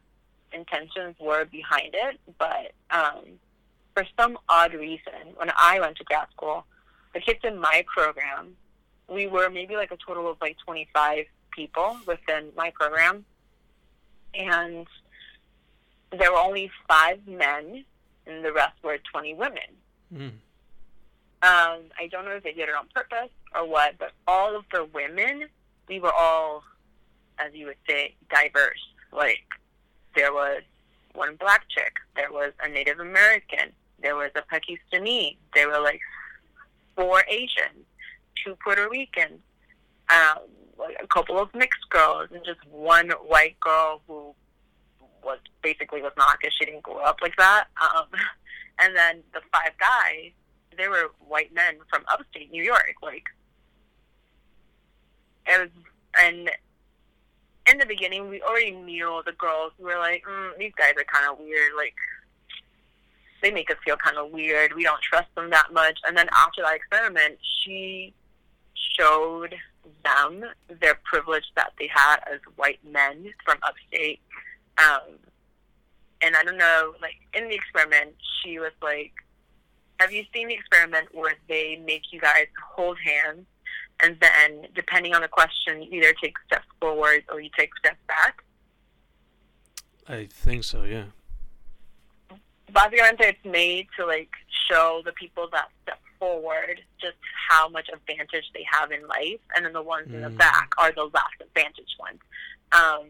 intentions 0.51 1.15
were 1.17 1.45
behind 1.45 1.93
it, 1.93 2.19
but 2.37 2.73
um, 2.91 3.23
for 3.93 4.05
some 4.19 4.37
odd 4.49 4.73
reason, 4.73 5.33
when 5.35 5.51
I 5.57 5.79
went 5.79 5.97
to 5.97 6.03
grad 6.03 6.27
school, 6.35 6.65
the 7.13 7.21
kids 7.21 7.39
in 7.45 7.57
my 7.57 7.85
program, 7.93 8.57
we 9.07 9.27
were 9.27 9.49
maybe 9.49 9.75
like 9.77 9.91
a 9.91 9.97
total 10.05 10.29
of 10.29 10.37
like 10.41 10.57
25 10.65 11.25
people 11.51 11.97
within 12.05 12.49
my 12.57 12.71
program. 12.71 13.23
And 14.33 14.87
there 16.17 16.31
were 16.31 16.39
only 16.39 16.71
five 16.87 17.19
men, 17.27 17.85
and 18.25 18.45
the 18.45 18.53
rest 18.53 18.75
were 18.83 18.97
20 19.11 19.33
women. 19.35 19.57
Mm. 20.13 20.31
Um, 21.41 21.81
I 21.99 22.07
don't 22.09 22.25
know 22.25 22.31
if 22.31 22.43
they 22.43 22.53
did 22.53 22.69
it 22.69 22.75
on 22.75 22.87
purpose 22.93 23.31
or 23.53 23.67
what, 23.67 23.97
but 23.97 24.11
all 24.27 24.55
of 24.55 24.63
the 24.71 24.85
women, 24.93 25.47
we 25.89 25.99
were 25.99 26.13
all, 26.13 26.63
as 27.37 27.53
you 27.53 27.65
would 27.65 27.77
say, 27.87 28.15
diverse. 28.29 28.79
Like, 29.11 29.43
there 30.15 30.33
was 30.33 30.61
one 31.13 31.35
black 31.35 31.65
chick, 31.69 31.93
there 32.15 32.31
was 32.31 32.53
a 32.63 32.69
Native 32.69 32.99
American, 32.99 33.71
there 34.01 34.15
was 34.15 34.31
a 34.35 34.41
Pakistani, 34.41 35.37
there 35.53 35.67
were 35.67 35.79
like 35.79 36.01
four 36.95 37.23
Asians, 37.27 37.85
two 38.43 38.55
Puerto 38.63 38.87
Ricans, 38.89 39.39
um, 40.09 40.39
like 40.77 40.97
a 41.01 41.07
couple 41.07 41.39
of 41.39 41.53
mixed 41.53 41.89
girls, 41.89 42.29
and 42.33 42.43
just 42.45 42.59
one 42.69 43.09
white 43.27 43.59
girl 43.59 44.01
who 44.07 44.33
was 45.23 45.39
basically 45.61 46.01
was 46.01 46.13
not 46.17 46.39
because 46.39 46.53
she 46.53 46.65
didn't 46.65 46.83
grow 46.83 46.99
up 46.99 47.19
like 47.21 47.35
that. 47.37 47.65
Um, 47.81 48.05
and 48.79 48.95
then 48.95 49.23
the 49.33 49.41
five 49.51 49.71
guys, 49.79 50.31
they 50.77 50.87
were 50.87 51.11
white 51.27 51.53
men 51.53 51.75
from 51.89 52.03
upstate 52.11 52.51
New 52.51 52.63
York. 52.63 52.95
Like 53.01 53.25
it 55.47 55.59
was, 55.59 55.69
and 56.21 56.49
in 57.69 57.77
the 57.77 57.85
beginning, 57.85 58.29
we 58.29 58.41
already 58.41 58.71
knew 58.71 59.21
the 59.25 59.31
girls. 59.33 59.71
We 59.77 59.85
were 59.85 59.99
like, 59.99 60.23
mm, 60.29 60.57
these 60.57 60.73
guys 60.77 60.93
are 60.97 61.05
kind 61.05 61.31
of 61.31 61.39
weird. 61.39 61.73
Like 61.77 61.95
they 63.41 63.51
make 63.51 63.69
us 63.69 63.77
feel 63.85 63.97
kind 63.97 64.17
of 64.17 64.31
weird. 64.31 64.73
We 64.73 64.83
don't 64.83 65.01
trust 65.01 65.33
them 65.35 65.49
that 65.51 65.71
much. 65.73 65.99
And 66.07 66.17
then 66.17 66.29
after 66.33 66.61
that 66.63 66.75
experiment, 66.75 67.37
she 67.63 68.13
showed 68.73 69.55
them 70.03 70.45
their 70.81 70.99
privilege 71.03 71.45
that 71.55 71.73
they 71.77 71.89
had 71.93 72.17
as 72.31 72.39
white 72.55 72.79
men 72.89 73.33
from 73.45 73.57
upstate. 73.63 74.21
Um, 74.77 75.19
and 76.21 76.35
I 76.35 76.43
don't 76.43 76.57
know, 76.57 76.93
like 77.01 77.15
in 77.33 77.49
the 77.49 77.55
experiment, 77.55 78.15
she 78.41 78.59
was 78.59 78.71
like, 78.81 79.13
"Have 79.99 80.11
you 80.11 80.23
seen 80.33 80.47
the 80.47 80.53
experiment 80.53 81.09
where 81.13 81.35
they 81.47 81.81
make 81.85 82.11
you 82.11 82.19
guys 82.19 82.47
hold 82.75 82.97
hands, 82.99 83.45
and 84.01 84.17
then 84.19 84.67
depending 84.73 85.13
on 85.13 85.21
the 85.21 85.27
question, 85.27 85.83
you 85.83 86.01
either 86.01 86.13
take 86.21 86.35
steps 86.45 86.67
forward 86.79 87.23
or 87.29 87.41
you 87.41 87.49
take 87.57 87.75
steps 87.77 87.99
back?" 88.07 88.43
I 90.07 90.25
think 90.25 90.63
so. 90.63 90.83
Yeah. 90.83 91.05
Básicamente, 92.71 93.21
it's 93.21 93.45
made 93.45 93.87
to 93.97 94.05
like 94.05 94.31
show 94.69 95.01
the 95.05 95.11
people 95.13 95.47
that 95.51 95.67
step 95.83 95.99
forward 96.17 96.81
just 96.99 97.17
how 97.49 97.67
much 97.69 97.89
advantage 97.93 98.45
they 98.53 98.65
have 98.71 98.91
in 98.91 99.05
life, 99.07 99.41
and 99.55 99.65
then 99.65 99.73
the 99.73 99.81
ones 99.81 100.07
mm. 100.07 100.15
in 100.15 100.21
the 100.21 100.29
mm. 100.29 100.37
back 100.37 100.71
are 100.77 100.91
the 100.91 101.03
last 101.13 101.35
advantage 101.41 101.95
ones. 101.99 102.19
Um, 102.71 103.09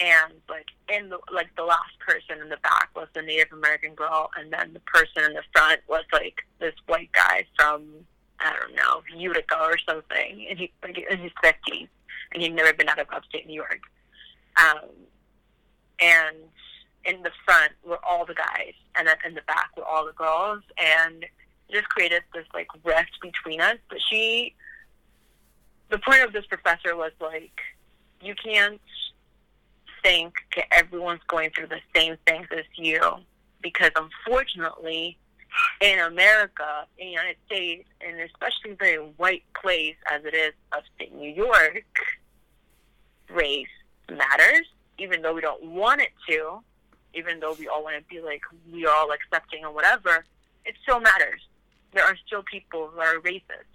and 0.00 0.32
like 0.48 0.66
in 0.88 1.08
the 1.08 1.18
like 1.32 1.54
the 1.56 1.62
last 1.62 1.98
person 2.00 2.42
in 2.42 2.48
the 2.48 2.56
back 2.58 2.90
was 2.96 3.08
the 3.14 3.22
Native 3.22 3.52
American 3.52 3.94
girl, 3.94 4.30
and 4.36 4.52
then 4.52 4.72
the 4.72 4.80
person 4.80 5.24
in 5.24 5.34
the 5.34 5.42
front 5.52 5.80
was 5.88 6.04
like 6.12 6.42
this 6.58 6.74
white 6.86 7.10
guy 7.12 7.46
from 7.56 7.84
I 8.40 8.52
don't 8.52 8.74
know 8.74 9.02
Utica 9.16 9.58
or 9.60 9.78
something, 9.78 10.46
and 10.48 10.58
he 10.58 10.72
like 10.82 10.98
in 10.98 11.18
his 11.18 11.32
fifties, 11.42 11.88
and 12.32 12.42
he'd 12.42 12.54
never 12.54 12.72
been 12.72 12.88
out 12.88 12.98
of 12.98 13.06
upstate 13.12 13.46
New 13.46 13.54
York. 13.54 13.80
Um, 14.56 14.90
and 16.00 16.36
in 17.04 17.22
the 17.22 17.30
front 17.44 17.72
were 17.84 17.98
all 18.04 18.24
the 18.26 18.34
guys, 18.34 18.74
and 18.96 19.06
then 19.06 19.16
in 19.24 19.34
the 19.34 19.42
back 19.42 19.70
were 19.76 19.84
all 19.84 20.06
the 20.06 20.12
girls, 20.12 20.62
and 20.78 21.24
just 21.70 21.88
created 21.88 22.22
this 22.32 22.46
like 22.52 22.68
rift 22.84 23.18
between 23.22 23.60
us. 23.60 23.76
But 23.88 23.98
she, 24.10 24.54
the 25.90 25.98
point 25.98 26.22
of 26.22 26.32
this 26.32 26.46
professor 26.46 26.96
was 26.96 27.12
like, 27.20 27.52
you 28.20 28.34
can't 28.34 28.80
think 30.04 30.34
that 30.54 30.66
everyone's 30.70 31.22
going 31.26 31.50
through 31.50 31.66
the 31.66 31.80
same 31.96 32.16
things 32.28 32.46
as 32.56 32.64
you, 32.76 33.00
because 33.60 33.90
unfortunately, 33.96 35.18
in 35.80 35.98
America, 35.98 36.86
in 36.98 37.06
the 37.06 37.12
United 37.12 37.36
States, 37.46 37.88
and 38.00 38.20
especially 38.20 38.94
a 38.94 39.00
white 39.16 39.42
place 39.60 39.96
as 40.12 40.24
it 40.24 40.34
is 40.34 40.52
upstate 40.70 41.12
New 41.12 41.32
York, 41.32 41.84
race 43.28 43.66
matters, 44.08 44.66
even 44.98 45.22
though 45.22 45.34
we 45.34 45.40
don't 45.40 45.64
want 45.64 46.00
it 46.00 46.12
to, 46.28 46.60
even 47.14 47.40
though 47.40 47.56
we 47.58 47.66
all 47.66 47.82
want 47.82 47.96
to 47.96 48.14
be 48.14 48.20
like, 48.20 48.42
we 48.70 48.86
are 48.86 48.94
all 48.94 49.10
accepting 49.10 49.64
or 49.64 49.72
whatever, 49.72 50.24
it 50.64 50.76
still 50.84 51.00
matters 51.00 51.40
there 51.94 52.04
are 52.04 52.16
still 52.26 52.42
people 52.42 52.90
who 52.92 53.00
are 53.00 53.20
racist. 53.20 53.70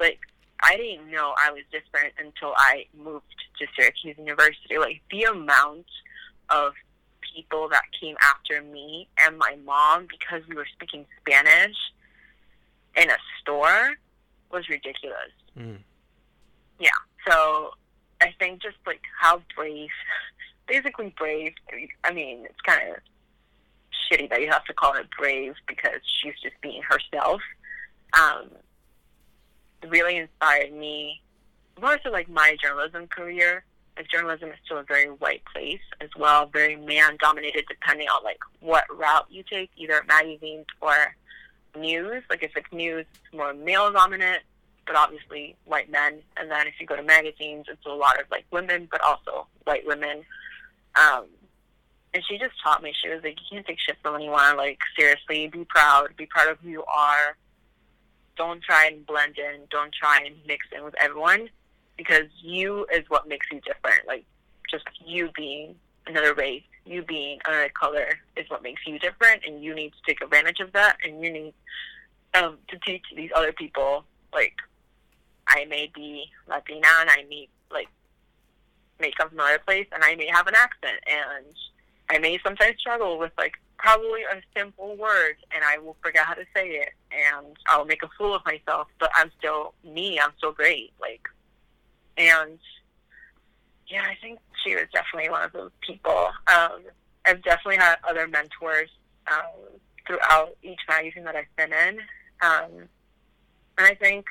Like 0.00 0.20
I 0.60 0.76
didn't 0.76 1.10
know 1.10 1.34
I 1.38 1.50
was 1.50 1.62
different 1.70 2.14
until 2.18 2.52
I 2.56 2.86
moved 2.96 3.24
to 3.58 3.66
Syracuse 3.76 4.16
University. 4.18 4.78
Like 4.78 5.02
the 5.10 5.24
amount 5.24 5.86
of 6.50 6.72
people 7.34 7.68
that 7.68 7.82
came 8.00 8.16
after 8.22 8.62
me 8.62 9.08
and 9.20 9.38
my 9.38 9.56
mom 9.64 10.06
because 10.08 10.46
we 10.48 10.56
were 10.56 10.66
speaking 10.72 11.06
Spanish 11.20 11.76
in 12.96 13.10
a 13.10 13.16
store 13.40 13.94
was 14.50 14.68
ridiculous. 14.68 15.32
Mm. 15.56 15.78
Yeah. 16.80 16.90
So 17.28 17.72
I 18.20 18.34
think 18.38 18.62
just 18.62 18.76
like 18.86 19.02
how 19.20 19.42
brave, 19.54 19.90
basically 20.68 21.14
brave. 21.16 21.52
I 22.04 22.12
mean, 22.12 22.44
it's 22.44 22.60
kind 22.66 22.90
of 22.90 22.96
shitty 24.10 24.30
that 24.30 24.40
you 24.40 24.48
have 24.48 24.64
to 24.64 24.74
call 24.74 24.94
her 24.94 25.04
brave 25.18 25.54
because 25.66 26.00
she's 26.04 26.34
just 26.42 26.60
being 26.62 26.82
herself 26.82 27.40
um, 28.14 28.48
really 29.86 30.16
inspired 30.16 30.72
me 30.72 31.20
more 31.80 31.98
so 32.02 32.10
like 32.10 32.28
my 32.28 32.56
journalism 32.60 33.06
career. 33.06 33.64
Like 33.96 34.08
journalism 34.08 34.50
is 34.50 34.56
still 34.64 34.78
a 34.78 34.84
very 34.84 35.06
white 35.06 35.42
place 35.52 35.80
as 36.00 36.10
well, 36.16 36.46
very 36.46 36.76
man 36.76 37.16
dominated 37.20 37.64
depending 37.68 38.06
on 38.08 38.22
like 38.22 38.38
what 38.60 38.84
route 38.96 39.26
you 39.28 39.42
take, 39.42 39.70
either 39.76 40.04
magazines 40.06 40.66
or 40.80 41.16
news. 41.76 42.22
Like 42.30 42.42
if 42.42 42.56
it's 42.56 42.72
news, 42.72 43.06
it's 43.12 43.34
more 43.34 43.52
male 43.54 43.90
dominant, 43.92 44.42
but 44.86 44.94
obviously 44.94 45.56
white 45.64 45.90
men. 45.90 46.20
And 46.36 46.50
then 46.50 46.68
if 46.68 46.74
you 46.80 46.86
go 46.86 46.94
to 46.94 47.02
magazines, 47.02 47.66
it's 47.68 47.84
a 47.86 47.90
lot 47.90 48.20
of 48.20 48.30
like 48.30 48.44
women, 48.52 48.86
but 48.90 49.00
also 49.00 49.48
white 49.64 49.86
women. 49.86 50.24
Um, 50.94 51.26
and 52.14 52.22
she 52.28 52.38
just 52.38 52.54
taught 52.62 52.82
me. 52.82 52.94
She 53.02 53.08
was 53.08 53.22
like, 53.24 53.36
you 53.40 53.46
can't 53.50 53.66
take 53.66 53.80
shit 53.80 53.96
from 54.00 54.14
anyone. 54.14 54.56
Like 54.56 54.78
seriously, 54.96 55.48
be 55.48 55.64
proud, 55.64 56.16
be 56.16 56.26
proud 56.26 56.48
of 56.48 56.58
who 56.60 56.68
you 56.68 56.84
are 56.84 57.36
don't 58.38 58.62
try 58.62 58.86
and 58.86 59.04
blend 59.04 59.36
in. 59.36 59.62
Don't 59.70 59.92
try 59.92 60.22
and 60.24 60.36
mix 60.46 60.66
in 60.74 60.84
with 60.84 60.94
everyone 61.00 61.50
because 61.96 62.28
you 62.40 62.86
is 62.94 63.04
what 63.08 63.28
makes 63.28 63.46
you 63.52 63.60
different. 63.60 64.06
Like 64.06 64.24
just 64.70 64.84
you 65.04 65.30
being 65.36 65.74
another 66.06 66.32
race, 66.32 66.62
you 66.86 67.02
being 67.02 67.40
another 67.46 67.70
color 67.78 68.18
is 68.36 68.48
what 68.48 68.62
makes 68.62 68.80
you 68.86 68.98
different, 68.98 69.42
and 69.46 69.62
you 69.62 69.74
need 69.74 69.90
to 69.90 69.98
take 70.06 70.22
advantage 70.22 70.60
of 70.60 70.72
that. 70.72 70.96
And 71.04 71.22
you 71.22 71.30
need 71.30 71.54
um, 72.34 72.58
to 72.68 72.78
teach 72.78 73.02
these 73.14 73.30
other 73.34 73.52
people 73.52 74.04
like 74.32 74.54
I 75.48 75.64
may 75.64 75.90
be 75.94 76.30
Latina 76.48 76.86
and 77.00 77.10
I 77.10 77.24
may 77.28 77.48
like 77.70 77.88
may 79.00 79.12
come 79.12 79.30
from 79.30 79.40
another 79.40 79.60
place 79.66 79.86
and 79.92 80.02
I 80.04 80.14
may 80.14 80.26
have 80.26 80.46
an 80.46 80.54
accent 80.54 81.00
and 81.06 81.46
I 82.10 82.18
may 82.18 82.38
sometimes 82.44 82.78
struggle 82.78 83.18
with 83.18 83.32
like 83.38 83.54
probably 83.78 84.22
a 84.22 84.42
simple 84.56 84.96
word 84.96 85.36
and 85.54 85.64
I 85.64 85.78
will 85.78 85.96
forget 86.02 86.26
how 86.26 86.34
to 86.34 86.44
say 86.54 86.68
it 86.70 86.90
and 87.10 87.56
I'll 87.68 87.84
make 87.84 88.02
a 88.02 88.08
fool 88.18 88.34
of 88.34 88.44
myself, 88.44 88.88
but 88.98 89.10
I'm 89.16 89.30
still 89.38 89.74
me, 89.84 90.18
I'm 90.18 90.32
still 90.38 90.52
great. 90.52 90.92
Like 91.00 91.22
and 92.16 92.58
yeah, 93.86 94.02
I 94.02 94.16
think 94.20 94.40
she 94.64 94.74
was 94.74 94.84
definitely 94.92 95.30
one 95.30 95.44
of 95.44 95.52
those 95.52 95.70
people. 95.80 96.28
Um, 96.46 96.82
I've 97.26 97.42
definitely 97.42 97.76
had 97.76 97.96
other 98.08 98.26
mentors 98.26 98.90
um, 99.30 99.78
throughout 100.06 100.56
each 100.62 100.80
magazine 100.88 101.24
that 101.24 101.36
I've 101.36 101.56
been 101.56 101.72
in. 101.72 101.98
Um, 102.42 102.88
and 103.78 103.86
I 103.86 103.94
think 103.94 104.26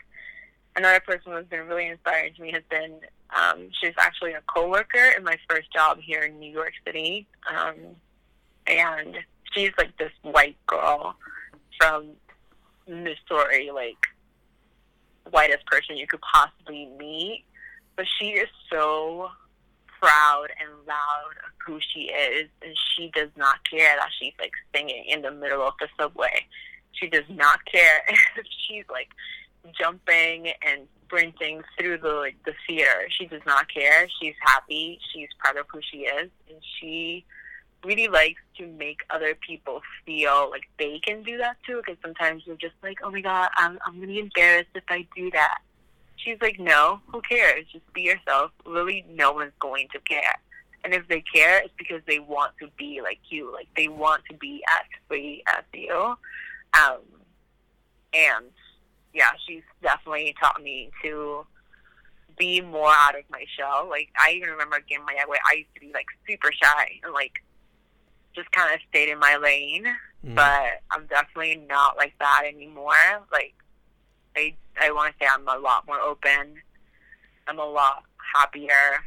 another 0.76 1.00
person 1.00 1.32
who's 1.32 1.46
been 1.46 1.68
really 1.68 1.88
inspiring 1.88 2.34
to 2.36 2.42
me 2.42 2.52
has 2.52 2.64
been 2.70 3.00
um, 3.36 3.70
she's 3.82 3.94
actually 3.98 4.34
a 4.34 4.42
coworker 4.54 5.14
in 5.18 5.24
my 5.24 5.38
first 5.50 5.72
job 5.74 6.00
here 6.00 6.22
in 6.22 6.40
New 6.40 6.52
York 6.52 6.74
City. 6.86 7.28
Um, 7.50 7.76
and 8.68 9.18
she's 9.54 9.72
like 9.78 9.98
this 9.98 10.12
white 10.22 10.58
girl 10.68 11.16
from 11.80 12.12
Missouri, 12.88 13.72
like 13.74 14.08
whitest 15.30 15.66
person 15.66 15.98
you 15.98 16.08
could 16.08 16.22
possibly 16.22 16.88
meet. 16.98 17.44
But 17.96 18.06
she 18.20 18.30
is 18.30 18.48
so 18.72 19.30
proud 20.00 20.48
and 20.62 20.70
loud 20.88 21.34
of 21.46 21.52
who 21.66 21.80
she 21.94 22.12
is, 22.12 22.48
and 22.62 22.76
she 22.96 23.12
does 23.14 23.30
not 23.36 23.58
care 23.70 23.96
that 23.98 24.10
she's 24.20 24.34
like 24.40 24.52
singing 24.74 25.06
in 25.08 25.22
the 25.22 25.32
middle 25.32 25.62
of 25.62 25.74
the 25.80 25.88
subway. 26.00 26.46
She 26.92 27.08
does 27.08 27.26
not 27.30 27.66
care 27.66 28.02
if 28.10 28.46
she's 28.68 28.86
like 28.90 29.10
jumping 29.78 30.52
and 30.66 30.88
sprinting 31.06 31.64
through 31.78 31.98
the 32.00 32.14
like 32.14 32.36
the 32.46 32.54
theater. 32.68 33.08
She 33.10 33.26
does 33.26 33.42
not 33.46 33.72
care. 33.74 34.08
She's 34.22 34.36
happy. 34.42 35.00
She's 35.14 35.30
proud 35.40 35.58
of 35.58 35.66
who 35.72 35.80
she 35.92 36.00
is, 36.00 36.30
and 36.50 36.62
she 36.80 37.26
really 37.84 38.08
likes 38.08 38.42
to 38.58 38.68
make 38.68 39.02
other 39.10 39.36
people 39.36 39.82
feel 40.06 40.50
like 40.50 40.64
they 40.80 41.00
can 41.00 41.24
do 41.24 41.38
that 41.38 41.58
too. 41.66 41.78
Because 41.78 41.98
sometimes 42.02 42.44
we're 42.48 42.56
just 42.56 42.76
like, 42.84 43.00
oh 43.04 43.12
my 43.12 43.22
god, 43.22 43.50
I'm 43.58 43.80
I'm 43.86 43.96
gonna 43.96 44.08
be 44.08 44.20
embarrassed 44.20 44.70
if 44.76 44.84
I 44.90 45.08
do 45.16 45.32
that. 45.32 45.60
She's 46.16 46.38
like, 46.42 46.60
no, 46.60 47.00
who 47.08 47.22
cares? 47.22 47.66
Just 47.72 47.94
be 47.94 48.02
yourself. 48.02 48.52
Really, 48.66 49.06
no 49.10 49.32
one's 49.32 49.54
going 49.60 49.88
to 49.94 50.00
care. 50.00 50.40
And 50.84 50.94
if 50.94 51.08
they 51.08 51.22
care, 51.22 51.60
it's 51.60 51.74
because 51.78 52.02
they 52.08 52.20
want 52.20 52.54
to 52.60 52.70
be 52.78 53.02
like 53.02 53.20
you. 53.30 53.52
Like 53.54 53.68
they 53.76 53.88
want 53.88 54.24
to 54.30 54.36
be 54.36 54.64
as 54.70 54.86
free 55.08 55.44
as 55.48 55.64
you. 55.74 56.16
Um, 56.74 57.02
and 58.14 58.46
yeah, 59.14 59.30
she's 59.46 59.64
definitely 59.82 60.36
taught 60.40 60.62
me 60.62 60.92
to 61.04 61.46
be 62.38 62.62
more 62.62 62.92
out 62.92 63.18
of 63.18 63.24
my 63.30 63.46
shell. 63.58 63.88
Like 63.90 64.10
I 64.20 64.32
even 64.34 64.50
remember 64.50 64.80
getting 64.88 65.06
my 65.06 65.16
way 65.28 65.38
I 65.52 65.56
used 65.56 65.74
to 65.76 65.82
be 65.82 65.92
like 65.94 66.06
super 66.28 66.52
shy 66.52 67.00
and 67.04 67.14
like 67.14 67.44
just 68.38 68.52
kind 68.52 68.74
of 68.74 68.80
stayed 68.88 69.10
in 69.10 69.20
my 69.20 69.36
lane. 69.36 69.86
Mm. 70.26 70.36
But 70.36 70.82
I'm 70.92 71.06
definitely 71.08 71.66
not 71.68 71.98
like 71.98 72.14
that 72.20 72.44
anymore. 72.48 72.94
Like 73.32 73.54
I 74.38 74.54
I 74.80 74.92
want 74.92 75.14
to 75.14 75.24
say 75.26 75.30
I'm 75.30 75.48
a 75.48 75.60
lot 75.60 75.86
more 75.86 76.00
open. 76.00 76.56
I'm 77.48 77.60
a 77.60 77.66
lot 77.66 78.04
happier. 78.36 79.04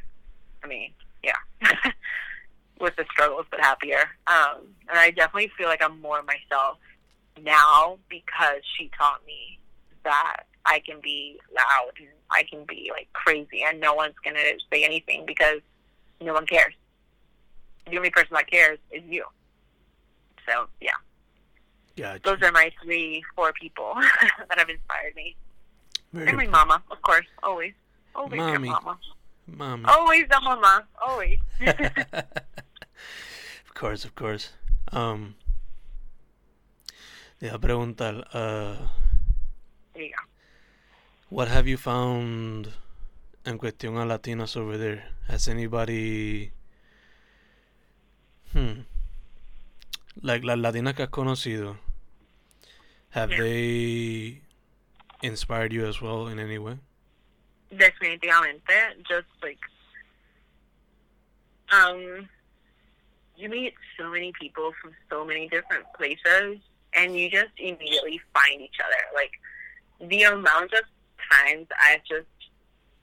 I 0.63 0.67
mean, 0.67 0.93
yeah, 1.23 1.37
with 2.81 2.97
the 2.97 3.05
struggles, 3.11 3.47
but 3.51 3.61
happier. 3.61 4.11
Um, 4.27 4.67
and 4.89 4.99
I 4.99 5.11
definitely 5.11 5.51
feel 5.57 5.69
like 5.69 5.83
I'm 5.83 6.01
more 6.01 6.23
myself 6.23 6.79
now 7.43 7.99
because 8.09 8.63
she 8.77 8.91
taught 8.97 9.25
me 9.27 9.59
that 10.05 10.43
I 10.67 10.81
can 10.81 11.01
be 11.01 11.39
loud 11.55 11.93
and 11.99 12.09
I 12.31 12.45
can 12.51 12.65
be 12.67 12.91
like 12.93 13.09
crazy, 13.13 13.63
and 13.67 13.81
no 13.81 13.95
one's 13.95 14.15
gonna 14.25 14.41
say 14.73 14.85
anything 14.85 15.25
because 15.27 15.61
no 16.21 16.35
one 16.35 16.47
cares. 16.47 16.75
The 17.89 17.97
only 17.97 18.11
person 18.11 18.35
that 18.35 18.51
cares 18.51 18.79
is 18.91 19.03
you. 19.09 19.25
So 20.47 20.67
yeah. 20.81 20.91
Gotcha. 21.97 22.21
Those 22.25 22.43
are 22.43 22.53
my 22.53 22.71
three, 22.83 23.23
four 23.37 23.53
people 23.53 23.95
that 24.49 24.59
have 24.59 24.69
inspired 24.69 25.15
me. 25.15 25.37
Very 26.13 26.29
and 26.29 26.37
my 26.37 26.45
cool. 26.45 26.53
mama, 26.53 26.83
of 26.91 27.03
course, 27.03 27.27
always. 27.43 27.73
Always 28.15 28.39
Mommy. 28.39 28.69
your 28.69 28.81
mama. 28.81 28.99
Mommy. 29.47 29.85
Always 29.87 30.25
the 30.29 30.41
mama. 30.41 30.85
Always. 31.05 31.39
of 31.61 33.75
course, 33.75 34.05
of 34.05 34.15
course. 34.15 34.51
Um, 34.93 35.35
a 37.43 37.59
preguntar, 37.59 38.25
uh, 38.33 38.77
what 41.29 41.49
have 41.49 41.69
you 41.69 41.77
found 41.77 42.73
en 43.45 43.59
cuestión 43.59 43.99
a 43.99 44.05
latinos 44.05 44.57
over 44.57 44.77
there? 44.77 45.05
Has 45.29 45.49
anybody... 45.49 46.53
Hmm. 48.53 48.83
Like 50.23 50.45
las 50.45 50.59
latinas 50.59 50.95
que 50.95 51.05
has 51.05 51.11
conocido, 51.11 51.77
have 53.11 53.31
yeah. 53.31 53.39
they 53.39 54.41
inspired 55.23 55.73
you 55.73 55.87
as 55.87 56.01
well 56.01 56.27
in 56.29 56.39
any 56.39 56.59
way? 56.59 56.79
Definitivamente, 57.73 58.97
just 59.09 59.29
like 59.43 59.59
um, 61.73 62.29
you 63.37 63.49
meet 63.49 63.75
so 63.99 64.11
many 64.11 64.33
people 64.39 64.73
from 64.83 64.93
so 65.09 65.25
many 65.25 65.49
different 65.49 65.85
places, 65.97 66.59
and 66.95 67.17
you 67.17 67.31
just 67.31 67.53
immediately 67.59 68.21
find 68.35 68.61
each 68.61 68.77
other. 68.85 69.03
Like 69.15 69.31
the 70.11 70.25
amount 70.25 70.73
of 70.73 70.83
times 71.31 71.67
I've 71.89 72.05
just 72.05 72.27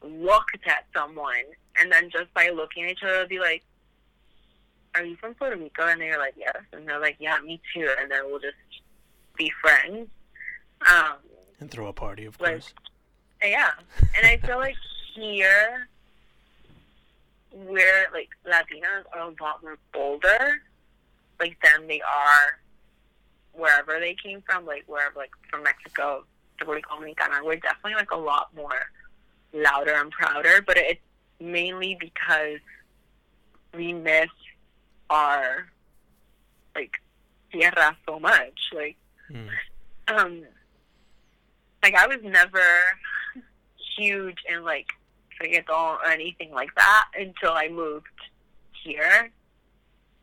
looked 0.03 0.67
at 0.67 0.85
someone, 0.95 1.45
and 1.79 1.91
then 1.91 2.09
just 2.09 2.33
by 2.33 2.49
looking 2.49 2.85
at 2.85 2.91
each 2.91 3.03
other, 3.03 3.25
be 3.27 3.39
like, 3.39 3.63
"Are 4.97 5.05
you 5.05 5.15
from 5.15 5.35
Puerto 5.35 5.55
Rico?" 5.55 5.87
And 5.87 6.01
they're 6.01 6.17
like, 6.17 6.35
"Yes," 6.37 6.57
and 6.73 6.87
they're 6.87 6.99
like, 6.99 7.17
"Yeah, 7.19 7.39
me 7.39 7.61
too," 7.73 7.89
and 7.99 8.09
then 8.09 8.25
we'll 8.25 8.39
just 8.39 8.55
be 9.37 9.51
friends. 9.61 10.09
Um, 10.87 11.17
and 11.59 11.69
throw 11.71 11.87
a 11.87 11.93
party, 11.93 12.25
of 12.25 12.39
like, 12.39 12.51
course. 12.51 12.73
Yeah, 13.43 13.71
and 14.17 14.25
I 14.27 14.37
feel 14.37 14.57
like 14.57 14.75
here, 15.13 15.87
we're 17.51 18.07
like 18.13 18.29
Latinas 18.45 19.05
are 19.13 19.21
a 19.21 19.43
lot 19.43 19.61
more 19.61 19.77
bolder, 19.93 20.61
like 21.39 21.57
than 21.63 21.87
they 21.87 22.01
are 22.01 22.59
wherever 23.53 23.99
they 23.99 24.15
came 24.23 24.41
from, 24.41 24.65
like 24.65 24.83
wherever, 24.87 25.15
like 25.15 25.31
from 25.49 25.63
Mexico, 25.63 26.23
República 26.59 26.81
Dominicana, 26.91 27.43
we're 27.43 27.55
definitely 27.55 27.95
like 27.95 28.11
a 28.11 28.17
lot 28.17 28.49
more 28.55 28.91
louder 29.53 29.93
and 29.93 30.11
prouder. 30.11 30.61
But 30.65 30.77
it's 30.77 31.01
mainly 31.39 31.97
because 31.99 32.59
we 33.73 33.93
miss 33.93 34.29
our 35.09 35.67
like 36.75 37.01
tierra 37.51 37.97
so 38.07 38.19
much. 38.19 38.59
Like, 38.73 38.97
mm. 39.31 39.49
um, 40.07 40.43
like 41.83 41.95
I 41.95 42.07
was 42.07 42.19
never 42.23 42.63
huge 43.97 44.37
in 44.49 44.63
like 44.63 44.87
reggaeton 45.41 45.97
or 45.99 46.07
anything 46.07 46.51
like 46.51 46.73
that 46.75 47.05
until 47.17 47.51
I 47.51 47.69
moved 47.69 48.07
here. 48.83 49.31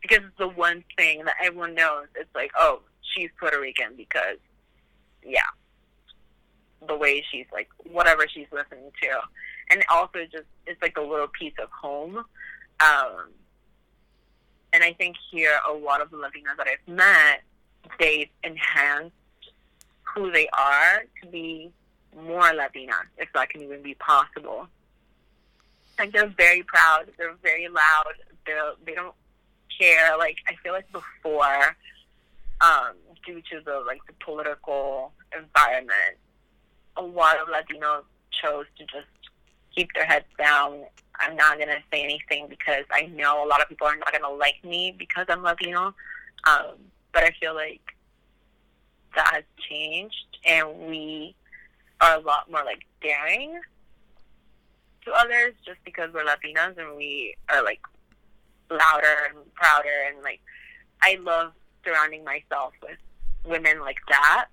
Because 0.03 0.19
it's 0.19 0.39
the 0.39 0.49
one 0.49 0.85
thing 0.99 1.25
that 1.25 1.37
everyone 1.43 1.75
knows. 1.75 2.09
It's 2.15 2.35
like, 2.35 2.51
oh, 2.59 2.81
she's 3.01 3.31
Puerto 3.41 3.59
Rican 3.59 3.95
because, 3.97 4.37
yeah, 5.25 5.41
the 6.87 6.95
way 6.95 7.25
she's 7.31 7.47
like, 7.55 7.69
whatever 7.91 8.27
she's 8.29 8.47
listening 8.53 8.91
to. 9.01 9.09
And 9.71 9.83
also 9.91 10.19
just, 10.31 10.45
it's 10.67 10.83
like 10.83 10.99
a 10.99 11.01
little 11.01 11.29
piece 11.29 11.55
of 11.63 11.71
home. 11.71 12.17
Um, 12.81 13.31
and 14.75 14.83
I 14.83 14.93
think 14.93 15.15
here, 15.31 15.57
a 15.71 15.73
lot 15.73 16.01
of 16.01 16.11
the 16.11 16.17
Latinos 16.17 16.57
that 16.59 16.67
I've 16.67 16.93
met, 16.93 17.43
they've 18.01 18.29
enhanced 18.43 19.15
who 20.03 20.33
they 20.33 20.49
are 20.49 21.05
to 21.23 21.29
be 21.29 21.71
more 22.21 22.53
Latina, 22.53 22.95
if 23.17 23.29
that 23.35 23.51
can 23.51 23.63
even 23.63 23.83
be 23.83 23.95
possible. 23.95 24.67
Like 25.97 26.13
they're 26.13 26.35
very 26.37 26.65
proud, 26.65 27.05
they're 27.17 27.37
very 27.41 27.69
loud, 27.69 28.15
they 28.47 28.59
they 28.85 28.95
don't 28.95 29.15
care. 29.79 30.19
Like 30.19 30.39
I 30.49 30.55
feel 30.57 30.73
like 30.73 30.91
before, 30.91 31.77
um, 32.61 32.97
due 33.25 33.41
to 33.53 33.61
the 33.65 33.81
like 33.87 34.01
the 34.09 34.15
political 34.25 35.13
environment, 35.37 36.19
a 36.97 37.03
lot 37.03 37.37
of 37.37 37.47
Latinos 37.47 38.03
chose 38.43 38.67
to 38.79 38.85
just 38.87 39.07
keep 39.73 39.93
their 39.95 40.05
heads 40.05 40.27
down. 40.37 40.83
I'm 41.21 41.37
not 41.37 41.59
gonna 41.59 41.83
say 41.93 42.03
anything 42.03 42.49
because 42.49 42.85
I 42.93 43.03
know 43.07 43.45
a 43.45 43.49
lot 43.49 43.63
of 43.63 43.69
people 43.69 43.87
are 43.87 43.97
not 43.97 44.13
gonna 44.13 44.35
like 44.35 44.63
me 44.65 44.95
because 44.99 45.27
I'm 45.29 45.43
Latino. 45.43 45.95
Um, 46.47 46.77
but 47.13 47.25
I 47.25 47.31
feel 47.41 47.55
like 47.55 47.81
that 49.15 49.33
has 49.33 49.45
changed, 49.69 50.39
and 50.45 50.89
we 50.89 51.35
are 52.01 52.17
a 52.17 52.21
lot 52.21 52.51
more 52.51 52.65
like 52.65 52.85
daring 53.01 53.61
to 55.05 55.13
others 55.13 55.55
just 55.65 55.79
because 55.85 56.11
we're 56.13 56.25
Latinas 56.25 56.77
and 56.79 56.97
we 56.97 57.37
are 57.49 57.63
like 57.63 57.81
louder 58.71 59.17
and 59.29 59.55
prouder 59.55 60.09
and 60.09 60.23
like 60.23 60.41
I 61.03 61.19
love 61.23 61.53
surrounding 61.85 62.25
myself 62.25 62.73
with 62.83 62.99
women 63.45 63.81
like 63.81 63.99
that. 64.09 64.47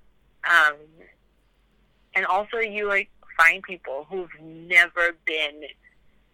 Um, 0.49 0.75
and 2.13 2.25
also 2.25 2.57
you 2.57 2.87
like 2.87 3.09
find 3.37 3.63
people 3.63 4.05
who've 4.09 4.29
never 4.41 5.15
been 5.25 5.63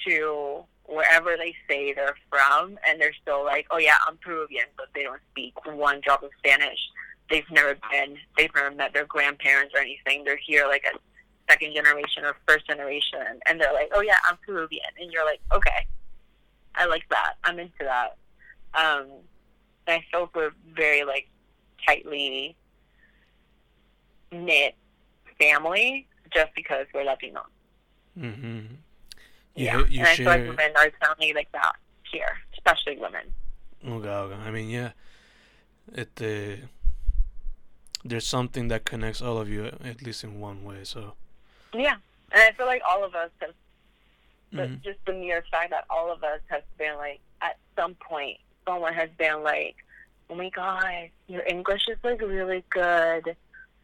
to 0.08 0.64
wherever 0.86 1.36
they 1.38 1.54
say 1.70 1.94
they're 1.94 2.16
from 2.30 2.80
and 2.88 3.00
they're 3.00 3.14
still 3.22 3.44
like, 3.44 3.68
oh 3.72 3.78
yeah, 3.78 3.96
I'm 4.08 4.18
Peruvian, 4.18 4.66
but 4.78 4.88
they 4.96 5.04
don't 5.04 5.22
speak 5.32 5.54
one 5.66 6.02
drop 6.04 6.24
of 6.24 6.30
Spanish 6.40 6.80
they've 7.30 7.50
never 7.52 7.78
been, 7.92 8.18
they've 8.38 8.54
never 8.56 8.72
met 8.72 8.94
their 8.94 9.06
grandparents 9.06 9.74
or 9.76 9.82
anything. 9.82 10.24
They're 10.24 10.40
here 10.46 10.68
like 10.68 10.84
a 10.86 10.98
second 11.52 11.74
generation 11.74 12.24
or 12.24 12.36
first 12.48 12.68
generation, 12.68 13.40
and 13.46 13.60
they're 13.60 13.74
like, 13.74 13.90
"Oh 13.94 14.02
yeah, 14.02 14.18
I'm 14.30 14.38
Peruvian," 14.46 14.90
and 15.00 15.12
you're 15.12 15.26
like, 15.26 15.40
"Okay, 15.54 15.88
I 16.76 16.86
like 16.86 17.08
that. 17.10 17.34
I'm 17.44 17.60
into 17.60 17.72
that." 17.82 18.18
Um, 18.74 19.08
and 19.88 20.02
I 20.02 20.06
feel 20.12 20.30
we're 20.34 20.52
very 20.76 21.04
like 21.04 21.28
tightly 21.86 22.56
knit 24.32 24.76
family 25.40 26.08
just 26.34 26.54
because 26.56 26.86
we're 26.94 27.04
Latino. 27.04 27.46
Mm-hmm. 28.18 28.76
You, 29.58 29.66
yeah, 29.66 29.86
you 29.90 30.00
and 30.00 30.08
share... 30.08 30.30
I 30.30 30.38
feel 30.38 30.48
like 30.48 30.58
women 30.58 30.72
are 30.78 30.90
definitely 30.90 31.34
like 31.34 31.52
that 31.52 31.74
here, 32.12 32.38
especially 32.54 32.98
women. 32.98 33.34
Okay, 33.86 34.08
okay. 34.08 34.36
I 34.36 34.52
mean, 34.52 34.70
yeah 34.70 34.92
it 35.94 36.68
there's 38.06 38.28
something 38.28 38.68
that 38.70 38.86
connects 38.86 39.22
all 39.22 39.38
of 39.38 39.50
you 39.50 39.66
at 39.66 40.02
least 40.02 40.24
in 40.24 40.40
one 40.40 40.64
way. 40.64 40.84
So 40.84 41.14
yeah, 41.74 41.96
and 42.32 42.42
I 42.42 42.52
feel 42.52 42.66
like 42.66 42.82
all 42.90 43.04
of 43.04 43.16
us 43.16 43.30
have 43.42 43.54
mm-hmm. 44.54 44.76
just 44.84 45.00
the 45.06 45.14
mere 45.14 45.44
fact 45.52 45.72
that 45.72 45.86
all 45.90 46.12
of 46.12 46.24
us 46.24 46.40
have 46.48 46.64
been 46.78 46.96
like 46.98 47.20
at 47.42 47.58
some 47.76 47.96
point 47.96 48.38
someone 48.66 48.94
has 48.94 49.10
been 49.18 49.44
like, 49.44 49.76
oh 50.30 50.36
my 50.36 50.50
god, 50.50 51.10
your 51.28 51.44
English 51.48 51.88
is 51.90 51.98
like 52.04 52.22
really 52.22 52.64
good, 52.70 53.36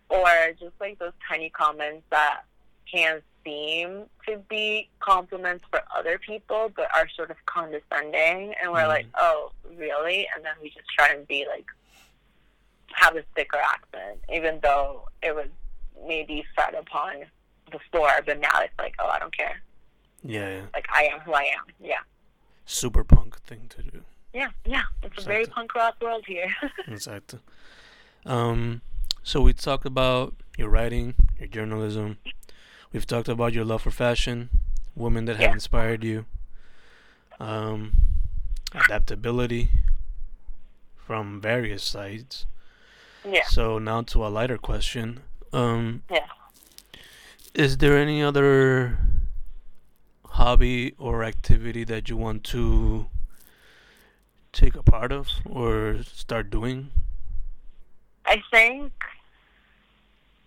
or 0.09 0.27
just 0.59 0.73
like 0.79 0.99
those 0.99 1.13
tiny 1.27 1.49
comments 1.49 2.03
that 2.11 2.41
can 2.91 3.21
seem 3.43 4.05
to 4.27 4.37
be 4.49 4.89
compliments 4.99 5.65
for 5.69 5.81
other 5.95 6.17
people, 6.17 6.71
but 6.75 6.87
are 6.95 7.07
sort 7.15 7.31
of 7.31 7.37
condescending, 7.45 8.53
and 8.61 8.71
we're 8.71 8.79
mm-hmm. 8.79 8.87
like, 8.89 9.05
oh, 9.15 9.51
really? 9.77 10.27
And 10.35 10.43
then 10.43 10.53
we 10.61 10.69
just 10.69 10.87
try 10.97 11.09
and 11.09 11.27
be 11.27 11.45
like, 11.49 11.65
have 12.93 13.15
a 13.15 13.23
thicker 13.35 13.57
accent, 13.57 14.19
even 14.33 14.59
though 14.61 15.07
it 15.21 15.35
was 15.35 15.47
maybe 16.07 16.45
fed 16.55 16.75
upon 16.75 17.23
before, 17.71 18.21
but 18.25 18.39
now 18.39 18.61
it's 18.61 18.73
like, 18.77 18.95
oh, 18.99 19.07
I 19.07 19.19
don't 19.19 19.35
care. 19.35 19.61
Yeah, 20.23 20.49
yeah. 20.49 20.61
Like 20.73 20.87
I 20.93 21.03
am 21.05 21.19
who 21.21 21.33
I 21.33 21.43
am. 21.43 21.65
Yeah. 21.81 21.97
Super 22.65 23.03
punk 23.03 23.39
thing 23.41 23.67
to 23.69 23.83
do. 23.83 24.03
Yeah, 24.33 24.49
yeah. 24.65 24.83
It's 25.01 25.13
exactly. 25.17 25.23
a 25.23 25.27
very 25.27 25.45
punk 25.45 25.75
rock 25.75 25.95
world 26.01 26.23
here. 26.25 26.47
exactly. 26.87 27.39
Um, 28.25 28.81
so 29.21 29.41
we 29.41 29.53
talked 29.53 29.85
about 29.85 30.33
your 30.57 30.69
writing, 30.69 31.15
your 31.37 31.47
journalism. 31.47 32.17
We've 32.93 33.07
talked 33.07 33.27
about 33.27 33.53
your 33.53 33.65
love 33.65 33.81
for 33.81 33.91
fashion, 33.91 34.49
women 34.95 35.25
that 35.25 35.37
have 35.37 35.49
yeah. 35.49 35.53
inspired 35.53 36.03
you, 36.03 36.25
um, 37.39 37.93
adaptability 38.71 39.69
from 40.95 41.41
various 41.41 41.83
sides. 41.83 42.45
Yeah. 43.27 43.45
So 43.47 43.79
now 43.79 44.03
to 44.03 44.25
a 44.25 44.29
lighter 44.29 44.59
question. 44.59 45.21
Um, 45.51 46.03
yeah. 46.11 46.27
Is 47.55 47.77
there 47.77 47.97
any 47.97 48.21
other 48.21 48.99
hobby 50.25 50.93
or 50.99 51.23
activity 51.23 51.83
that 51.85 52.09
you 52.09 52.17
want 52.17 52.43
to 52.45 53.07
take 54.51 54.75
a 54.75 54.83
part 54.83 55.11
of 55.11 55.29
or 55.45 56.03
start 56.03 56.51
doing? 56.51 56.91
I 58.25 58.41
think 58.51 58.91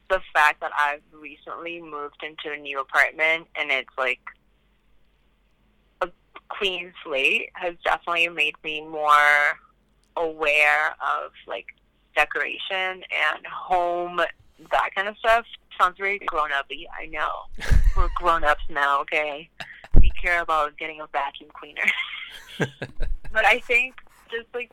the 0.08 0.20
fact 0.32 0.60
that 0.60 0.72
I've 0.78 1.02
recently 1.12 1.80
moved 1.80 2.22
into 2.22 2.54
a 2.54 2.60
new 2.60 2.80
apartment 2.80 3.48
and 3.56 3.70
it's 3.70 3.96
like 3.98 4.20
a 6.00 6.08
clean 6.48 6.92
slate 7.04 7.50
has 7.54 7.74
definitely 7.84 8.28
made 8.28 8.54
me 8.62 8.82
more 8.82 9.58
aware 10.16 10.90
of 10.92 11.32
like 11.46 11.66
decoration 12.14 12.60
and 12.80 13.46
home, 13.46 14.20
that 14.70 14.90
kind 14.94 15.08
of 15.08 15.16
stuff. 15.18 15.44
Sounds 15.78 15.96
very 15.98 16.18
grown 16.20 16.52
up, 16.52 16.66
I 16.98 17.06
know. 17.06 17.30
We're 17.96 18.08
grown 18.16 18.44
ups 18.44 18.64
now, 18.70 19.00
okay? 19.02 19.50
We 20.00 20.10
care 20.20 20.40
about 20.40 20.78
getting 20.78 21.00
a 21.00 21.06
vacuum 21.06 21.50
cleaner. 21.52 21.82
but 23.32 23.44
I 23.44 23.58
think 23.60 23.94
just 24.30 24.46
like 24.54 24.70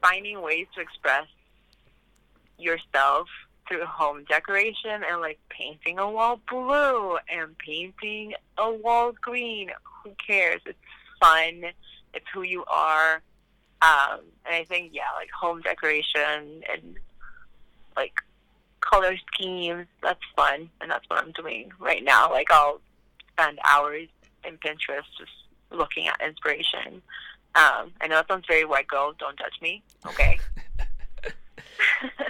finding 0.00 0.40
ways 0.40 0.66
to 0.74 0.80
express 0.80 1.26
yourself 2.58 3.26
through 3.70 3.84
home 3.84 4.24
decoration 4.28 5.02
and 5.08 5.20
like 5.20 5.38
painting 5.48 5.98
a 5.98 6.10
wall 6.10 6.40
blue 6.48 7.16
and 7.28 7.56
painting 7.58 8.34
a 8.58 8.70
wall 8.70 9.12
green. 9.20 9.70
Who 10.02 10.10
cares? 10.26 10.60
It's 10.66 10.78
fun. 11.20 11.64
It's 12.12 12.26
who 12.34 12.42
you 12.42 12.64
are. 12.66 13.22
Um, 13.82 14.20
and 14.44 14.54
I 14.54 14.64
think 14.64 14.90
yeah, 14.92 15.12
like 15.16 15.30
home 15.30 15.62
decoration 15.62 16.62
and 16.70 16.96
like 17.96 18.14
color 18.80 19.14
schemes. 19.32 19.86
That's 20.02 20.20
fun, 20.36 20.68
and 20.80 20.90
that's 20.90 21.08
what 21.08 21.22
I'm 21.22 21.32
doing 21.32 21.70
right 21.78 22.04
now. 22.04 22.30
Like 22.30 22.50
I'll 22.50 22.80
spend 23.32 23.58
hours 23.64 24.08
in 24.44 24.58
Pinterest 24.58 25.04
just 25.16 25.32
looking 25.70 26.08
at 26.08 26.20
inspiration. 26.26 27.02
Um, 27.54 27.92
I 28.00 28.06
know 28.06 28.16
that 28.16 28.28
sounds 28.28 28.46
very 28.46 28.64
white 28.64 28.88
girl. 28.88 29.14
Don't 29.18 29.38
judge 29.38 29.60
me, 29.62 29.82
okay? 30.06 30.38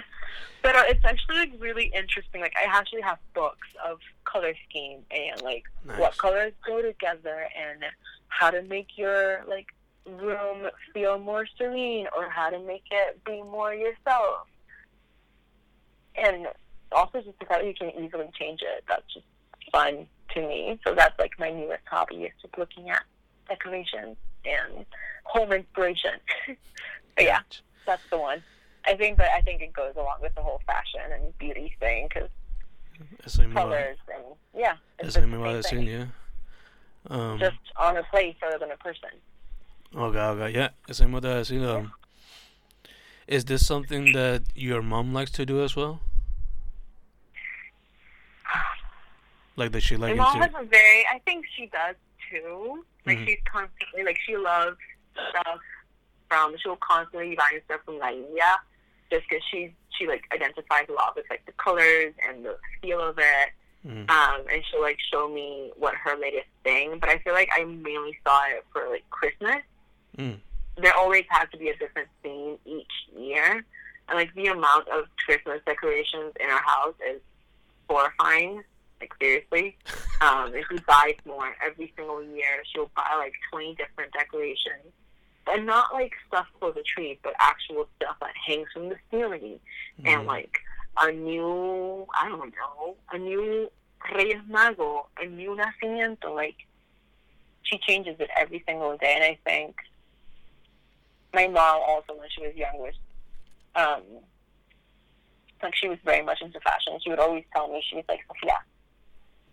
but 0.61 0.75
uh, 0.75 0.83
it's 0.87 1.03
actually 1.03 1.37
like 1.37 1.53
really 1.59 1.91
interesting. 1.95 2.41
Like 2.41 2.53
I 2.55 2.69
actually 2.69 3.01
have 3.01 3.17
books 3.33 3.67
of 3.85 3.99
color 4.25 4.53
scheme 4.69 4.99
and 5.11 5.41
like 5.41 5.63
nice. 5.85 5.99
what 5.99 6.17
colors 6.17 6.53
go 6.65 6.81
together 6.81 7.47
and 7.57 7.83
how 8.27 8.51
to 8.51 8.61
make 8.63 8.97
your 8.97 9.43
like 9.47 9.67
room 10.05 10.69
feel 10.93 11.19
more 11.19 11.45
serene 11.57 12.07
or 12.15 12.29
how 12.29 12.49
to 12.49 12.59
make 12.59 12.83
it 12.91 13.23
be 13.25 13.41
more 13.43 13.73
yourself. 13.73 14.47
And 16.15 16.47
also 16.91 17.21
just 17.21 17.39
the 17.39 17.45
fact 17.45 17.61
that 17.61 17.67
you 17.67 17.73
can 17.73 17.89
easily 18.03 18.29
change 18.37 18.61
it. 18.61 18.83
That's 18.87 19.13
just 19.13 19.25
fun 19.71 20.07
to 20.33 20.41
me. 20.41 20.79
So 20.85 20.93
that's 20.95 21.17
like 21.19 21.31
my 21.39 21.51
newest 21.51 21.83
hobby 21.85 22.23
is 22.23 22.31
just 22.41 22.57
looking 22.57 22.89
at 22.89 23.03
decorations 23.47 24.17
and 24.45 24.85
home 25.23 25.51
inspiration. 25.51 26.11
but 27.15 27.25
yeah, 27.25 27.39
that's 27.85 28.03
the 28.09 28.17
one. 28.17 28.43
I 28.85 28.95
think 28.95 29.17
that 29.17 29.29
I 29.35 29.41
think 29.41 29.61
it 29.61 29.73
goes 29.73 29.93
along 29.95 30.19
with 30.21 30.33
the 30.35 30.41
whole 30.41 30.61
fashion 30.65 31.01
and 31.13 31.37
beauty 31.37 31.75
thing 31.79 32.07
because 32.07 32.29
colors 33.53 33.97
and 34.13 34.23
yeah. 34.55 34.75
Eso 34.99 35.25
me 35.25 35.37
iba 35.37 35.59
a 35.59 35.61
decir, 35.61 35.81
yeah. 35.81 36.05
Um, 37.09 37.39
just 37.39 37.57
on 37.77 37.97
a 37.97 38.03
place 38.03 38.35
rather 38.41 38.57
than 38.59 38.71
a 38.71 38.77
person. 38.77 39.09
Okay, 39.95 40.19
okay, 40.19 40.53
yeah. 40.53 40.69
Eso 40.89 41.05
mismo 41.05 41.21
te 41.21 41.27
a 41.27 41.41
decir. 41.41 41.63
Um, 41.63 41.93
is 43.27 43.45
this 43.45 43.65
something 43.65 44.13
that 44.13 44.43
your 44.55 44.81
mom 44.81 45.13
likes 45.13 45.31
to 45.31 45.45
do 45.45 45.63
as 45.63 45.75
well? 45.75 46.01
Like 49.55 49.71
that 49.71 49.81
she 49.81 49.95
likes. 49.97 50.17
My 50.17 50.23
mom 50.23 50.41
has 50.41 50.51
a 50.51 50.65
very. 50.65 51.05
I 51.13 51.19
think 51.19 51.45
she 51.55 51.67
does 51.67 51.95
too. 52.29 52.83
Like 53.05 53.17
mm-hmm. 53.17 53.25
she's 53.27 53.39
constantly 53.51 54.03
like 54.03 54.17
she 54.25 54.37
loves 54.37 54.77
stuff 55.29 55.59
from. 56.29 56.55
She'll 56.57 56.77
constantly 56.77 57.35
buy 57.35 57.61
stuff 57.65 57.81
from 57.85 57.99
La 57.99 58.09
India, 58.09 58.55
just 59.11 59.23
because 59.29 59.43
she 59.51 59.75
she 59.97 60.07
like 60.07 60.23
identifies 60.33 60.87
a 60.89 60.93
lot 60.93 61.15
with 61.15 61.25
like 61.29 61.45
the 61.45 61.51
colors 61.53 62.13
and 62.27 62.43
the 62.43 62.57
feel 62.81 62.99
of 62.99 63.19
it. 63.19 63.49
Mm. 63.85 64.09
Um, 64.09 64.41
and 64.51 64.63
she'll 64.69 64.81
like 64.81 64.97
show 65.11 65.27
me 65.27 65.71
what 65.77 65.93
her 65.95 66.17
latest 66.17 66.47
thing. 66.63 66.97
But 66.99 67.09
I 67.09 67.19
feel 67.19 67.33
like 67.33 67.49
I 67.55 67.63
mainly 67.63 68.17
saw 68.25 68.41
it 68.45 68.65
for 68.71 68.89
like 68.89 69.07
Christmas 69.09 69.61
Mm. 70.17 70.39
There 70.77 70.95
always 70.95 71.25
has 71.29 71.49
to 71.51 71.57
be 71.57 71.69
a 71.69 71.77
different 71.77 72.07
theme 72.23 72.57
each 72.65 72.91
year. 73.17 73.65
And 74.09 74.17
like 74.17 74.33
the 74.35 74.47
amount 74.47 74.87
of 74.89 75.05
Christmas 75.25 75.61
decorations 75.65 76.33
in 76.39 76.49
our 76.49 76.61
house 76.61 76.95
is 77.09 77.21
horrifying. 77.89 78.63
Like 78.99 79.13
seriously. 79.19 79.77
Um, 80.21 80.53
if 80.53 80.67
she 80.69 80.77
buys 80.85 81.15
more 81.25 81.55
every 81.65 81.91
single 81.97 82.21
year, 82.21 82.61
she'll 82.71 82.91
buy 82.95 83.15
like 83.17 83.33
twenty 83.49 83.73
different 83.73 84.13
decorations. 84.13 84.93
And 85.47 85.65
not 85.65 85.93
like 85.93 86.13
stuff 86.27 86.47
for 86.59 86.71
the 86.71 86.83
tree, 86.83 87.19
but 87.23 87.33
actual 87.39 87.87
stuff 87.95 88.15
that 88.21 88.33
hangs 88.45 88.67
from 88.73 88.89
the 88.89 88.95
ceiling. 89.09 89.59
Mm. 90.01 90.07
And 90.07 90.27
like 90.27 90.59
a 90.99 91.11
new 91.11 92.05
I 92.19 92.29
don't 92.29 92.53
know, 92.53 92.95
a 93.11 93.17
new 93.17 93.69
Reyes 94.15 94.41
Mago, 94.47 95.07
a 95.21 95.25
new 95.25 95.55
nacimiento, 95.55 96.33
like 96.33 96.55
she 97.63 97.77
changes 97.79 98.15
it 98.19 98.29
every 98.37 98.63
single 98.67 98.97
day 98.97 99.13
and 99.15 99.23
I 99.23 99.37
think 99.45 99.75
my 101.33 101.47
mom 101.47 101.81
also 101.87 102.13
when 102.15 102.27
she 102.29 102.41
was 102.41 102.55
young 102.55 102.77
was 102.79 102.93
um 103.75 104.01
like 105.63 105.75
she 105.75 105.87
was 105.87 105.97
very 106.03 106.23
much 106.23 106.41
into 106.41 106.59
fashion. 106.59 106.97
She 107.03 107.09
would 107.09 107.19
always 107.19 107.43
tell 107.53 107.67
me, 107.67 107.83
she 107.87 107.95
was 107.95 108.05
like, 108.09 108.21
Sofia, 108.27 108.57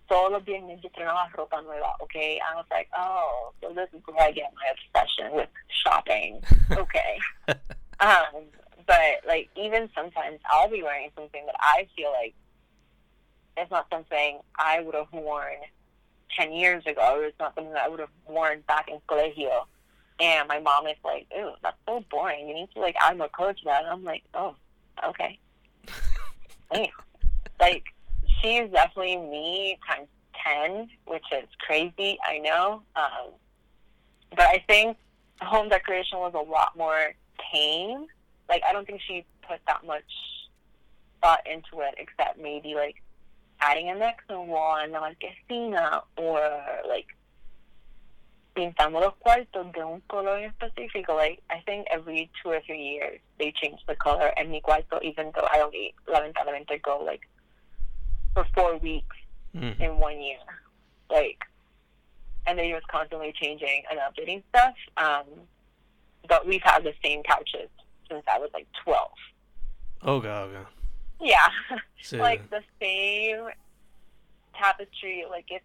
todos 0.08 0.32
los 0.32 0.44
viernes 0.44 0.80
yo 0.82 0.88
estrenaba 0.88 1.28
ropa 1.32 1.62
nueva, 1.62 1.94
okay? 2.00 2.40
I 2.40 2.56
was 2.56 2.64
like, 2.70 2.88
oh, 2.96 3.52
so 3.60 3.72
this 3.74 3.88
is 3.92 4.00
where 4.06 4.26
I 4.26 4.32
get 4.32 4.52
my 4.54 4.72
obsession 4.72 5.32
with 5.34 5.48
shopping. 5.68 6.40
Okay. 6.70 7.18
um, 8.00 8.44
but 8.86 9.26
like 9.26 9.48
even 9.56 9.88
sometimes 9.94 10.38
I'll 10.50 10.70
be 10.70 10.82
wearing 10.82 11.10
something 11.14 11.44
that 11.46 11.56
I 11.58 11.86
feel 11.96 12.10
like 12.12 12.34
it's 13.56 13.70
not 13.70 13.86
something 13.90 14.38
I 14.56 14.80
would 14.80 14.94
have 14.94 15.12
worn 15.12 15.56
ten 16.38 16.52
years 16.52 16.86
ago. 16.86 17.16
or 17.16 17.24
It's 17.24 17.38
not 17.38 17.54
something 17.54 17.72
that 17.72 17.84
I 17.84 17.88
would 17.88 18.00
have 18.00 18.10
worn 18.26 18.62
back 18.66 18.88
in 18.88 18.98
colegio. 19.08 19.64
And 20.20 20.48
my 20.48 20.58
mom 20.60 20.86
is 20.86 20.96
like, 21.04 21.26
"Ooh, 21.36 21.52
that's 21.62 21.76
so 21.86 22.04
boring. 22.10 22.48
You 22.48 22.54
need 22.54 22.70
to 22.74 22.80
like 22.80 22.96
add 23.02 23.18
more 23.18 23.28
color 23.28 23.52
to 23.52 23.64
that." 23.64 23.82
And 23.84 23.92
I'm 23.92 24.04
like, 24.04 24.24
"Oh, 24.34 24.54
okay." 25.04 25.38
like, 27.60 27.84
she's 28.40 28.70
definitely 28.70 29.16
me 29.16 29.78
times 29.88 30.08
ten, 30.44 30.88
which 31.06 31.24
is 31.32 31.48
crazy. 31.58 32.18
I 32.26 32.38
know, 32.38 32.82
um, 32.96 33.32
but 34.30 34.46
I 34.46 34.64
think 34.68 34.96
home 35.40 35.68
decoration 35.68 36.18
was 36.18 36.34
a 36.34 36.50
lot 36.50 36.76
more 36.76 37.14
tame. 37.52 38.06
Like, 38.48 38.62
I 38.68 38.72
don't 38.72 38.86
think 38.86 39.00
she 39.06 39.24
put 39.46 39.60
that 39.66 39.84
much 39.86 40.04
thought 41.22 41.46
into 41.46 41.80
it, 41.84 41.94
except 41.98 42.38
maybe 42.38 42.74
like 42.74 42.96
adding 43.60 43.90
a 43.90 43.96
Mexican 43.96 44.46
wall 44.46 44.76
and 44.76 44.94
a 44.94 45.00
marquesina, 45.00 46.02
or 46.16 46.40
like 46.88 47.06
pintamos 48.56 49.00
los 49.00 49.14
cuartos 49.24 49.72
de 49.72 49.80
un 49.80 50.02
color 50.08 50.38
específico. 50.50 51.14
Like, 51.14 51.40
I 51.50 51.60
think 51.66 51.86
every 51.90 52.30
two 52.42 52.50
or 52.50 52.60
three 52.66 52.82
years 52.82 53.20
they 53.38 53.52
change 53.52 53.80
the 53.86 53.94
color 53.96 54.32
en 54.36 54.50
mi 54.50 54.60
cuarto, 54.60 55.02
even 55.02 55.32
though 55.34 55.46
I 55.52 55.60
only, 55.60 55.94
lamentablemente, 56.08 56.80
go 56.82 57.02
like 57.04 57.28
for 58.38 58.46
four 58.54 58.76
weeks 58.78 59.16
Mhm. 59.54 59.80
in 59.80 59.98
one 59.98 60.20
year. 60.20 60.38
Like, 61.10 61.44
and 62.46 62.58
they 62.58 62.70
just 62.70 62.86
constantly 62.88 63.32
changing 63.32 63.82
and 63.90 63.98
updating 63.98 64.42
stuff. 64.50 64.74
Um, 64.96 65.24
but 66.28 66.46
we've 66.46 66.62
had 66.62 66.84
the 66.84 66.94
same 67.02 67.22
couches 67.22 67.68
since 68.08 68.22
I 68.28 68.38
was 68.38 68.50
like 68.54 68.66
12. 68.84 69.10
Okay, 70.04 70.28
okay. 70.28 70.66
Yeah. 71.20 71.48
Sí. 72.00 72.18
like 72.18 72.48
the 72.50 72.62
same 72.80 73.48
tapestry. 74.54 75.24
Like 75.28 75.46
it's, 75.50 75.64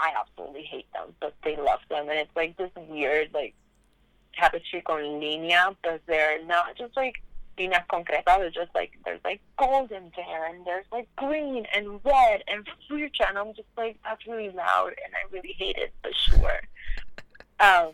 I 0.00 0.12
absolutely 0.18 0.64
hate 0.64 0.90
them, 0.92 1.14
but 1.20 1.34
they 1.44 1.54
love 1.56 1.80
them, 1.88 2.08
and 2.08 2.18
it's 2.18 2.34
like 2.34 2.56
this 2.56 2.70
weird 2.74 3.32
like 3.32 3.54
tapestry 4.34 4.82
con 4.82 4.98
línea, 5.20 5.76
but 5.84 6.00
they're 6.06 6.42
not 6.44 6.74
just 6.76 6.96
like 6.96 7.22
líneas 7.58 7.86
concretas. 7.88 8.38
They're 8.38 8.50
just 8.50 8.74
like 8.74 8.92
there's 9.04 9.20
like 9.24 9.40
golden 9.58 10.12
there, 10.16 10.46
and 10.46 10.66
there's 10.66 10.86
like 10.92 11.08
green 11.16 11.66
and 11.74 12.00
red 12.04 12.42
and 12.48 12.66
fuchsia, 12.88 13.28
and 13.28 13.38
I'm 13.38 13.54
just 13.54 13.68
like 13.76 13.98
that's 14.04 14.26
really 14.26 14.50
loud, 14.50 14.88
and 15.04 15.14
I 15.14 15.32
really 15.32 15.54
hate 15.58 15.76
it, 15.76 15.92
but 16.02 16.12
sure. 16.14 16.60
Um, 17.60 17.92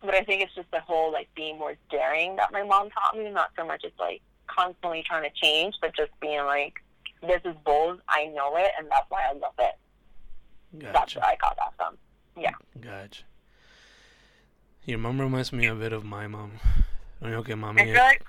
but 0.00 0.14
I 0.14 0.22
think 0.22 0.42
it's 0.42 0.54
just 0.54 0.70
the 0.70 0.80
whole 0.80 1.12
like 1.12 1.28
being 1.34 1.58
more 1.58 1.74
daring 1.90 2.36
that 2.36 2.52
my 2.52 2.62
mom 2.62 2.90
taught 2.90 3.16
me, 3.16 3.30
not 3.30 3.50
so 3.56 3.64
much 3.66 3.84
it's 3.84 3.98
like 3.98 4.20
constantly 4.46 5.02
trying 5.02 5.22
to 5.22 5.34
change, 5.34 5.74
but 5.80 5.94
just 5.96 6.10
being 6.20 6.44
like, 6.44 6.74
this 7.22 7.40
is 7.44 7.54
bold, 7.64 8.00
I 8.08 8.26
know 8.26 8.56
it, 8.56 8.70
and 8.78 8.88
that's 8.90 9.08
why 9.08 9.22
I 9.28 9.32
love 9.32 9.54
it. 9.58 9.74
That's 10.74 10.92
Gotcha. 10.92 11.20
where 11.20 11.28
I 11.28 11.36
got 11.36 11.56
that 11.56 11.72
from. 11.76 11.96
Yeah. 12.36 12.50
Gotcha. 12.80 13.22
Your 14.84 14.98
mom 14.98 15.20
reminds 15.20 15.52
me 15.52 15.66
a 15.66 15.74
bit 15.74 15.92
of 15.92 16.04
my 16.04 16.26
mom. 16.26 16.60
Lo 17.24 17.30
único 17.30 17.44
que 17.44 17.56
mami 17.56 17.80
I 17.80 17.84
feel 17.86 17.96
es, 17.96 18.02
like, 18.02 18.24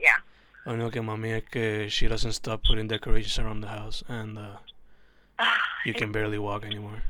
yeah. 0.00 0.16
lo 0.64 0.72
único 0.72 0.90
que 0.90 1.02
mami 1.02 1.32
es 1.32 1.92
she 1.92 2.08
doesn't 2.08 2.32
stop 2.32 2.62
putting 2.64 2.88
decorations 2.88 3.38
around 3.38 3.60
the 3.60 3.68
house 3.68 4.02
and 4.08 4.38
uh, 4.38 4.56
you 5.84 5.92
can 5.92 6.12
barely 6.12 6.38
walk 6.38 6.64
anymore. 6.64 7.02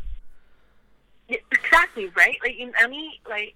Yeah, 1.29 1.39
exactly 1.53 2.09
right. 2.17 2.37
Like 2.43 2.59
in 2.59 2.73
Emmy, 2.81 3.21
like 3.29 3.55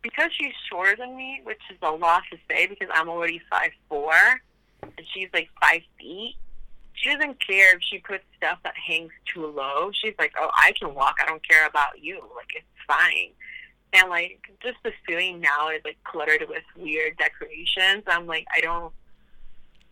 because 0.00 0.30
she's 0.32 0.54
shorter 0.70 0.96
than 0.96 1.14
me, 1.14 1.42
which 1.44 1.60
is 1.70 1.76
a 1.82 1.90
lot 1.90 2.22
to 2.30 2.38
say 2.48 2.66
because 2.66 2.88
I'm 2.94 3.10
already 3.10 3.42
five 3.50 3.72
four, 3.90 4.14
and 4.82 5.06
she's 5.12 5.28
like 5.34 5.50
five 5.60 5.82
feet. 5.98 6.36
She 6.94 7.10
doesn't 7.10 7.38
care 7.46 7.76
if 7.76 7.82
she 7.82 7.98
puts 7.98 8.24
stuff 8.38 8.60
that 8.64 8.74
hangs 8.76 9.12
too 9.32 9.46
low. 9.46 9.90
She's 9.92 10.14
like, 10.18 10.32
"Oh, 10.40 10.48
I 10.56 10.72
can 10.72 10.94
walk. 10.94 11.16
I 11.22 11.26
don't 11.26 11.46
care 11.46 11.66
about 11.66 12.02
you. 12.02 12.20
Like 12.34 12.48
it's 12.54 12.64
fine." 12.88 13.32
And 13.92 14.10
like 14.10 14.40
just 14.62 14.76
the 14.82 14.92
ceiling 15.06 15.40
now 15.40 15.68
is 15.70 15.80
like 15.84 15.98
cluttered 16.04 16.46
with 16.48 16.64
weird 16.76 17.16
decorations. 17.16 18.04
I'm 18.06 18.26
like, 18.26 18.46
I 18.54 18.60
don't, 18.60 18.92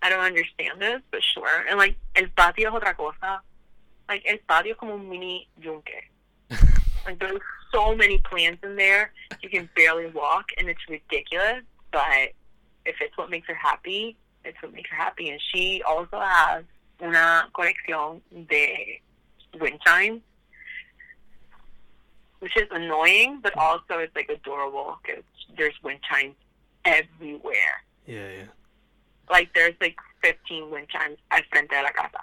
I 0.02 0.10
don't 0.10 0.20
understand 0.20 0.80
this, 0.80 1.00
but 1.10 1.22
sure. 1.22 1.64
And 1.68 1.78
like 1.78 1.96
el 2.14 2.26
patio 2.36 2.68
es 2.68 2.74
otra 2.74 2.96
cosa. 2.96 3.40
Like 4.08 4.24
el 4.26 4.38
patio 4.48 4.72
es 4.72 4.78
como 4.78 4.94
un 4.94 5.08
mini 5.08 5.48
yunque. 5.60 6.10
Like 7.06 7.18
there's 7.18 7.40
so 7.72 7.94
many 7.94 8.18
plants 8.18 8.62
in 8.62 8.76
there, 8.76 9.12
you 9.42 9.50
can 9.50 9.68
barely 9.76 10.06
walk, 10.06 10.46
and 10.56 10.68
it's 10.68 10.80
ridiculous. 10.88 11.62
But 11.92 12.32
if 12.86 12.96
it's 13.00 13.16
what 13.16 13.30
makes 13.30 13.48
her 13.48 13.54
happy, 13.54 14.16
it's 14.44 14.56
what 14.62 14.72
makes 14.72 14.90
her 14.90 14.96
happy. 14.96 15.30
And 15.30 15.40
she 15.52 15.82
also 15.86 16.18
has 16.18 16.64
una 17.02 17.48
colección 17.52 18.20
de 18.48 19.00
wind 19.60 19.80
chimes, 19.84 20.20
which 22.44 22.54
is 22.58 22.68
annoying, 22.70 23.40
but 23.42 23.56
also 23.56 23.94
it's 24.04 24.14
like 24.14 24.28
adorable 24.28 24.98
because 25.02 25.24
there's 25.56 25.72
wind 25.82 25.98
chimes 26.04 26.34
everywhere. 26.84 27.80
Yeah, 28.06 28.28
yeah. 28.28 28.44
Like 29.30 29.48
there's 29.54 29.72
like 29.80 29.96
15 30.22 30.70
wind 30.70 30.88
chimes 30.90 31.16
al 31.30 31.40
frente 31.50 31.70
de 31.74 31.82
la 31.82 31.90
casa. 31.90 32.20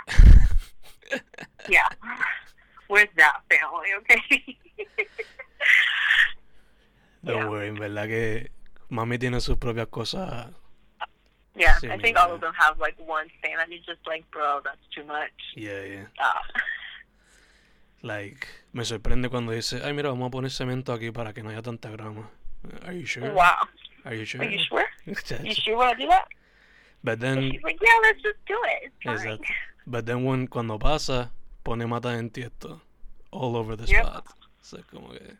Yeah. 1.67 1.89
Where's 2.87 3.09
that 3.17 3.41
family, 3.49 3.89
okay? 3.97 4.57
Don't 7.25 7.37
Yeah. 7.37 7.49
worry, 7.49 7.67
en 7.67 7.75
verdad 7.77 8.07
que 8.07 8.51
mami 8.89 9.17
tiene 9.17 9.41
sus 9.41 9.57
propias 9.57 9.87
cosas. 9.87 10.53
Yeah, 11.55 11.73
Sí, 11.81 11.89
I 11.91 11.97
think 11.97 12.17
all 12.17 12.31
of 12.31 12.41
them 12.41 12.53
have 12.57 12.79
like 12.79 12.95
one 12.99 13.27
thing 13.41 13.55
you're 13.69 13.79
just 13.79 14.05
like, 14.05 14.23
bro, 14.31 14.61
that's 14.63 14.85
too 14.95 15.03
much. 15.03 15.31
Yeah, 15.55 15.81
yeah. 15.83 16.05
Uh, 16.19 16.39
Like, 18.03 18.47
me 18.73 18.83
sorprende 18.83 19.29
cuando 19.29 19.51
dice, 19.51 19.81
ay, 19.83 19.93
mira, 19.93 20.09
vamos 20.09 20.27
a 20.27 20.31
poner 20.31 20.49
cemento 20.51 20.91
aquí 20.93 21.11
para 21.11 21.33
que 21.33 21.43
no 21.43 21.49
haya 21.49 21.61
tanta 21.61 21.89
grama. 21.89 22.29
Are 22.83 22.93
you 22.93 23.05
sure? 23.05 23.31
wow. 23.31 23.55
Are 24.05 24.15
you 24.15 24.25
sure? 24.25 24.41
Are 24.41 24.49
you 24.49 24.59
sure? 24.59 24.85
You 25.43 25.53
sure 25.53 25.77
want 25.77 25.97
to 25.97 26.03
do 26.05 26.09
that? 26.09 26.25
But 27.03 27.19
then, 27.19 27.51
she's 27.51 27.63
like, 27.63 27.77
yeah, 27.81 27.99
let's 28.03 28.21
just 28.21 28.37
do 28.47 28.55
it. 28.65 28.91
It's 29.03 29.23
fine. 29.23 29.39
But 29.87 30.05
then 30.05 30.23
when, 30.23 30.47
cuando 30.47 30.77
pasa, 30.77 31.31
pone 31.63 31.87
mata 31.87 32.09
en 32.09 32.29
tiesto 32.29 32.81
all 33.31 33.55
over 33.55 33.75
the 33.75 33.87
Yep. 33.87 34.05
spot. 34.05 34.25
So, 34.61 34.77
como 34.91 35.09
que, 35.09 35.37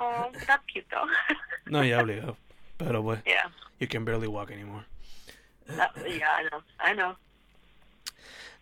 Oh, 0.00 0.30
that's 0.46 0.62
cute 0.72 0.86
though. 0.90 1.06
no, 1.70 1.82
ya 1.82 2.00
obligado. 2.02 2.36
Pero 2.78 3.02
pues, 3.02 3.20
yeah. 3.26 3.48
you 3.80 3.86
can 3.88 4.04
barely 4.04 4.28
walk 4.28 4.50
anymore. 4.52 4.84
That, 5.66 5.90
yeah, 6.06 6.28
I 6.30 6.42
know. 6.44 6.62
I 6.80 6.94
know. 6.94 7.16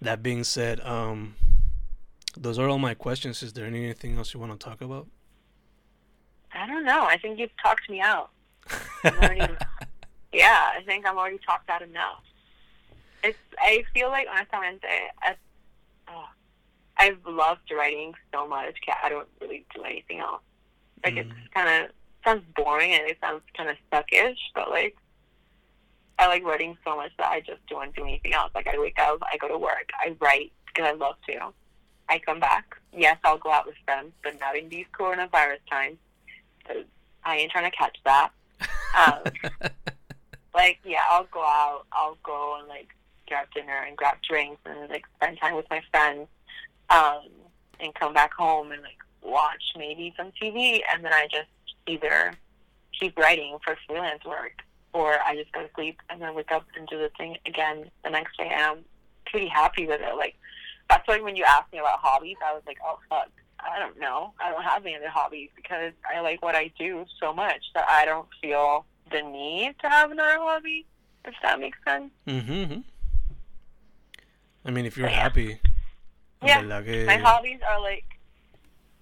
That 0.00 0.22
being 0.22 0.44
said, 0.44 0.80
um, 0.80 1.36
those 2.36 2.58
are 2.58 2.68
all 2.68 2.78
my 2.78 2.94
questions. 2.94 3.42
Is 3.42 3.52
there 3.52 3.66
anything 3.66 4.16
else 4.16 4.34
you 4.34 4.40
want 4.40 4.58
to 4.58 4.64
talk 4.64 4.80
about? 4.80 5.06
I 6.52 6.66
don't 6.66 6.84
know. 6.84 7.04
I 7.04 7.18
think 7.18 7.38
you've 7.38 7.56
talked 7.62 7.88
me 7.90 8.00
out. 8.00 8.30
already- 9.04 9.54
Yeah, 10.32 10.70
I 10.76 10.82
think 10.84 11.06
I'm 11.06 11.16
already 11.18 11.38
talked 11.46 11.68
out 11.70 11.82
enough. 11.82 12.22
It's. 13.22 13.38
I 13.58 13.84
feel 13.94 14.08
like 14.08 14.26
honestamente, 14.30 14.86
I, 15.22 15.34
oh, 16.08 16.26
I've 16.98 17.18
loved 17.26 17.70
writing 17.72 18.12
so 18.32 18.46
much. 18.46 18.76
I 19.02 19.08
don't 19.08 19.28
really 19.40 19.64
do 19.74 19.82
anything 19.82 20.20
else. 20.20 20.42
Like 21.04 21.14
Mm. 21.14 21.18
it's 21.30 21.54
kind 21.54 21.84
of 21.84 21.90
sounds 22.24 22.42
boring 22.56 22.92
and 22.92 23.08
it 23.08 23.18
sounds 23.20 23.42
kind 23.56 23.70
of 23.70 23.76
suckish, 23.92 24.36
but 24.54 24.70
like 24.70 24.96
I 26.18 26.26
like 26.28 26.44
writing 26.44 26.76
so 26.84 26.96
much 26.96 27.12
that 27.18 27.30
I 27.30 27.40
just 27.40 27.64
don't 27.68 27.94
do 27.94 28.02
anything 28.04 28.32
else. 28.34 28.50
Like 28.54 28.66
I 28.66 28.78
wake 28.78 28.98
up, 28.98 29.22
I 29.32 29.36
go 29.38 29.48
to 29.48 29.58
work, 29.58 29.90
I 30.00 30.14
write 30.20 30.52
because 30.66 30.86
I 30.88 30.92
love 30.92 31.16
to. 31.28 31.52
I 32.08 32.18
come 32.18 32.40
back. 32.40 32.76
Yes, 32.92 33.18
I'll 33.24 33.38
go 33.38 33.50
out 33.50 33.66
with 33.66 33.74
friends, 33.84 34.12
but 34.22 34.38
not 34.40 34.56
in 34.56 34.68
these 34.68 34.86
coronavirus 34.98 35.58
times. 35.70 35.98
I 37.24 37.36
ain't 37.36 37.50
trying 37.50 37.70
to 37.70 37.76
catch 37.76 37.96
that. 38.04 38.30
Um, 38.96 39.70
like 40.54 40.78
yeah, 40.84 41.02
I'll 41.10 41.28
go 41.30 41.42
out. 41.42 41.82
I'll 41.92 42.18
go 42.22 42.56
and 42.58 42.68
like 42.68 42.88
grab 43.28 43.48
dinner 43.54 43.84
and 43.86 43.96
grab 43.96 44.16
drinks 44.22 44.60
and 44.64 44.88
like 44.88 45.04
spend 45.16 45.38
time 45.40 45.56
with 45.56 45.66
my 45.70 45.82
friends, 45.90 46.28
um, 46.90 47.28
and 47.80 47.94
come 47.94 48.14
back 48.14 48.32
home 48.32 48.72
and 48.72 48.82
like 48.82 48.98
watch 49.22 49.74
maybe 49.76 50.14
some 50.16 50.32
TV, 50.40 50.80
and 50.92 51.04
then 51.04 51.12
I 51.12 51.26
just 51.30 51.48
either 51.86 52.32
keep 52.98 53.18
writing 53.18 53.58
for 53.64 53.76
freelance 53.86 54.24
work 54.24 54.62
or 54.96 55.18
I 55.24 55.36
just 55.36 55.52
go 55.52 55.62
to 55.62 55.68
sleep 55.74 56.00
and 56.08 56.22
then 56.22 56.34
wake 56.34 56.50
up 56.50 56.64
and 56.76 56.88
do 56.88 56.98
the 56.98 57.10
thing 57.18 57.36
again 57.44 57.90
the 58.02 58.10
next 58.10 58.38
day. 58.38 58.48
And 58.50 58.62
I'm 58.62 58.84
pretty 59.26 59.48
happy 59.48 59.86
with 59.86 60.00
it. 60.00 60.16
Like 60.16 60.36
that's 60.88 61.06
why 61.08 61.20
when 61.20 61.36
you 61.36 61.44
asked 61.44 61.72
me 61.72 61.78
about 61.78 61.98
hobbies, 62.00 62.36
I 62.44 62.52
was 62.54 62.62
like, 62.66 62.78
oh 62.84 62.98
fuck. 63.08 63.30
I 63.58 63.78
don't 63.78 63.98
know. 63.98 64.32
I 64.38 64.50
don't 64.50 64.62
have 64.62 64.84
any 64.84 64.94
other 64.96 65.08
hobbies 65.08 65.48
because 65.56 65.92
I 66.14 66.20
like 66.20 66.42
what 66.42 66.54
I 66.54 66.70
do 66.78 67.04
so 67.18 67.32
much 67.32 67.62
that 67.74 67.86
I 67.88 68.04
don't 68.04 68.28
feel 68.40 68.84
the 69.10 69.22
need 69.22 69.74
to 69.80 69.88
have 69.88 70.10
another 70.10 70.38
hobby, 70.38 70.84
if 71.24 71.34
that 71.42 71.58
makes 71.58 71.78
sense. 71.86 72.10
mm-hmm. 72.26 72.80
I 74.64 74.70
mean, 74.70 74.84
if 74.84 74.96
you're 74.96 75.08
Yeah. 75.08 75.22
happy, 75.22 75.58
Yeah, 76.42 76.60
My 76.60 77.16
hobbies 77.16 77.60
are 77.68 77.80
like, 77.80 78.04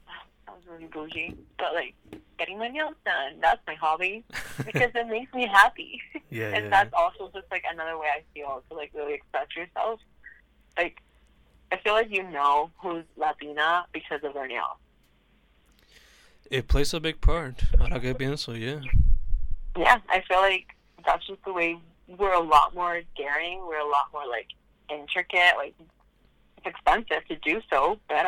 that 0.47 0.55
was 0.57 0.65
really 0.71 0.87
bougie, 0.87 1.37
but 1.59 1.75
like 1.75 1.95
getting 2.39 2.59
my 2.59 2.69
nails 2.69 2.95
done, 3.05 3.41
that's 3.41 3.61
my 3.67 3.75
hobby 3.75 4.25
because 4.65 4.91
it 4.95 5.07
makes 5.09 5.33
me 5.35 5.47
happy. 5.47 6.01
yeah, 6.31 6.47
and 6.55 6.65
yeah, 6.65 6.71
that's 6.71 6.95
also 6.95 7.31
just 7.35 7.51
like 7.51 7.65
another 7.71 7.99
way 7.99 8.07
I 8.07 8.23
feel 8.33 8.63
to 8.71 8.77
like 8.77 8.93
really 8.95 9.15
express 9.15 9.49
yourself. 9.57 10.01
Like, 10.79 11.03
I 11.75 11.79
feel 11.79 11.95
like 11.95 12.07
you 12.09 12.23
know 12.23 12.71
who's 12.79 13.03
Latina 13.17 13.85
because 13.93 14.21
of 14.23 14.33
their 14.33 14.47
nails. 14.47 14.79
It 16.49 16.69
plays 16.69 16.95
a 16.95 17.01
big 17.01 17.21
part. 17.21 17.65
Ahora 17.81 17.99
que 17.99 18.15
pienso, 18.15 18.55
yeah. 18.55 18.81
Yeah, 19.77 19.99
I 20.09 20.23
feel 20.29 20.39
like 20.39 20.69
that's 21.05 21.27
just 21.27 21.45
the 21.45 21.53
way 21.53 21.77
we're 22.07 22.33
a 22.33 22.41
lot 22.41 22.77
more 22.77 23.03
daring. 23.17 23.67
We're 23.67 23.81
a 23.81 23.89
lot 23.89 24.07
more 24.13 24.23
like 24.25 24.47
intricate. 24.89 25.57
Like 25.57 25.75
it's 26.59 26.67
expensive 26.67 27.27
to 27.27 27.37
do 27.43 27.61
so, 27.69 27.99
but 28.09 28.25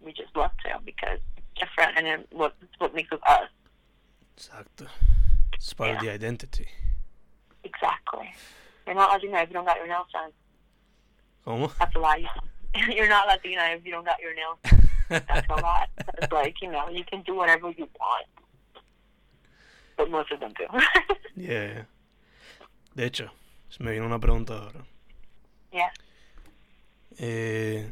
we 0.00 0.12
just 0.12 0.36
love 0.36 0.52
to 0.64 0.78
because 0.84 1.18
it's 1.36 1.66
different 1.66 1.98
and 1.98 2.06
it, 2.06 2.28
what 2.30 2.54
it's 2.62 2.78
what 2.78 2.94
makes 2.94 3.10
us 3.10 3.18
us. 3.26 3.48
Exacto. 4.36 4.86
It's 5.54 5.72
part 5.72 5.96
of 5.96 6.00
the 6.00 6.10
identity. 6.10 6.68
Exactly. 7.64 8.32
You're 8.86 8.94
not 8.94 9.10
Latina 9.10 9.38
if 9.38 9.48
you 9.48 9.54
don't 9.54 9.64
got 9.64 9.78
your 9.78 9.88
nails 9.88 10.06
done. 10.12 10.30
¿Cómo? 11.44 11.76
That's 11.76 11.96
a 11.96 11.98
lie. 11.98 12.24
You're 12.90 13.08
not 13.08 13.26
Latina 13.26 13.62
if 13.72 13.84
you 13.84 13.92
don't 13.92 14.04
got 14.04 14.20
your 14.20 14.34
nails. 14.34 14.58
That's 15.08 15.46
a 15.48 15.60
lot. 15.60 15.88
It's 16.18 16.32
like, 16.32 16.60
you 16.62 16.70
know, 16.70 16.88
you 16.88 17.04
can 17.04 17.22
do 17.22 17.34
whatever 17.34 17.70
you 17.70 17.88
want. 17.98 18.26
But 19.96 20.10
most 20.10 20.32
of 20.32 20.40
them 20.40 20.52
do. 20.56 20.66
Yeah. 21.34 21.84
De 22.94 23.04
hecho, 23.06 23.30
se 23.70 23.82
me 23.82 23.92
viene 23.92 24.04
una 24.04 24.18
pregunta 24.18 24.50
ahora. 24.50 24.84
yeah. 25.72 25.88
Eh, 27.18 27.84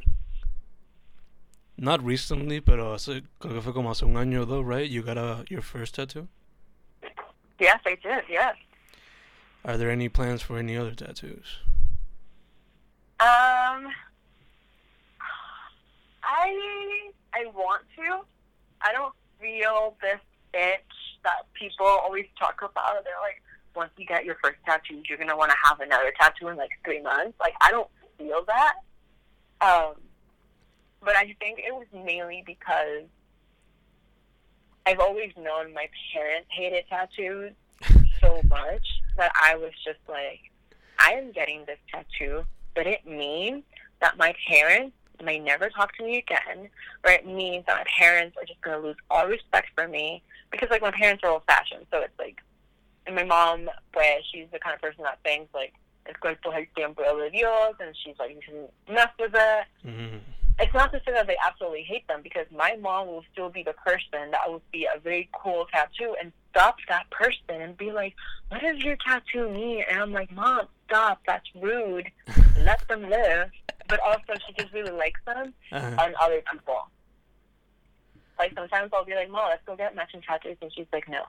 not 1.78 2.02
recently, 2.04 2.60
pero 2.60 2.92
hace, 2.94 3.22
creo 3.40 3.54
que 3.54 3.62
fue 3.62 3.72
como 3.72 3.90
hace 3.90 4.04
un 4.04 4.16
año 4.16 4.46
though, 4.46 4.60
right? 4.60 4.90
You 4.90 5.02
got 5.02 5.16
a, 5.16 5.44
your 5.48 5.62
first 5.62 5.94
tattoo? 5.94 6.28
Yes, 7.58 7.80
I 7.86 7.96
did, 8.02 8.24
yes. 8.28 8.56
Are 9.64 9.76
there 9.78 9.90
any 9.90 10.08
plans 10.10 10.42
for 10.42 10.58
any 10.58 10.76
other 10.76 10.94
tattoos? 10.94 11.58
Um, 13.20 13.88
I 16.30 17.10
I 17.34 17.46
want 17.46 17.82
to. 17.96 18.20
I 18.80 18.92
don't 18.92 19.14
feel 19.40 19.96
this 20.00 20.20
itch 20.54 20.80
that 21.24 21.52
people 21.54 21.86
always 21.86 22.26
talk 22.38 22.62
about. 22.62 23.04
They're 23.04 23.20
like, 23.20 23.42
once 23.74 23.90
you 23.96 24.06
get 24.06 24.24
your 24.24 24.36
first 24.42 24.58
tattoo, 24.64 25.02
you're 25.08 25.18
gonna 25.18 25.36
want 25.36 25.50
to 25.50 25.56
have 25.64 25.80
another 25.80 26.12
tattoo 26.18 26.48
in 26.48 26.56
like 26.56 26.70
three 26.84 27.02
months. 27.02 27.38
Like, 27.40 27.54
I 27.60 27.70
don't 27.70 27.88
feel 28.16 28.44
that. 28.46 28.74
Um, 29.60 29.94
but 31.02 31.16
I 31.16 31.36
think 31.40 31.58
it 31.58 31.74
was 31.74 31.86
mainly 31.92 32.42
because 32.46 33.04
I've 34.86 35.00
always 35.00 35.32
known 35.36 35.74
my 35.74 35.88
parents 36.14 36.48
hated 36.50 36.84
tattoos 36.88 37.52
so 38.20 38.40
much 38.48 38.86
that 39.16 39.32
I 39.42 39.56
was 39.56 39.72
just 39.84 39.98
like, 40.08 40.40
I 40.98 41.12
am 41.12 41.32
getting 41.32 41.64
this 41.66 41.78
tattoo, 41.92 42.44
but 42.74 42.86
it 42.86 43.06
means 43.06 43.64
that 44.00 44.16
my 44.16 44.34
parents 44.48 44.94
may 45.22 45.38
never 45.38 45.68
talk 45.70 45.94
to 45.96 46.04
me 46.04 46.18
again, 46.18 46.68
or 47.04 47.12
it 47.12 47.26
means 47.26 47.66
that 47.66 47.78
my 47.78 47.84
parents 47.98 48.36
are 48.36 48.44
just 48.44 48.60
going 48.62 48.80
to 48.80 48.86
lose 48.88 48.96
all 49.10 49.26
respect 49.26 49.68
for 49.74 49.88
me 49.88 50.22
because, 50.50 50.68
like, 50.70 50.82
my 50.82 50.90
parents 50.90 51.22
are 51.24 51.30
old 51.30 51.42
fashioned. 51.46 51.86
So 51.90 52.00
it's 52.00 52.18
like, 52.18 52.38
and 53.06 53.16
my 53.16 53.24
mom, 53.24 53.68
pues, 53.92 54.24
she's 54.30 54.46
the 54.52 54.58
kind 54.58 54.74
of 54.74 54.80
person 54.80 55.02
that 55.04 55.18
thinks, 55.22 55.52
like, 55.54 55.74
el 56.06 56.14
cuerpo 56.14 56.50
es 56.50 56.66
el 56.76 56.82
templo 56.82 57.18
de 57.18 57.30
Dios, 57.30 57.74
and 57.80 57.94
she's 57.96 58.14
like, 58.18 58.30
you 58.30 58.40
shouldn't 58.44 58.72
mess 58.88 59.10
with 59.18 59.32
it. 59.34 59.64
Mm-hmm. 59.84 60.18
It's 60.58 60.74
not 60.74 60.92
to 60.92 61.00
say 61.06 61.12
that 61.12 61.26
they 61.26 61.36
absolutely 61.44 61.84
hate 61.84 62.06
them 62.06 62.20
because 62.22 62.44
my 62.54 62.76
mom 62.76 63.06
will 63.06 63.24
still 63.32 63.48
be 63.48 63.62
the 63.62 63.72
person 63.72 64.30
that 64.30 64.42
would 64.46 64.60
be 64.70 64.86
a 64.94 65.00
very 65.00 65.28
cool 65.32 65.66
tattoo 65.72 66.14
and 66.20 66.32
stop 66.50 66.76
that 66.88 67.08
person 67.10 67.62
and 67.62 67.76
be 67.78 67.92
like, 67.92 68.14
what 68.48 68.60
does 68.60 68.78
your 68.78 68.96
tattoo 68.96 69.48
mean? 69.48 69.84
And 69.88 69.98
I'm 69.98 70.12
like, 70.12 70.30
mom, 70.30 70.66
stop. 70.86 71.20
That's 71.26 71.46
rude. 71.54 72.10
Let 72.62 72.86
them 72.88 73.08
live. 73.08 73.50
But 73.90 74.00
also, 74.00 74.40
she 74.46 74.52
just 74.54 74.72
really 74.72 74.92
likes 74.92 75.20
them 75.26 75.52
Uh-huh. 75.72 75.96
on 76.02 76.14
other 76.20 76.42
people. 76.50 76.88
Like 78.38 78.52
sometimes 78.54 78.90
I'll 78.94 79.04
be 79.04 79.14
like, 79.14 79.28
mom, 79.30 79.48
let's 79.50 79.62
go 79.66 79.76
get 79.76 79.94
matching 79.94 80.22
tattoos, 80.22 80.56
and 80.62 80.72
she's 80.72 80.86
like, 80.92 81.08
no. 81.08 81.24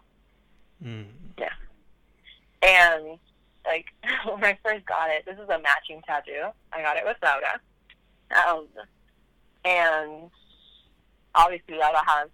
Mm. 0.83 1.05
Yeah. 1.37 1.49
And 2.63 3.19
like 3.65 3.85
when 4.25 4.43
I 4.45 4.57
first 4.63 4.85
got 4.85 5.09
it, 5.09 5.25
this 5.25 5.35
is 5.37 5.49
a 5.49 5.59
matching 5.59 6.01
tattoo. 6.07 6.49
I 6.71 6.81
got 6.81 6.97
it 6.97 7.03
with 7.05 7.17
Laura. 7.21 7.59
Um, 8.47 8.67
and 9.65 10.29
obviously 11.35 11.75
Laura 11.75 12.01
has, 12.05 12.29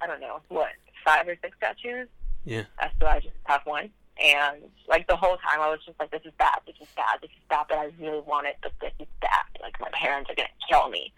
I 0.00 0.06
don't 0.06 0.20
know, 0.20 0.40
what, 0.48 0.70
five 1.04 1.26
or 1.26 1.36
six 1.42 1.56
tattoos? 1.60 2.08
Yeah. 2.44 2.62
That's 2.80 2.94
so 3.00 3.06
I 3.06 3.20
just 3.20 3.34
have 3.44 3.62
one. 3.64 3.90
And 4.22 4.62
like 4.88 5.06
the 5.06 5.16
whole 5.16 5.36
time 5.38 5.60
I 5.60 5.70
was 5.70 5.80
just 5.84 5.98
like, 5.98 6.10
this 6.10 6.22
is 6.24 6.32
bad, 6.38 6.60
this 6.66 6.76
is 6.80 6.88
bad, 6.94 7.20
this 7.20 7.30
is 7.30 7.44
bad, 7.48 7.66
but 7.68 7.78
I 7.78 7.90
really 7.98 8.20
want 8.20 8.46
it, 8.46 8.56
but 8.62 8.72
this 8.80 8.92
is 8.98 9.06
bad. 9.20 9.44
Like 9.60 9.80
my 9.80 9.88
parents 9.92 10.30
are 10.30 10.34
gonna 10.34 10.48
kill 10.68 10.88
me. 10.90 11.12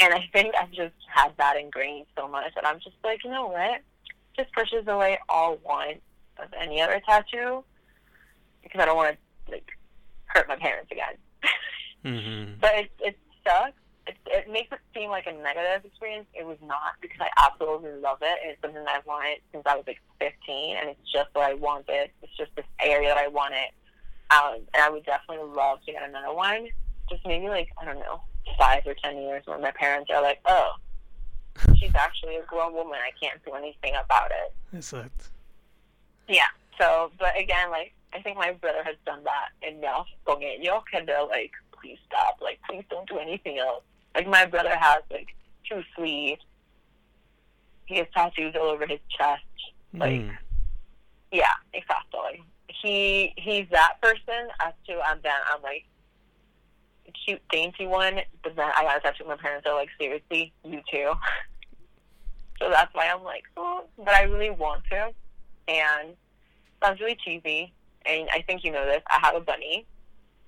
And 0.00 0.14
I 0.14 0.28
think 0.32 0.54
I've 0.54 0.70
just 0.70 0.94
had 1.12 1.32
that 1.38 1.56
ingrained 1.56 2.06
so 2.16 2.28
much 2.28 2.54
that 2.54 2.66
I'm 2.66 2.78
just 2.78 2.96
like, 3.04 3.24
you 3.24 3.30
know 3.30 3.48
what? 3.48 3.80
Just 4.36 4.52
pushes 4.52 4.86
away 4.86 5.18
all 5.28 5.58
want 5.64 6.00
of 6.38 6.48
any 6.58 6.80
other 6.80 7.02
tattoo 7.06 7.64
because 8.62 8.80
I 8.80 8.84
don't 8.84 8.96
want 8.96 9.16
to 9.46 9.52
like 9.52 9.68
hurt 10.26 10.48
my 10.48 10.56
parents 10.56 10.90
again. 10.90 11.16
Mm-hmm. 12.02 12.54
But 12.58 12.74
it 12.76 12.90
it 13.00 13.18
sucks. 13.46 13.76
It, 14.06 14.16
it 14.26 14.50
makes 14.50 14.72
it 14.72 14.78
seem 14.94 15.10
like 15.10 15.26
a 15.26 15.32
negative 15.32 15.84
experience. 15.84 16.26
It 16.34 16.46
was 16.46 16.58
not 16.62 16.94
because 17.00 17.20
I 17.20 17.28
absolutely 17.46 17.92
love 18.00 18.18
it. 18.22 18.38
And 18.42 18.52
it's 18.52 18.60
something 18.62 18.82
that 18.82 18.96
I've 18.96 19.06
wanted 19.06 19.38
since 19.52 19.64
I 19.66 19.76
was 19.76 19.84
like 19.86 20.00
15, 20.20 20.76
and 20.76 20.88
it's 20.90 21.12
just 21.12 21.28
what 21.32 21.44
I 21.44 21.54
wanted. 21.54 22.10
It's 22.22 22.36
just 22.36 22.50
this 22.56 22.64
area 22.80 23.08
that 23.08 23.18
I 23.18 23.28
wanted. 23.28 23.70
Um, 24.30 24.62
and 24.74 24.82
I 24.82 24.88
would 24.88 25.04
definitely 25.04 25.46
love 25.54 25.84
to 25.86 25.92
get 25.92 26.08
another 26.08 26.32
one. 26.32 26.68
Just 27.08 27.26
maybe 27.26 27.48
like 27.48 27.68
I 27.80 27.84
don't 27.84 27.98
know, 27.98 28.20
five 28.58 28.82
or 28.86 28.94
ten 28.94 29.18
years 29.18 29.42
when 29.46 29.60
my 29.60 29.72
parents 29.72 30.10
are 30.14 30.22
like, 30.22 30.40
oh, 30.46 30.74
she's 31.76 31.94
actually 31.94 32.36
a 32.36 32.44
grown 32.44 32.72
woman. 32.72 32.98
I 33.04 33.10
can't 33.20 33.44
do 33.44 33.52
anything 33.54 33.94
about 34.02 34.30
it. 34.30 34.76
Exacto. 34.76 35.30
Yeah. 36.28 36.46
So, 36.78 37.10
but 37.18 37.38
again, 37.38 37.70
like 37.70 37.92
I 38.12 38.22
think 38.22 38.36
my 38.36 38.52
brother 38.52 38.82
has 38.84 38.96
done 39.04 39.24
that 39.24 39.50
enough 39.66 40.06
con 40.24 40.42
ellos 40.42 40.82
que 40.90 41.04
they're 41.04 41.26
like, 41.26 41.52
please 41.80 41.98
stop. 42.06 42.38
Like, 42.40 42.58
please 42.68 42.84
don't 42.90 43.08
do 43.08 43.18
anything 43.18 43.58
else. 43.58 43.82
Like 44.14 44.26
my 44.28 44.46
brother 44.46 44.76
has 44.76 45.02
like 45.10 45.28
two 45.68 45.82
sleeves. 45.96 46.42
He 47.86 47.96
has 47.96 48.06
tattoos 48.14 48.54
all 48.58 48.68
over 48.68 48.86
his 48.86 49.00
chest. 49.16 49.42
Like, 49.94 50.12
Mm. 50.20 50.36
yeah, 51.32 51.54
exactly. 51.72 52.42
He 52.68 53.34
he's 53.36 53.66
that 53.70 54.00
person 54.00 54.48
as 54.60 54.72
to 54.86 55.00
I'm 55.00 55.20
then 55.22 55.32
I'm 55.52 55.62
like 55.62 55.84
cute 57.26 57.42
dainty 57.50 57.86
one, 57.86 58.20
but 58.44 58.54
then 58.54 58.70
I 58.76 58.82
got 58.84 58.98
a 58.98 59.00
tattoo. 59.00 59.24
My 59.26 59.36
parents 59.36 59.66
are 59.66 59.74
like, 59.74 59.88
seriously, 60.00 60.52
you 60.64 60.80
too. 60.90 61.12
so 62.60 62.70
that's 62.70 62.94
why 62.94 63.08
I'm 63.08 63.24
like, 63.24 63.42
oh, 63.56 63.84
but 63.98 64.10
I 64.14 64.22
really 64.22 64.50
want 64.50 64.84
to, 64.90 65.10
and 65.66 66.10
sounds 66.82 67.00
really 67.00 67.16
cheesy. 67.24 67.72
And 68.06 68.28
I 68.32 68.42
think 68.42 68.62
you 68.64 68.70
know 68.70 68.86
this. 68.86 69.02
I 69.10 69.18
have 69.20 69.34
a 69.34 69.40
bunny, 69.40 69.86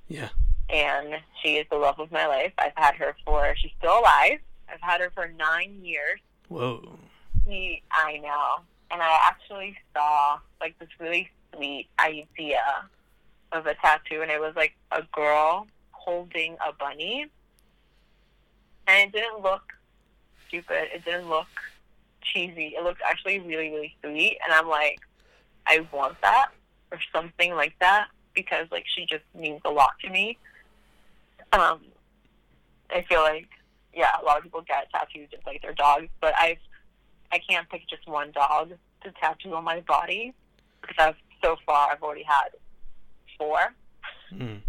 Yeah. 0.09 0.29
And 0.73 1.21
she 1.43 1.57
is 1.57 1.67
the 1.71 1.77
love 1.77 2.01
of 2.01 2.11
my 2.11 2.27
life. 2.27 2.53
I've 2.59 2.73
had 2.75 2.95
her 2.97 3.15
for 3.25 3.55
she's 3.57 3.73
still 3.79 4.01
alive. 4.01 4.39
I've 4.69 4.81
had 4.81 5.01
her 5.01 5.11
for 5.15 5.29
nine 5.39 5.85
years. 5.85 6.19
Whoa. 6.49 6.99
He, 7.47 7.83
I 7.93 8.19
know. 8.19 8.65
And 8.91 9.03
I 9.03 9.19
actually 9.23 9.77
saw 9.95 10.39
like 10.61 10.79
this 10.79 10.89
really 10.99 11.31
sweet 11.55 11.89
idea 11.99 12.63
of 13.53 13.67
a 13.67 13.75
tattoo, 13.75 14.23
and 14.23 14.31
it 14.31 14.41
was 14.41 14.55
like 14.57 14.75
a 14.91 15.03
girl 15.13 15.67
holding 15.91 16.57
a 16.67 16.73
bunny, 16.73 17.27
and 18.87 19.09
it 19.09 19.13
didn't 19.13 19.43
look 19.43 19.63
stupid. 20.49 20.89
It 20.95 21.05
didn't 21.05 21.29
look 21.29 21.47
cheesy. 22.23 22.75
It 22.77 22.83
looked 22.83 23.03
actually 23.07 23.41
really, 23.41 23.71
really 23.71 23.97
sweet, 24.03 24.39
and 24.45 24.55
I'm 24.55 24.69
like, 24.69 25.01
I 25.67 25.87
want 25.93 26.21
that 26.23 26.49
or 26.91 26.99
something 27.13 27.55
like 27.55 27.75
that 27.81 28.09
because 28.35 28.67
like 28.71 28.85
she 28.95 29.07
just 29.07 29.25
means 29.35 29.61
a 29.65 29.71
lot 29.71 29.91
to 30.03 30.11
me. 30.11 30.39
Um, 31.53 31.81
I 32.91 33.03
feel 33.09 33.21
like 33.21 33.49
yeah, 33.95 34.09
a 34.21 34.25
lot 34.25 34.39
of 34.39 34.43
people 34.45 34.63
get 34.63 34.91
tattoos 34.91 35.29
just 35.31 35.47
like 35.47 35.61
their 35.63 35.75
dogs, 35.75 36.09
but 36.21 36.35
I've 36.39 36.59
I 37.31 37.39
can't 37.39 37.69
pick 37.69 37.89
just 37.89 38.07
one 38.09 38.31
dog 38.33 38.73
to 39.05 39.13
tattoo 39.21 39.55
on 39.55 39.65
my 39.65 39.81
body 39.81 40.33
because 40.81 40.97
I've 40.99 41.17
so 41.43 41.57
far 41.67 41.91
I've 41.91 42.03
already 42.03 42.23
had 42.25 42.49
four, 43.39 43.59
Mm. 44.33 44.61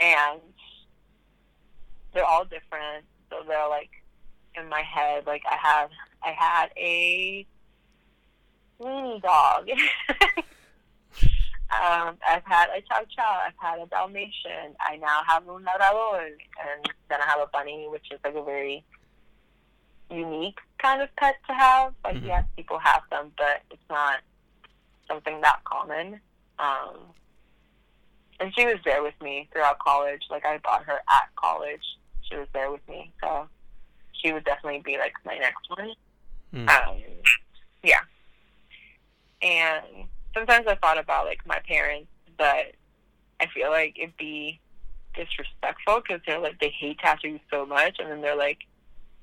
and 0.00 0.40
they're 2.14 2.24
all 2.24 2.44
different. 2.44 3.04
So 3.28 3.42
they're 3.46 3.68
like 3.68 3.90
in 4.56 4.68
my 4.68 4.82
head. 4.82 5.26
Like 5.26 5.42
I 5.50 5.56
have 5.56 5.90
I 6.22 6.30
had 6.32 6.70
a 6.76 7.46
weenie 8.80 9.20
dog. 9.22 9.68
um, 11.70 12.16
I've 12.28 12.44
had 12.44 12.68
a 12.70 12.80
chow 12.82 13.04
chow. 13.14 13.40
I've 13.46 13.52
had 13.56 13.78
a 13.80 13.86
Dalmatian. 13.86 14.74
I 14.80 14.96
now 14.96 15.20
have 15.26 15.48
un 15.48 15.64
labrador, 15.64 16.20
and 16.26 16.88
then 17.08 17.20
I 17.20 17.26
have 17.26 17.40
a 17.40 17.46
bunny, 17.52 17.86
which 17.88 18.06
is 18.10 18.18
like 18.24 18.34
a 18.34 18.42
very 18.42 18.84
unique 20.10 20.58
kind 20.78 21.00
of 21.02 21.14
pet 21.16 21.36
to 21.46 21.54
have. 21.54 21.94
Like 22.04 22.16
Mhm. 22.16 22.26
yes, 22.26 22.44
people 22.56 22.78
have 22.78 23.02
them, 23.10 23.32
but 23.36 23.62
it's 23.70 23.88
not 23.88 24.20
something 25.06 25.40
that 25.42 25.62
common. 25.64 26.20
Um, 26.58 27.14
and 28.40 28.52
she 28.54 28.66
was 28.66 28.78
there 28.84 29.02
with 29.02 29.18
me 29.20 29.48
throughout 29.52 29.78
college. 29.78 30.22
Like 30.30 30.44
I 30.44 30.58
bought 30.58 30.84
her 30.84 31.00
at 31.08 31.34
college. 31.36 31.84
She 32.22 32.36
was 32.36 32.48
there 32.52 32.70
with 32.70 32.86
me, 32.88 33.12
so 33.20 33.48
she 34.12 34.32
would 34.32 34.44
definitely 34.44 34.80
be 34.80 34.98
like 34.98 35.14
my 35.24 35.38
next 35.38 35.68
one. 35.70 35.94
Mm. 36.52 36.68
Um, 36.68 37.02
yeah. 37.82 38.00
And 39.42 40.08
sometimes 40.34 40.66
I 40.66 40.74
thought 40.76 40.98
about 40.98 41.26
like 41.26 41.46
my 41.46 41.58
parents, 41.66 42.08
but 42.36 42.72
I 43.40 43.46
feel 43.52 43.70
like 43.70 43.98
it'd 43.98 44.16
be 44.16 44.60
disrespectful 45.14 46.00
because 46.00 46.20
they're 46.26 46.38
like 46.38 46.60
they 46.60 46.70
hate 46.70 46.98
tattoos 46.98 47.40
so 47.50 47.66
much, 47.66 47.96
and 47.98 48.10
then 48.10 48.20
they're 48.20 48.36
like, 48.36 48.58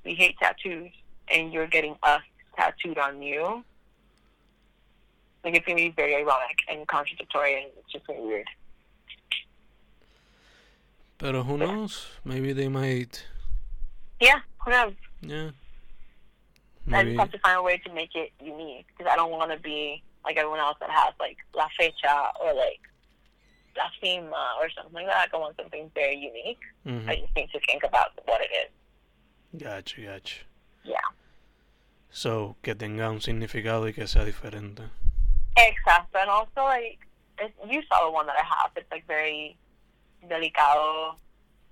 we 0.04 0.14
hate 0.14 0.38
tattoos, 0.40 0.92
and 1.34 1.52
you're 1.54 1.68
getting 1.68 1.96
us 2.04 2.22
tattooed 2.56 2.98
on 2.98 3.22
you. 3.22 3.64
Like 5.44 5.56
it's 5.56 5.66
gonna 5.66 5.78
be 5.78 5.90
very 5.90 6.16
ironic 6.16 6.58
and 6.70 6.88
contradictory, 6.88 7.64
and 7.64 7.72
it's 7.78 7.92
just 7.92 8.08
gonna 8.08 8.20
be 8.20 8.26
weird. 8.26 8.48
Pero 11.18 11.44
who 11.44 11.58
knows? 11.58 12.08
Maybe 12.24 12.54
they 12.54 12.68
might. 12.68 13.26
Yeah, 14.20 14.40
who 14.64 14.72
knows? 14.72 14.94
Yeah. 15.22 15.50
I 16.92 17.04
just 17.04 17.20
have 17.20 17.32
to 17.32 17.40
find 17.40 17.58
a 17.58 17.64
way 17.64 17.78
to 17.86 17.94
make 17.94 18.16
it 18.16 18.32
unique 18.42 18.86
because 18.88 19.12
I 19.12 19.16
don't 19.16 19.32
want 19.32 19.52
to 19.52 19.60
be 19.60 20.04
like 20.28 20.38
everyone 20.38 20.60
else 20.60 20.78
that 20.82 20.90
has 20.90 21.14
like 21.20 21.38
La 21.56 21.68
Fecha 21.80 22.32
or 22.44 22.54
like 22.54 22.82
La 23.78 23.88
Cima 24.02 24.44
or 24.60 24.70
something 24.76 24.94
like 24.94 25.08
that. 25.08 25.30
I 25.34 25.38
want 25.38 25.56
something 25.56 25.90
very 25.96 26.18
unique. 26.18 26.60
Mhm. 26.86 27.08
I 27.10 27.16
just 27.16 27.34
need 27.36 27.50
to 27.52 27.60
think 27.68 27.84
about 27.84 28.12
what 28.26 28.42
it 28.42 28.52
is. 28.52 29.62
Gotcha, 29.64 30.02
gotcha. 30.02 30.44
Yeah. 30.84 31.10
So, 32.10 32.58
que 32.62 32.76
tenga 32.76 33.10
un 33.10 33.22
significado 33.22 33.86
y 33.86 33.94
que 33.94 34.06
sea 34.08 34.26
diferente. 34.26 34.84
Exacto. 35.56 36.20
And 36.20 36.30
also, 36.30 36.64
like, 36.64 37.00
you 37.70 37.82
saw 37.88 38.04
the 38.06 38.12
one 38.12 38.26
that 38.28 38.36
I 38.38 38.44
have. 38.44 38.72
It's 38.76 38.92
like 38.92 39.06
very 39.08 39.56
delicado, 40.28 41.16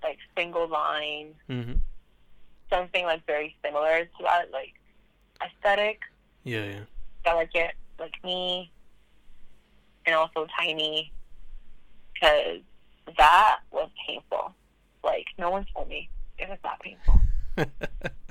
like 0.02 0.18
single 0.36 0.68
line, 0.68 1.34
Mhm. 1.48 1.80
something 2.70 3.04
like 3.04 3.24
very 3.26 3.56
similar 3.62 4.06
to 4.06 4.22
that, 4.22 4.50
like 4.50 4.74
aesthetic. 5.42 6.00
Yeah, 6.44 6.64
yeah. 6.64 6.84
I 7.26 7.34
like 7.34 7.54
it 7.54 7.74
like 7.98 8.14
me, 8.24 8.70
and 10.04 10.14
also 10.14 10.46
tiny, 10.58 11.12
because 12.14 12.60
that 13.16 13.58
was 13.70 13.90
painful. 14.06 14.54
Like 15.04 15.26
no 15.38 15.50
one 15.50 15.66
told 15.74 15.88
me 15.88 16.08
it 16.38 16.48
was 16.48 16.58
that 16.62 16.80
painful. 16.80 17.20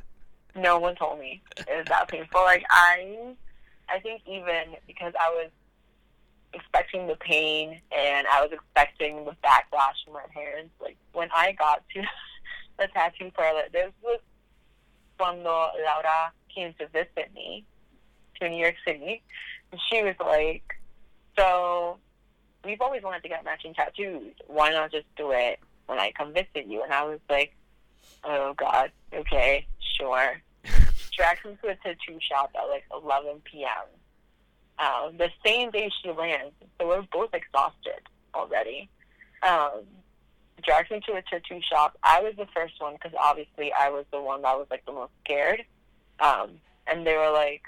No 0.55 0.79
one 0.79 0.95
told 0.95 1.19
me 1.19 1.41
it 1.57 1.67
was 1.67 1.85
that 1.89 2.07
painful. 2.07 2.41
Like 2.41 2.63
I, 2.69 3.33
I 3.89 3.99
think 3.99 4.21
even 4.25 4.75
because 4.87 5.13
I 5.19 5.29
was 5.31 5.51
expecting 6.53 7.07
the 7.07 7.17
pain 7.17 7.81
and 7.91 8.25
I 8.27 8.41
was 8.41 8.51
expecting 8.53 9.25
the 9.25 9.35
backlash 9.43 10.03
from 10.05 10.13
my 10.13 10.23
parents. 10.33 10.73
Like 10.81 10.97
when 11.11 11.29
I 11.35 11.51
got 11.51 11.83
to 11.93 12.01
the 12.79 12.87
tattoo 12.87 13.31
parlor, 13.35 13.63
this 13.73 13.91
was 14.01 14.19
cuando 15.17 15.49
Laura 15.83 16.31
came 16.53 16.73
to 16.79 16.87
visit 16.87 17.33
me 17.33 17.65
to 18.39 18.49
New 18.49 18.57
York 18.57 18.75
City. 18.87 19.21
And 19.75 19.81
she 19.91 20.01
was 20.01 20.15
like, 20.21 20.79
"So 21.37 21.97
we've 22.63 22.79
always 22.79 23.03
wanted 23.03 23.23
to 23.23 23.27
get 23.27 23.43
matching 23.43 23.73
tattoos. 23.73 24.33
Why 24.47 24.71
not 24.71 24.89
just 24.89 25.05
do 25.17 25.31
it 25.31 25.59
when 25.87 25.99
I 25.99 26.13
come 26.13 26.31
visit 26.33 26.65
you?" 26.65 26.81
And 26.81 26.93
I 26.93 27.03
was 27.03 27.19
like, 27.29 27.53
"Oh 28.23 28.53
God, 28.53 28.93
okay, 29.13 29.67
sure." 29.97 30.41
Dragged 31.11 31.43
me 31.43 31.57
to 31.61 31.71
a 31.71 31.75
tattoo 31.75 32.17
shop 32.21 32.55
at 32.55 32.69
like 32.69 32.85
11 32.93 33.41
p.m. 33.43 33.67
Um, 34.79 35.17
the 35.17 35.29
same 35.45 35.71
day 35.71 35.91
she 36.01 36.09
lands, 36.09 36.53
so 36.79 36.87
we're 36.87 37.01
both 37.11 37.33
exhausted 37.33 37.99
already. 38.33 38.89
Um, 39.43 39.81
dragged 40.63 40.89
me 40.89 41.01
to 41.07 41.15
a 41.15 41.21
tattoo 41.21 41.59
shop. 41.69 41.97
I 42.01 42.21
was 42.21 42.35
the 42.37 42.47
first 42.55 42.75
one 42.79 42.93
because 42.93 43.11
obviously 43.21 43.73
I 43.73 43.89
was 43.89 44.05
the 44.13 44.21
one 44.21 44.41
that 44.43 44.57
was 44.57 44.67
like 44.71 44.85
the 44.85 44.93
most 44.93 45.11
scared. 45.25 45.65
Um, 46.21 46.61
and 46.87 47.05
they 47.05 47.17
were 47.17 47.31
like, 47.31 47.63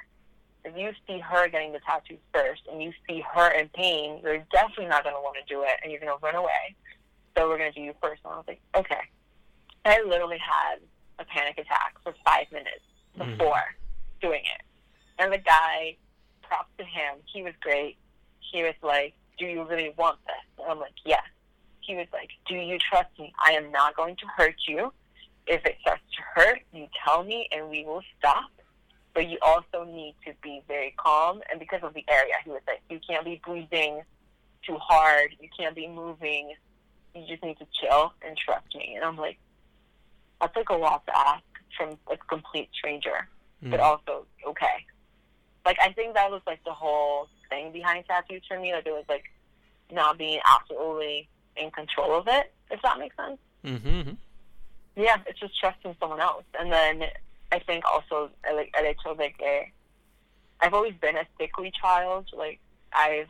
if 0.67 0.77
you 0.77 0.91
see 1.07 1.19
her 1.19 1.47
getting 1.47 1.71
the 1.71 1.79
tattoos 1.79 2.19
first 2.33 2.61
and 2.71 2.81
you 2.81 2.91
see 3.07 3.23
her 3.33 3.49
in 3.51 3.69
pain, 3.69 4.19
you're 4.23 4.43
definitely 4.51 4.87
not 4.87 5.03
going 5.03 5.15
to 5.15 5.21
want 5.21 5.37
to 5.37 5.53
do 5.53 5.61
it 5.63 5.73
and 5.83 5.91
you're 5.91 6.01
going 6.01 6.11
to 6.17 6.23
run 6.25 6.35
away. 6.35 6.75
So 7.37 7.47
we're 7.47 7.57
going 7.57 7.71
to 7.71 7.79
do 7.79 7.85
you 7.85 7.93
first. 8.01 8.21
And 8.25 8.33
I 8.33 8.37
was 8.37 8.45
like, 8.47 8.61
okay. 8.75 9.01
I 9.85 10.01
literally 10.05 10.39
had 10.39 10.79
a 11.19 11.25
panic 11.25 11.57
attack 11.57 11.95
for 12.03 12.13
five 12.25 12.45
minutes 12.51 12.83
Mhm. 13.17 13.37
before 13.37 13.63
doing 14.21 14.41
it. 14.43 14.61
And 15.19 15.31
the 15.31 15.37
guy, 15.37 15.97
props 16.43 16.69
to 16.77 16.83
him, 16.83 17.15
he 17.25 17.41
was 17.41 17.53
great. 17.61 17.97
He 18.39 18.63
was 18.63 18.75
like, 18.81 19.13
do 19.37 19.45
you 19.45 19.63
really 19.63 19.93
want 19.97 20.19
this? 20.25 20.35
And 20.63 20.71
I'm 20.71 20.79
like, 20.79 20.93
yes. 21.05 21.23
He 21.81 21.95
was 21.95 22.07
like, 22.11 22.29
do 22.47 22.55
you 22.55 22.77
trust 22.79 23.09
me? 23.17 23.33
I 23.43 23.53
am 23.53 23.71
not 23.71 23.95
going 23.95 24.15
to 24.17 24.25
hurt 24.35 24.55
you. 24.67 24.91
If 25.47 25.65
it 25.65 25.77
starts 25.81 26.03
to 26.17 26.21
hurt, 26.35 26.59
you 26.73 26.87
tell 27.05 27.23
me 27.23 27.47
and 27.51 27.69
we 27.69 27.85
will 27.85 28.03
stop. 28.19 28.49
But 29.17 29.29
you 29.29 29.39
also 29.41 29.83
need 29.83 30.13
to 30.27 30.33
be 30.43 30.61
very 30.67 30.93
calm. 30.95 31.41
And 31.49 31.59
because 31.59 31.79
of 31.81 31.95
the 31.95 32.05
area, 32.07 32.33
he 32.45 32.51
was 32.51 32.61
like, 32.67 32.83
you 32.87 32.99
can't 32.99 33.25
be 33.25 33.41
breathing 33.43 34.03
too 34.63 34.77
hard. 34.79 35.35
You 35.41 35.49
can't 35.57 35.73
be 35.73 35.87
moving. 35.87 36.53
You 37.15 37.25
just 37.27 37.41
need 37.41 37.57
to 37.57 37.65
chill 37.81 38.13
and 38.21 38.37
trust 38.37 38.67
me. 38.75 38.93
And 38.95 39.03
I'm 39.03 39.17
like, 39.17 39.39
that's 40.39 40.55
like 40.55 40.69
a 40.69 40.75
lot 40.75 41.03
to 41.07 41.17
ask 41.17 41.41
from 41.75 41.97
a 42.11 42.17
complete 42.29 42.69
stranger, 42.77 43.27
but 43.63 43.79
Mhm. 43.79 43.83
also 43.83 44.27
okay. 44.45 44.85
Like 45.65 45.79
I 45.81 45.93
think 45.93 46.13
that 46.13 46.29
was 46.29 46.43
like 46.45 46.63
the 46.63 46.73
whole 46.73 47.27
thing 47.49 47.71
behind 47.71 48.05
tattoos 48.05 48.45
for 48.47 48.59
me. 48.59 48.71
Like 48.71 48.85
it 48.85 48.91
was 48.91 49.05
like 49.09 49.25
not 49.89 50.19
being 50.19 50.39
absolutely 50.45 51.27
in 51.55 51.71
control 51.71 52.13
of 52.19 52.27
it. 52.27 52.53
If 52.69 52.83
that 52.83 52.99
makes 52.99 53.15
sense. 53.15 53.39
Mhm. 53.63 54.15
Yeah, 54.95 55.17
it's 55.25 55.39
just 55.39 55.59
trusting 55.59 55.95
someone 55.99 56.19
else. 56.21 56.45
And 56.59 56.71
then 56.71 57.09
I 57.51 57.59
think 57.59 57.83
also 57.85 58.29
like 58.53 58.73
el 58.77 58.83
hecho 58.83 59.15
de 59.15 59.29
que 59.31 59.71
I've 60.59 60.73
always 60.73 60.93
been 61.01 61.15
a 61.15 61.25
sickly 61.39 61.71
child. 61.81 62.27
Like 62.35 62.59
I've 62.93 63.27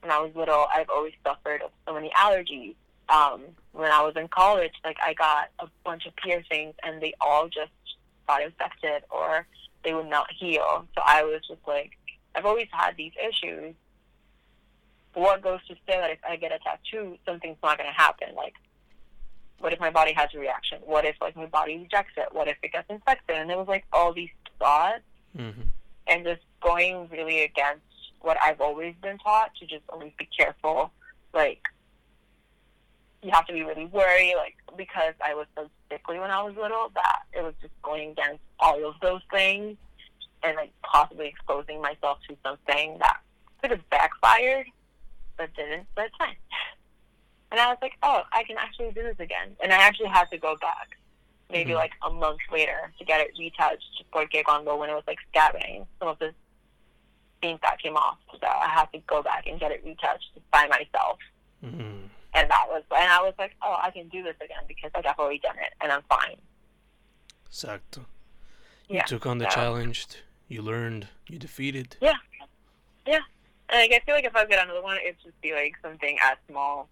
when 0.00 0.12
I 0.12 0.20
was 0.20 0.32
little, 0.34 0.66
I've 0.74 0.90
always 0.90 1.14
suffered 1.26 1.62
of 1.62 1.70
so 1.86 1.94
many 1.94 2.10
allergies. 2.10 2.74
Um, 3.08 3.42
when 3.72 3.90
I 3.90 4.02
was 4.02 4.14
in 4.16 4.28
college, 4.28 4.72
like 4.84 4.96
I 5.04 5.14
got 5.14 5.48
a 5.58 5.66
bunch 5.84 6.06
of 6.06 6.14
piercings 6.16 6.74
and 6.82 7.02
they 7.02 7.14
all 7.20 7.48
just 7.48 7.72
got 8.26 8.42
infected 8.42 9.02
or 9.10 9.46
they 9.82 9.94
would 9.94 10.08
not 10.08 10.26
heal. 10.38 10.86
So 10.94 11.02
I 11.04 11.22
was 11.22 11.40
just 11.48 11.60
like, 11.66 11.92
I've 12.34 12.46
always 12.46 12.68
had 12.72 12.96
these 12.96 13.12
issues. 13.18 13.74
What 15.14 15.42
goes 15.42 15.60
to 15.68 15.74
say 15.86 15.98
that 16.00 16.10
if 16.10 16.18
I 16.28 16.36
get 16.36 16.52
a 16.52 16.58
tattoo, 16.58 17.18
something's 17.24 17.58
not 17.62 17.78
going 17.78 17.88
to 17.88 17.94
happen? 17.94 18.34
Like, 18.34 18.54
what 19.58 19.72
if 19.72 19.80
my 19.80 19.90
body 19.90 20.12
has 20.12 20.28
a 20.34 20.38
reaction? 20.38 20.78
What 20.84 21.04
if 21.04 21.16
like 21.20 21.36
my 21.36 21.46
body 21.46 21.78
rejects 21.78 22.12
it? 22.16 22.28
What 22.32 22.48
if 22.48 22.56
it 22.62 22.72
gets 22.72 22.88
infected? 22.90 23.36
And 23.36 23.50
it 23.50 23.56
was 23.56 23.68
like 23.68 23.84
all 23.92 24.12
these 24.12 24.30
thoughts 24.58 25.00
Mhm. 25.36 25.68
and 26.06 26.24
just 26.24 26.42
going 26.60 27.08
really 27.08 27.42
against 27.42 27.84
what 28.20 28.36
I've 28.42 28.60
always 28.60 28.94
been 29.02 29.18
taught 29.18 29.54
to 29.56 29.66
just 29.66 29.82
always 29.88 30.12
be 30.18 30.26
careful. 30.36 30.92
Like 31.32 31.62
you 33.22 33.30
have 33.30 33.46
to 33.46 33.52
be 33.54 33.62
really 33.62 33.86
worried, 33.86 34.34
like 34.36 34.54
because 34.76 35.14
I 35.24 35.34
was 35.34 35.46
so 35.56 35.70
sickly 35.90 36.18
when 36.18 36.30
I 36.30 36.42
was 36.42 36.54
little 36.56 36.90
that 36.94 37.22
it 37.32 37.42
was 37.42 37.54
just 37.62 37.72
going 37.82 38.10
against 38.10 38.42
all 38.60 38.84
of 38.86 38.94
those 39.00 39.22
things 39.30 39.76
and 40.42 40.56
like 40.56 40.72
possibly 40.82 41.26
exposing 41.28 41.80
myself 41.80 42.18
to 42.28 42.36
something 42.42 42.98
that 42.98 43.18
could 43.62 43.70
have 43.70 43.88
backfired 43.90 44.66
but 45.36 45.52
didn't, 45.54 45.86
but 45.94 46.04
it's 46.06 46.16
fine. 46.16 46.36
And 47.54 47.60
I 47.60 47.68
was 47.68 47.78
like, 47.80 47.92
oh, 48.02 48.22
I 48.32 48.42
can 48.42 48.56
actually 48.58 48.90
do 48.90 49.04
this 49.04 49.14
again. 49.20 49.54
And 49.62 49.72
I 49.72 49.76
actually 49.76 50.08
had 50.08 50.24
to 50.32 50.38
go 50.38 50.56
back 50.56 50.98
maybe 51.50 51.70
Mhm. 51.70 51.76
like 51.76 51.92
a 52.02 52.10
month 52.10 52.40
later 52.50 52.92
to 52.98 53.04
get 53.04 53.20
it 53.20 53.30
retouched 53.38 54.02
porque 54.10 54.42
cuando 54.44 54.74
when 54.76 54.90
it 54.90 54.94
was 54.94 55.04
like 55.06 55.20
scabbing, 55.32 55.86
some 56.00 56.08
of 56.08 56.18
the 56.18 56.34
tinta 57.40 57.76
came 57.80 57.96
off. 57.96 58.18
So 58.32 58.44
I 58.48 58.68
had 58.68 58.86
to 58.92 58.98
go 59.06 59.22
back 59.22 59.46
and 59.46 59.60
get 59.60 59.70
it 59.70 59.84
retouched 59.84 60.32
by 60.50 60.66
myself. 60.66 61.20
Mhm. 61.62 62.08
And 62.32 62.50
that 62.50 62.66
was, 62.68 62.82
and 62.90 63.12
I 63.12 63.22
was 63.22 63.34
like, 63.38 63.54
oh, 63.62 63.76
I 63.80 63.92
can 63.92 64.08
do 64.08 64.24
this 64.24 64.34
again 64.40 64.64
because 64.66 64.90
I've 64.96 65.04
already 65.16 65.38
done 65.38 65.56
it 65.60 65.74
and 65.80 65.92
I'm 65.92 66.02
fine. 66.08 66.40
Exacto. 67.48 68.04
You 68.88 68.96
Yeah. 68.96 69.04
took 69.04 69.26
on 69.26 69.38
the 69.38 69.48
so- 69.48 69.54
challenge. 69.54 70.06
You 70.48 70.60
learned. 70.62 71.06
You 71.28 71.38
defeated. 71.38 71.98
Yeah. 72.00 72.16
Yeah. 73.06 73.20
And 73.68 73.78
like, 73.78 73.92
I 73.92 74.04
feel 74.04 74.16
like 74.16 74.24
if 74.24 74.34
I 74.34 74.44
get 74.44 74.60
another 74.64 74.82
one, 74.82 74.96
it'd 74.96 75.20
just 75.22 75.40
be 75.40 75.54
like 75.54 75.76
something 75.82 76.18
as 76.20 76.36
small 76.48 76.88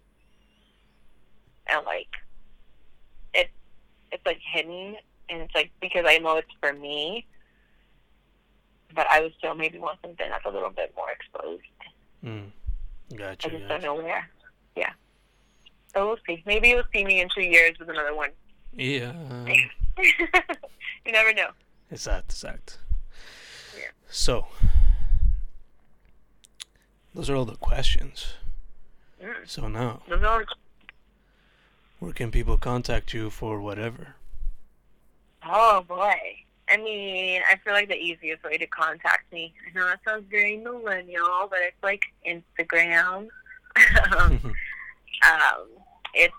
and 1.67 1.85
like 1.85 2.09
it, 3.33 3.49
it's 4.11 4.25
like 4.25 4.39
hidden, 4.53 4.95
and 5.29 5.41
it's 5.41 5.55
like 5.55 5.71
because 5.81 6.05
I 6.07 6.17
know 6.17 6.37
it's 6.37 6.47
for 6.59 6.73
me, 6.73 7.25
but 8.95 9.07
I 9.09 9.21
would 9.21 9.33
still 9.37 9.55
maybe 9.55 9.79
want 9.79 9.99
something 10.01 10.27
that's 10.29 10.45
a 10.45 10.49
little 10.49 10.69
bit 10.69 10.93
more 10.95 11.11
exposed. 11.11 11.63
Mm. 12.23 12.51
I 13.11 13.15
Gotcha. 13.15 13.49
just 13.49 13.67
don't 13.67 13.83
know 13.83 13.95
where. 13.95 14.29
Yeah. 14.75 14.91
So 15.93 16.07
we'll 16.07 16.17
see. 16.25 16.41
Maybe 16.45 16.69
you'll 16.69 16.83
see 16.93 17.05
me 17.05 17.21
in 17.21 17.29
two 17.33 17.43
years 17.43 17.77
with 17.79 17.89
another 17.89 18.15
one. 18.15 18.29
Yeah. 18.75 19.13
you 21.05 21.11
never 21.11 21.33
know. 21.33 21.49
Exact, 21.91 22.31
exact. 22.31 22.79
Yeah. 23.77 23.89
So, 24.09 24.47
those 27.13 27.29
are 27.29 27.35
all 27.35 27.45
the 27.45 27.55
questions. 27.55 28.33
Mm. 29.23 29.33
So 29.45 29.67
now, 29.67 30.01
Those 30.09 30.23
are 30.23 30.45
where 32.03 32.11
can 32.11 32.31
people 32.31 32.57
contact 32.57 33.13
you 33.13 33.29
for 33.29 33.61
whatever? 33.61 34.15
Oh 35.45 35.85
boy. 35.87 36.19
I 36.69 36.75
mean, 36.75 37.41
I 37.49 37.55
feel 37.63 37.71
like 37.71 37.87
the 37.87 37.95
easiest 37.95 38.43
way 38.43 38.57
to 38.57 38.67
contact 38.67 39.31
me. 39.31 39.53
I 39.65 39.79
know 39.79 39.85
that 39.85 40.01
sounds 40.05 40.25
very 40.29 40.57
millennial, 40.57 41.47
but 41.49 41.59
it's 41.61 41.81
like 41.81 42.03
Instagram. 42.27 43.29
um, 44.17 44.39
um, 44.43 45.67
it's 46.13 46.33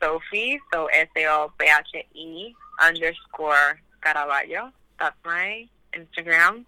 Sophie, 0.00 0.60
so 0.72 0.86
S 0.86 1.08
A 1.16 1.26
O 1.26 1.52
P 1.58 1.66
H 1.66 2.04
E 2.14 2.54
underscore 2.80 3.80
Caraballo. 4.04 4.70
That's 5.00 5.16
my 5.24 5.66
Instagram. 5.92 6.64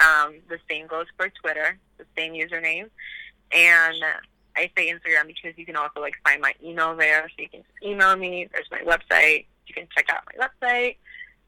Um, 0.00 0.34
the 0.48 0.58
same 0.68 0.88
goes 0.88 1.06
for 1.16 1.28
Twitter, 1.28 1.78
the 1.98 2.06
same 2.16 2.32
username. 2.32 2.90
And 3.52 4.02
I 4.56 4.70
say 4.76 4.92
Instagram 4.92 5.26
because 5.26 5.56
you 5.56 5.64
can 5.64 5.76
also 5.76 6.00
like 6.00 6.14
find 6.24 6.40
my 6.40 6.54
email 6.62 6.96
there, 6.96 7.28
so 7.28 7.42
you 7.42 7.48
can 7.48 7.60
just 7.60 7.82
email 7.82 8.16
me. 8.16 8.48
There's 8.52 8.70
my 8.70 8.80
website. 8.80 9.46
You 9.66 9.74
can 9.74 9.86
check 9.94 10.08
out 10.10 10.22
my 10.26 10.46
website. 10.46 10.96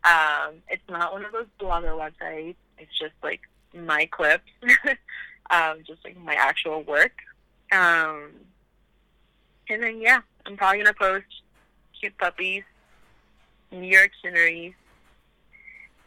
Um, 0.04 0.54
it's 0.68 0.82
not 0.88 1.12
one 1.12 1.24
of 1.24 1.32
those 1.32 1.46
blogger 1.60 1.96
websites. 1.96 2.56
It's 2.78 2.98
just 2.98 3.14
like 3.22 3.40
my 3.74 4.06
clips, 4.06 4.50
um, 5.50 5.78
just 5.86 6.04
like 6.04 6.16
my 6.18 6.34
actual 6.34 6.82
work. 6.82 7.12
Um, 7.70 8.30
and 9.68 9.82
then 9.82 10.00
yeah, 10.00 10.20
I'm 10.46 10.56
probably 10.56 10.78
gonna 10.78 10.94
post 10.94 11.26
cute 11.98 12.16
puppies, 12.18 12.64
New 13.70 13.82
York 13.82 14.10
sceneries, 14.22 14.74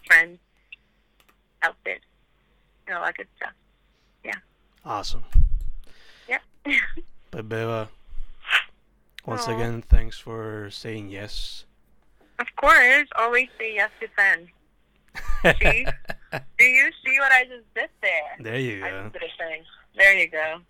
friends, 0.05 0.39
outfits, 1.63 2.05
and 2.87 2.97
all 2.97 3.03
that 3.03 3.15
good 3.15 3.27
stuff. 3.37 3.53
Yeah. 4.23 4.33
Awesome. 4.85 5.23
But 7.31 7.49
Beba, 7.49 7.87
once 9.25 9.47
Aw. 9.47 9.55
again, 9.55 9.81
thanks 9.81 10.17
for 10.17 10.69
saying 10.71 11.09
yes. 11.09 11.65
of 12.39 12.47
course, 12.55 13.07
always 13.17 13.47
say 13.59 13.75
yes 13.75 13.91
to 13.99 14.07
friends. 14.09 14.49
See? 15.61 15.85
Do 16.59 16.65
you 16.65 16.89
see 17.05 17.19
what 17.19 17.31
I 17.31 17.43
just 17.43 17.65
did 17.75 17.89
there? 18.01 18.35
there 18.39 18.59
you 18.59 18.83
I 18.85 18.89
go. 18.89 19.01
just 19.03 19.13
did 19.13 19.23
a 19.23 19.37
thing. 19.37 19.63
There 19.95 20.17
you 20.19 20.27
go. 20.29 20.61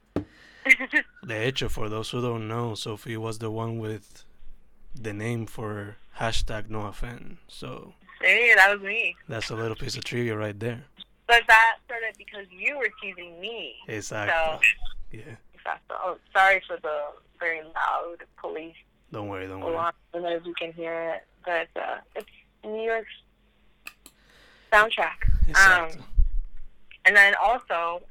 De 1.28 1.34
hecho, 1.46 1.70
for 1.70 1.90
those 1.90 2.10
who 2.12 2.22
don't 2.22 2.48
know, 2.48 2.76
Sophie 2.76 3.18
was 3.18 3.40
the 3.40 3.50
one 3.52 3.78
with 3.80 4.24
the 4.94 5.14
name 5.14 5.46
for 5.46 5.98
hashtag 6.20 6.70
no 6.70 6.82
offend. 6.88 7.38
So 7.48 7.94
See, 8.22 8.54
that 8.56 8.72
was 8.72 8.82
me. 8.82 9.16
that's 9.28 9.50
a 9.50 9.56
little 9.56 9.76
piece 9.76 9.98
of 9.98 10.04
trivia 10.04 10.36
right 10.38 10.60
there. 10.60 10.84
But 11.28 11.42
that 11.48 11.78
started 11.86 12.16
because 12.18 12.46
you 12.52 12.78
were 12.78 12.90
teasing 13.02 13.40
me. 13.40 13.76
Exactly. 13.88 14.68
Yeah. 15.12 15.36
Exactly. 15.66 15.98
Oh, 16.00 16.18
sorry 16.34 16.62
for 16.68 16.78
the 16.82 17.00
very 17.40 17.62
loud 17.62 18.18
police 18.38 18.76
Don't 19.12 19.28
worry, 19.28 19.48
don't 19.48 19.62
worry. 19.62 19.76
I 19.76 19.92
don't 20.14 20.24
know 20.24 20.30
if 20.30 20.46
you 20.46 20.54
can 20.54 20.74
hear 20.74 21.16
it, 21.16 21.24
but 21.44 21.68
uh, 21.82 21.98
it's 22.16 22.28
New 22.64 22.84
York's 22.84 23.10
soundtrack. 24.72 25.18
Exacto. 25.48 26.02
And 27.06 27.16
then 27.16 27.34
also, 27.44 28.02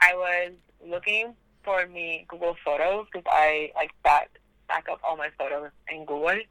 I 0.00 0.14
was 0.14 0.52
looking 0.86 1.34
for 1.62 1.86
me 1.86 2.26
Google 2.28 2.56
Photos 2.64 3.06
because 3.12 3.26
I 3.30 3.72
like 3.74 3.90
back 4.02 4.30
back 4.68 4.86
up 4.90 5.00
all 5.04 5.16
my 5.16 5.30
photos 5.38 5.70
in 5.90 6.04
Google. 6.04 6.28
And 6.28 6.42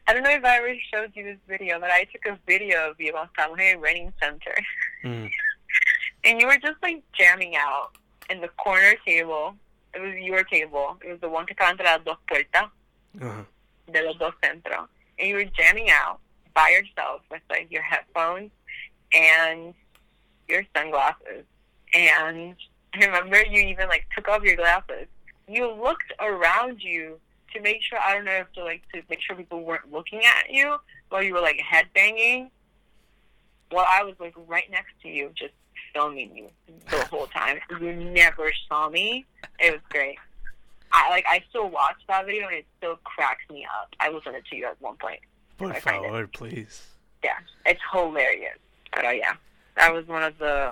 I 0.07 0.13
don't 0.13 0.23
know 0.23 0.31
if 0.31 0.43
I 0.43 0.57
ever 0.57 0.73
showed 0.93 1.11
you 1.15 1.23
this 1.23 1.37
video, 1.47 1.79
but 1.79 1.91
I 1.91 2.05
took 2.05 2.25
a 2.25 2.37
video 2.45 2.91
of 2.91 2.99
you 2.99 3.15
on 3.15 3.29
Salhe 3.37 3.79
Reading 3.81 4.13
Center, 4.21 4.55
Mm. 5.03 5.29
and 6.23 6.39
you 6.39 6.47
were 6.47 6.57
just 6.57 6.81
like 6.81 7.03
jamming 7.13 7.55
out 7.55 7.91
in 8.29 8.41
the 8.41 8.47
corner 8.49 8.93
table. 9.05 9.55
It 9.95 10.01
was 10.01 10.15
your 10.15 10.43
table. 10.43 10.97
It 11.03 11.09
was 11.11 11.19
the 11.21 11.29
one 11.29 11.45
que 11.45 11.55
estaba 11.55 11.69
entre 11.71 11.85
las 11.85 12.01
dos 12.03 12.17
puertas 12.27 12.69
Uh-huh. 13.21 13.43
de 13.91 14.01
los 14.01 14.17
dos 14.17 14.33
centros, 14.43 14.87
and 15.19 15.27
you 15.29 15.35
were 15.35 15.45
jamming 15.45 15.89
out 15.91 16.19
by 16.55 16.69
yourself 16.69 17.21
with 17.29 17.41
like 17.49 17.67
your 17.69 17.83
headphones 17.83 18.49
and 19.13 19.73
your 20.47 20.63
sunglasses. 20.75 21.45
And 21.93 22.55
I 22.95 23.05
remember 23.05 23.43
you 23.45 23.61
even 23.67 23.87
like 23.87 24.07
took 24.15 24.27
off 24.27 24.41
your 24.43 24.55
glasses. 24.55 25.07
You 25.47 25.69
looked 25.71 26.11
around 26.19 26.81
you 26.83 27.19
to 27.53 27.61
make 27.61 27.83
sure 27.83 27.99
I 28.03 28.15
don't 28.15 28.25
know 28.25 28.31
if 28.31 28.51
to 28.53 28.63
like 28.63 28.81
to 28.95 29.01
make 29.09 29.21
sure 29.21 29.35
people 29.35 29.61
weren't 29.63 29.91
looking 29.91 30.21
at 30.25 30.49
you 30.49 30.77
while 31.09 31.21
you 31.21 31.33
were 31.35 31.41
like 31.41 31.59
headbanging. 31.59 32.49
While 33.69 33.85
I 33.87 34.03
was 34.03 34.15
like 34.19 34.33
right 34.47 34.69
next 34.71 34.93
to 35.03 35.07
you, 35.07 35.31
just 35.35 35.53
filming 35.93 36.35
you 36.35 36.49
the 36.89 37.05
whole 37.05 37.27
time. 37.27 37.59
You 37.79 37.93
never 37.93 38.51
saw 38.67 38.89
me. 38.89 39.25
It 39.59 39.71
was 39.71 39.81
great. 39.89 40.17
I 40.91 41.09
like 41.09 41.25
I 41.27 41.43
still 41.49 41.69
watch 41.69 41.95
that 42.07 42.25
video 42.25 42.47
and 42.47 42.57
it 42.57 42.65
still 42.77 42.97
cracks 43.03 43.43
me 43.49 43.65
up. 43.81 43.89
I 43.99 44.11
send 44.23 44.35
it 44.35 44.45
to 44.51 44.55
you 44.55 44.65
at 44.65 44.79
one 44.81 44.95
point. 44.97 45.19
Por 45.57 45.71
I 45.71 45.79
find 45.79 46.05
it. 46.05 46.07
favor, 46.09 46.27
please. 46.27 46.87
Yeah, 47.23 47.37
it's 47.65 47.81
hilarious. 47.91 48.57
But 48.93 49.05
uh, 49.05 49.09
yeah, 49.09 49.33
that 49.75 49.93
was 49.93 50.07
one 50.07 50.23
of 50.23 50.37
the 50.37 50.71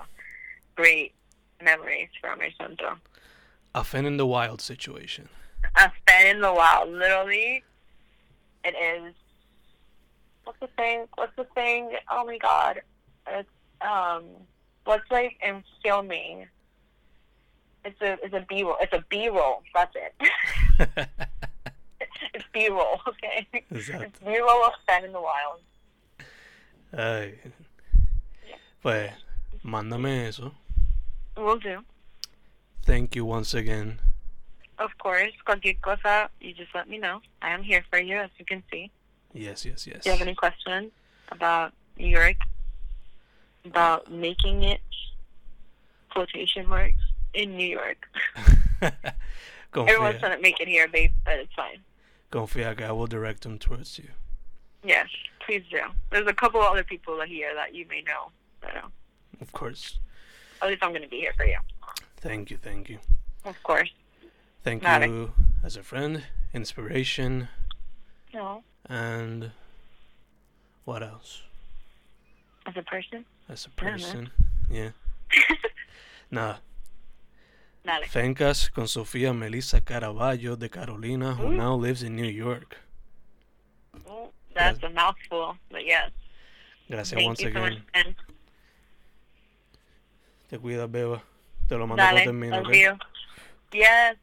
great 0.76 1.12
memories 1.62 2.08
from 2.20 2.40
El 2.40 2.50
Centro. 2.58 2.96
A 3.74 3.82
Fen 3.82 4.06
in 4.06 4.16
the 4.16 4.26
Wild 4.26 4.60
situation. 4.60 5.28
A 5.76 5.90
fan 6.06 6.26
in 6.26 6.40
the 6.40 6.52
wild, 6.52 6.90
literally. 6.90 7.62
It 8.64 8.74
is. 8.76 9.14
What's 10.44 10.60
the 10.60 10.66
thing? 10.76 11.06
What's 11.14 11.34
the 11.36 11.44
thing? 11.54 11.92
Oh 12.10 12.24
my 12.26 12.38
god! 12.38 12.82
It's 13.28 13.48
um. 13.80 14.24
What's 14.84 15.10
like 15.10 15.36
in 15.42 15.62
filming? 15.82 16.46
It's 17.84 18.00
a 18.00 18.18
it's 18.22 18.34
a 18.34 18.44
B 18.48 18.62
roll. 18.62 18.76
It's 18.80 18.92
a 18.92 19.04
B 19.08 19.28
roll. 19.28 19.62
That's 19.74 19.94
it. 19.96 20.14
it's 22.34 22.44
B 22.52 22.68
roll. 22.68 23.00
Okay. 23.08 23.48
Exacto. 23.72 24.02
It's 24.02 24.18
B 24.20 24.38
roll 24.38 24.64
of 24.64 24.72
fan 24.86 25.04
in 25.04 25.12
the 25.12 25.20
wild. 25.20 25.60
Ay. 26.96 27.34
Pues, 28.82 29.12
mándame 29.62 30.26
eso. 30.28 30.52
Will 31.36 31.58
do. 31.58 31.84
Thank 32.84 33.14
you 33.14 33.24
once 33.24 33.54
again. 33.54 34.00
Of 34.78 34.90
course, 34.98 35.32
cualquier 35.44 35.74
cosa, 35.80 36.28
you 36.40 36.52
just 36.52 36.74
let 36.74 36.88
me 36.88 36.98
know. 36.98 37.20
I 37.40 37.50
am 37.50 37.62
here 37.62 37.84
for 37.88 38.00
you, 38.00 38.16
as 38.16 38.30
you 38.38 38.44
can 38.44 38.62
see. 38.70 38.90
Yes, 39.32 39.64
yes, 39.64 39.86
yes. 39.86 40.02
Do 40.02 40.10
you 40.10 40.16
have 40.16 40.26
any 40.26 40.34
questions 40.34 40.90
about 41.30 41.72
New 41.96 42.08
York? 42.08 42.36
About 43.64 44.10
making 44.10 44.64
it, 44.64 44.80
quotation 46.10 46.66
marks, 46.66 47.00
in 47.34 47.56
New 47.56 47.66
York? 47.68 48.06
Everyone's 49.74 50.18
trying 50.18 50.36
to 50.36 50.42
make 50.42 50.60
it 50.60 50.68
here, 50.68 50.88
babe, 50.88 51.12
but 51.24 51.34
it's 51.34 51.54
fine. 51.54 51.78
confía 52.30 52.76
que 52.76 52.84
I 52.86 52.90
will 52.92 53.06
direct 53.06 53.42
them 53.42 53.58
towards 53.58 53.98
you. 53.98 54.08
Yes, 54.82 55.06
please 55.46 55.62
do. 55.70 55.80
There's 56.10 56.26
a 56.26 56.32
couple 56.32 56.60
other 56.60 56.82
people 56.82 57.20
here 57.22 57.54
that 57.54 57.74
you 57.74 57.86
may 57.88 58.02
know. 58.02 58.30
But, 58.60 58.76
uh, 58.76 58.88
Of 59.40 59.52
course. 59.52 59.98
at 60.60 60.68
least 60.68 60.82
I'm 60.82 60.90
going 60.90 61.02
to 61.02 61.08
be 61.08 61.18
here 61.20 61.34
for 61.36 61.44
you. 61.46 61.58
Thank 62.16 62.50
you, 62.50 62.56
thank 62.56 62.88
you. 62.88 62.98
Of 63.44 63.62
course. 63.62 63.90
Thank 64.64 64.82
Vale. 64.82 65.06
you 65.06 65.32
as 65.62 65.76
a 65.76 65.82
friend, 65.82 66.24
inspiration, 66.54 67.48
No, 68.34 68.62
and 68.88 69.52
what 70.84 71.02
else? 71.02 71.42
as 72.66 72.76
a 72.76 72.82
person. 72.82 73.24
As 73.48 73.66
a 73.66 73.70
Yeah, 73.82 73.90
person. 73.92 74.30
Yeah. 74.70 74.90
Nada. 76.30 76.60
Dale. 77.84 78.06
Fencas 78.06 78.70
con 78.70 78.86
Sofía 78.86 79.32
Melissa 79.34 79.80
Caraballo 79.80 80.56
de 80.56 80.70
Carolina, 80.70 81.34
who 81.34 81.50
Mm. 81.50 81.56
now 81.56 81.74
lives 81.76 82.02
in 82.02 82.14
New 82.16 82.28
York. 82.30 82.76
Mm, 84.06 84.30
That's 84.54 84.82
a 84.84 84.88
mouthful, 84.90 85.56
but 85.70 85.84
yes. 85.84 86.10
Gracias 86.88 87.16
Thank 87.18 87.26
once 87.26 87.40
so 87.42 87.48
again. 87.48 87.84
Ben. 87.92 88.16
Te 90.48 90.58
cuidas, 90.58 90.90
Beba. 90.90 91.22
Te 91.68 91.76
lo 91.76 91.86
mando 91.86 92.02
Dale, 92.02 92.22
cuando 92.24 92.30
termine, 92.30 92.56
love 92.56 92.66
¿ok? 92.68 92.74
you. 92.74 92.98
Yes. 93.72 94.16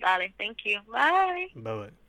Dale, 0.00 0.32
thank 0.38 0.58
you. 0.64 0.80
Bye. 0.90 1.48
Bye 1.54 1.74
bye. 1.76 1.99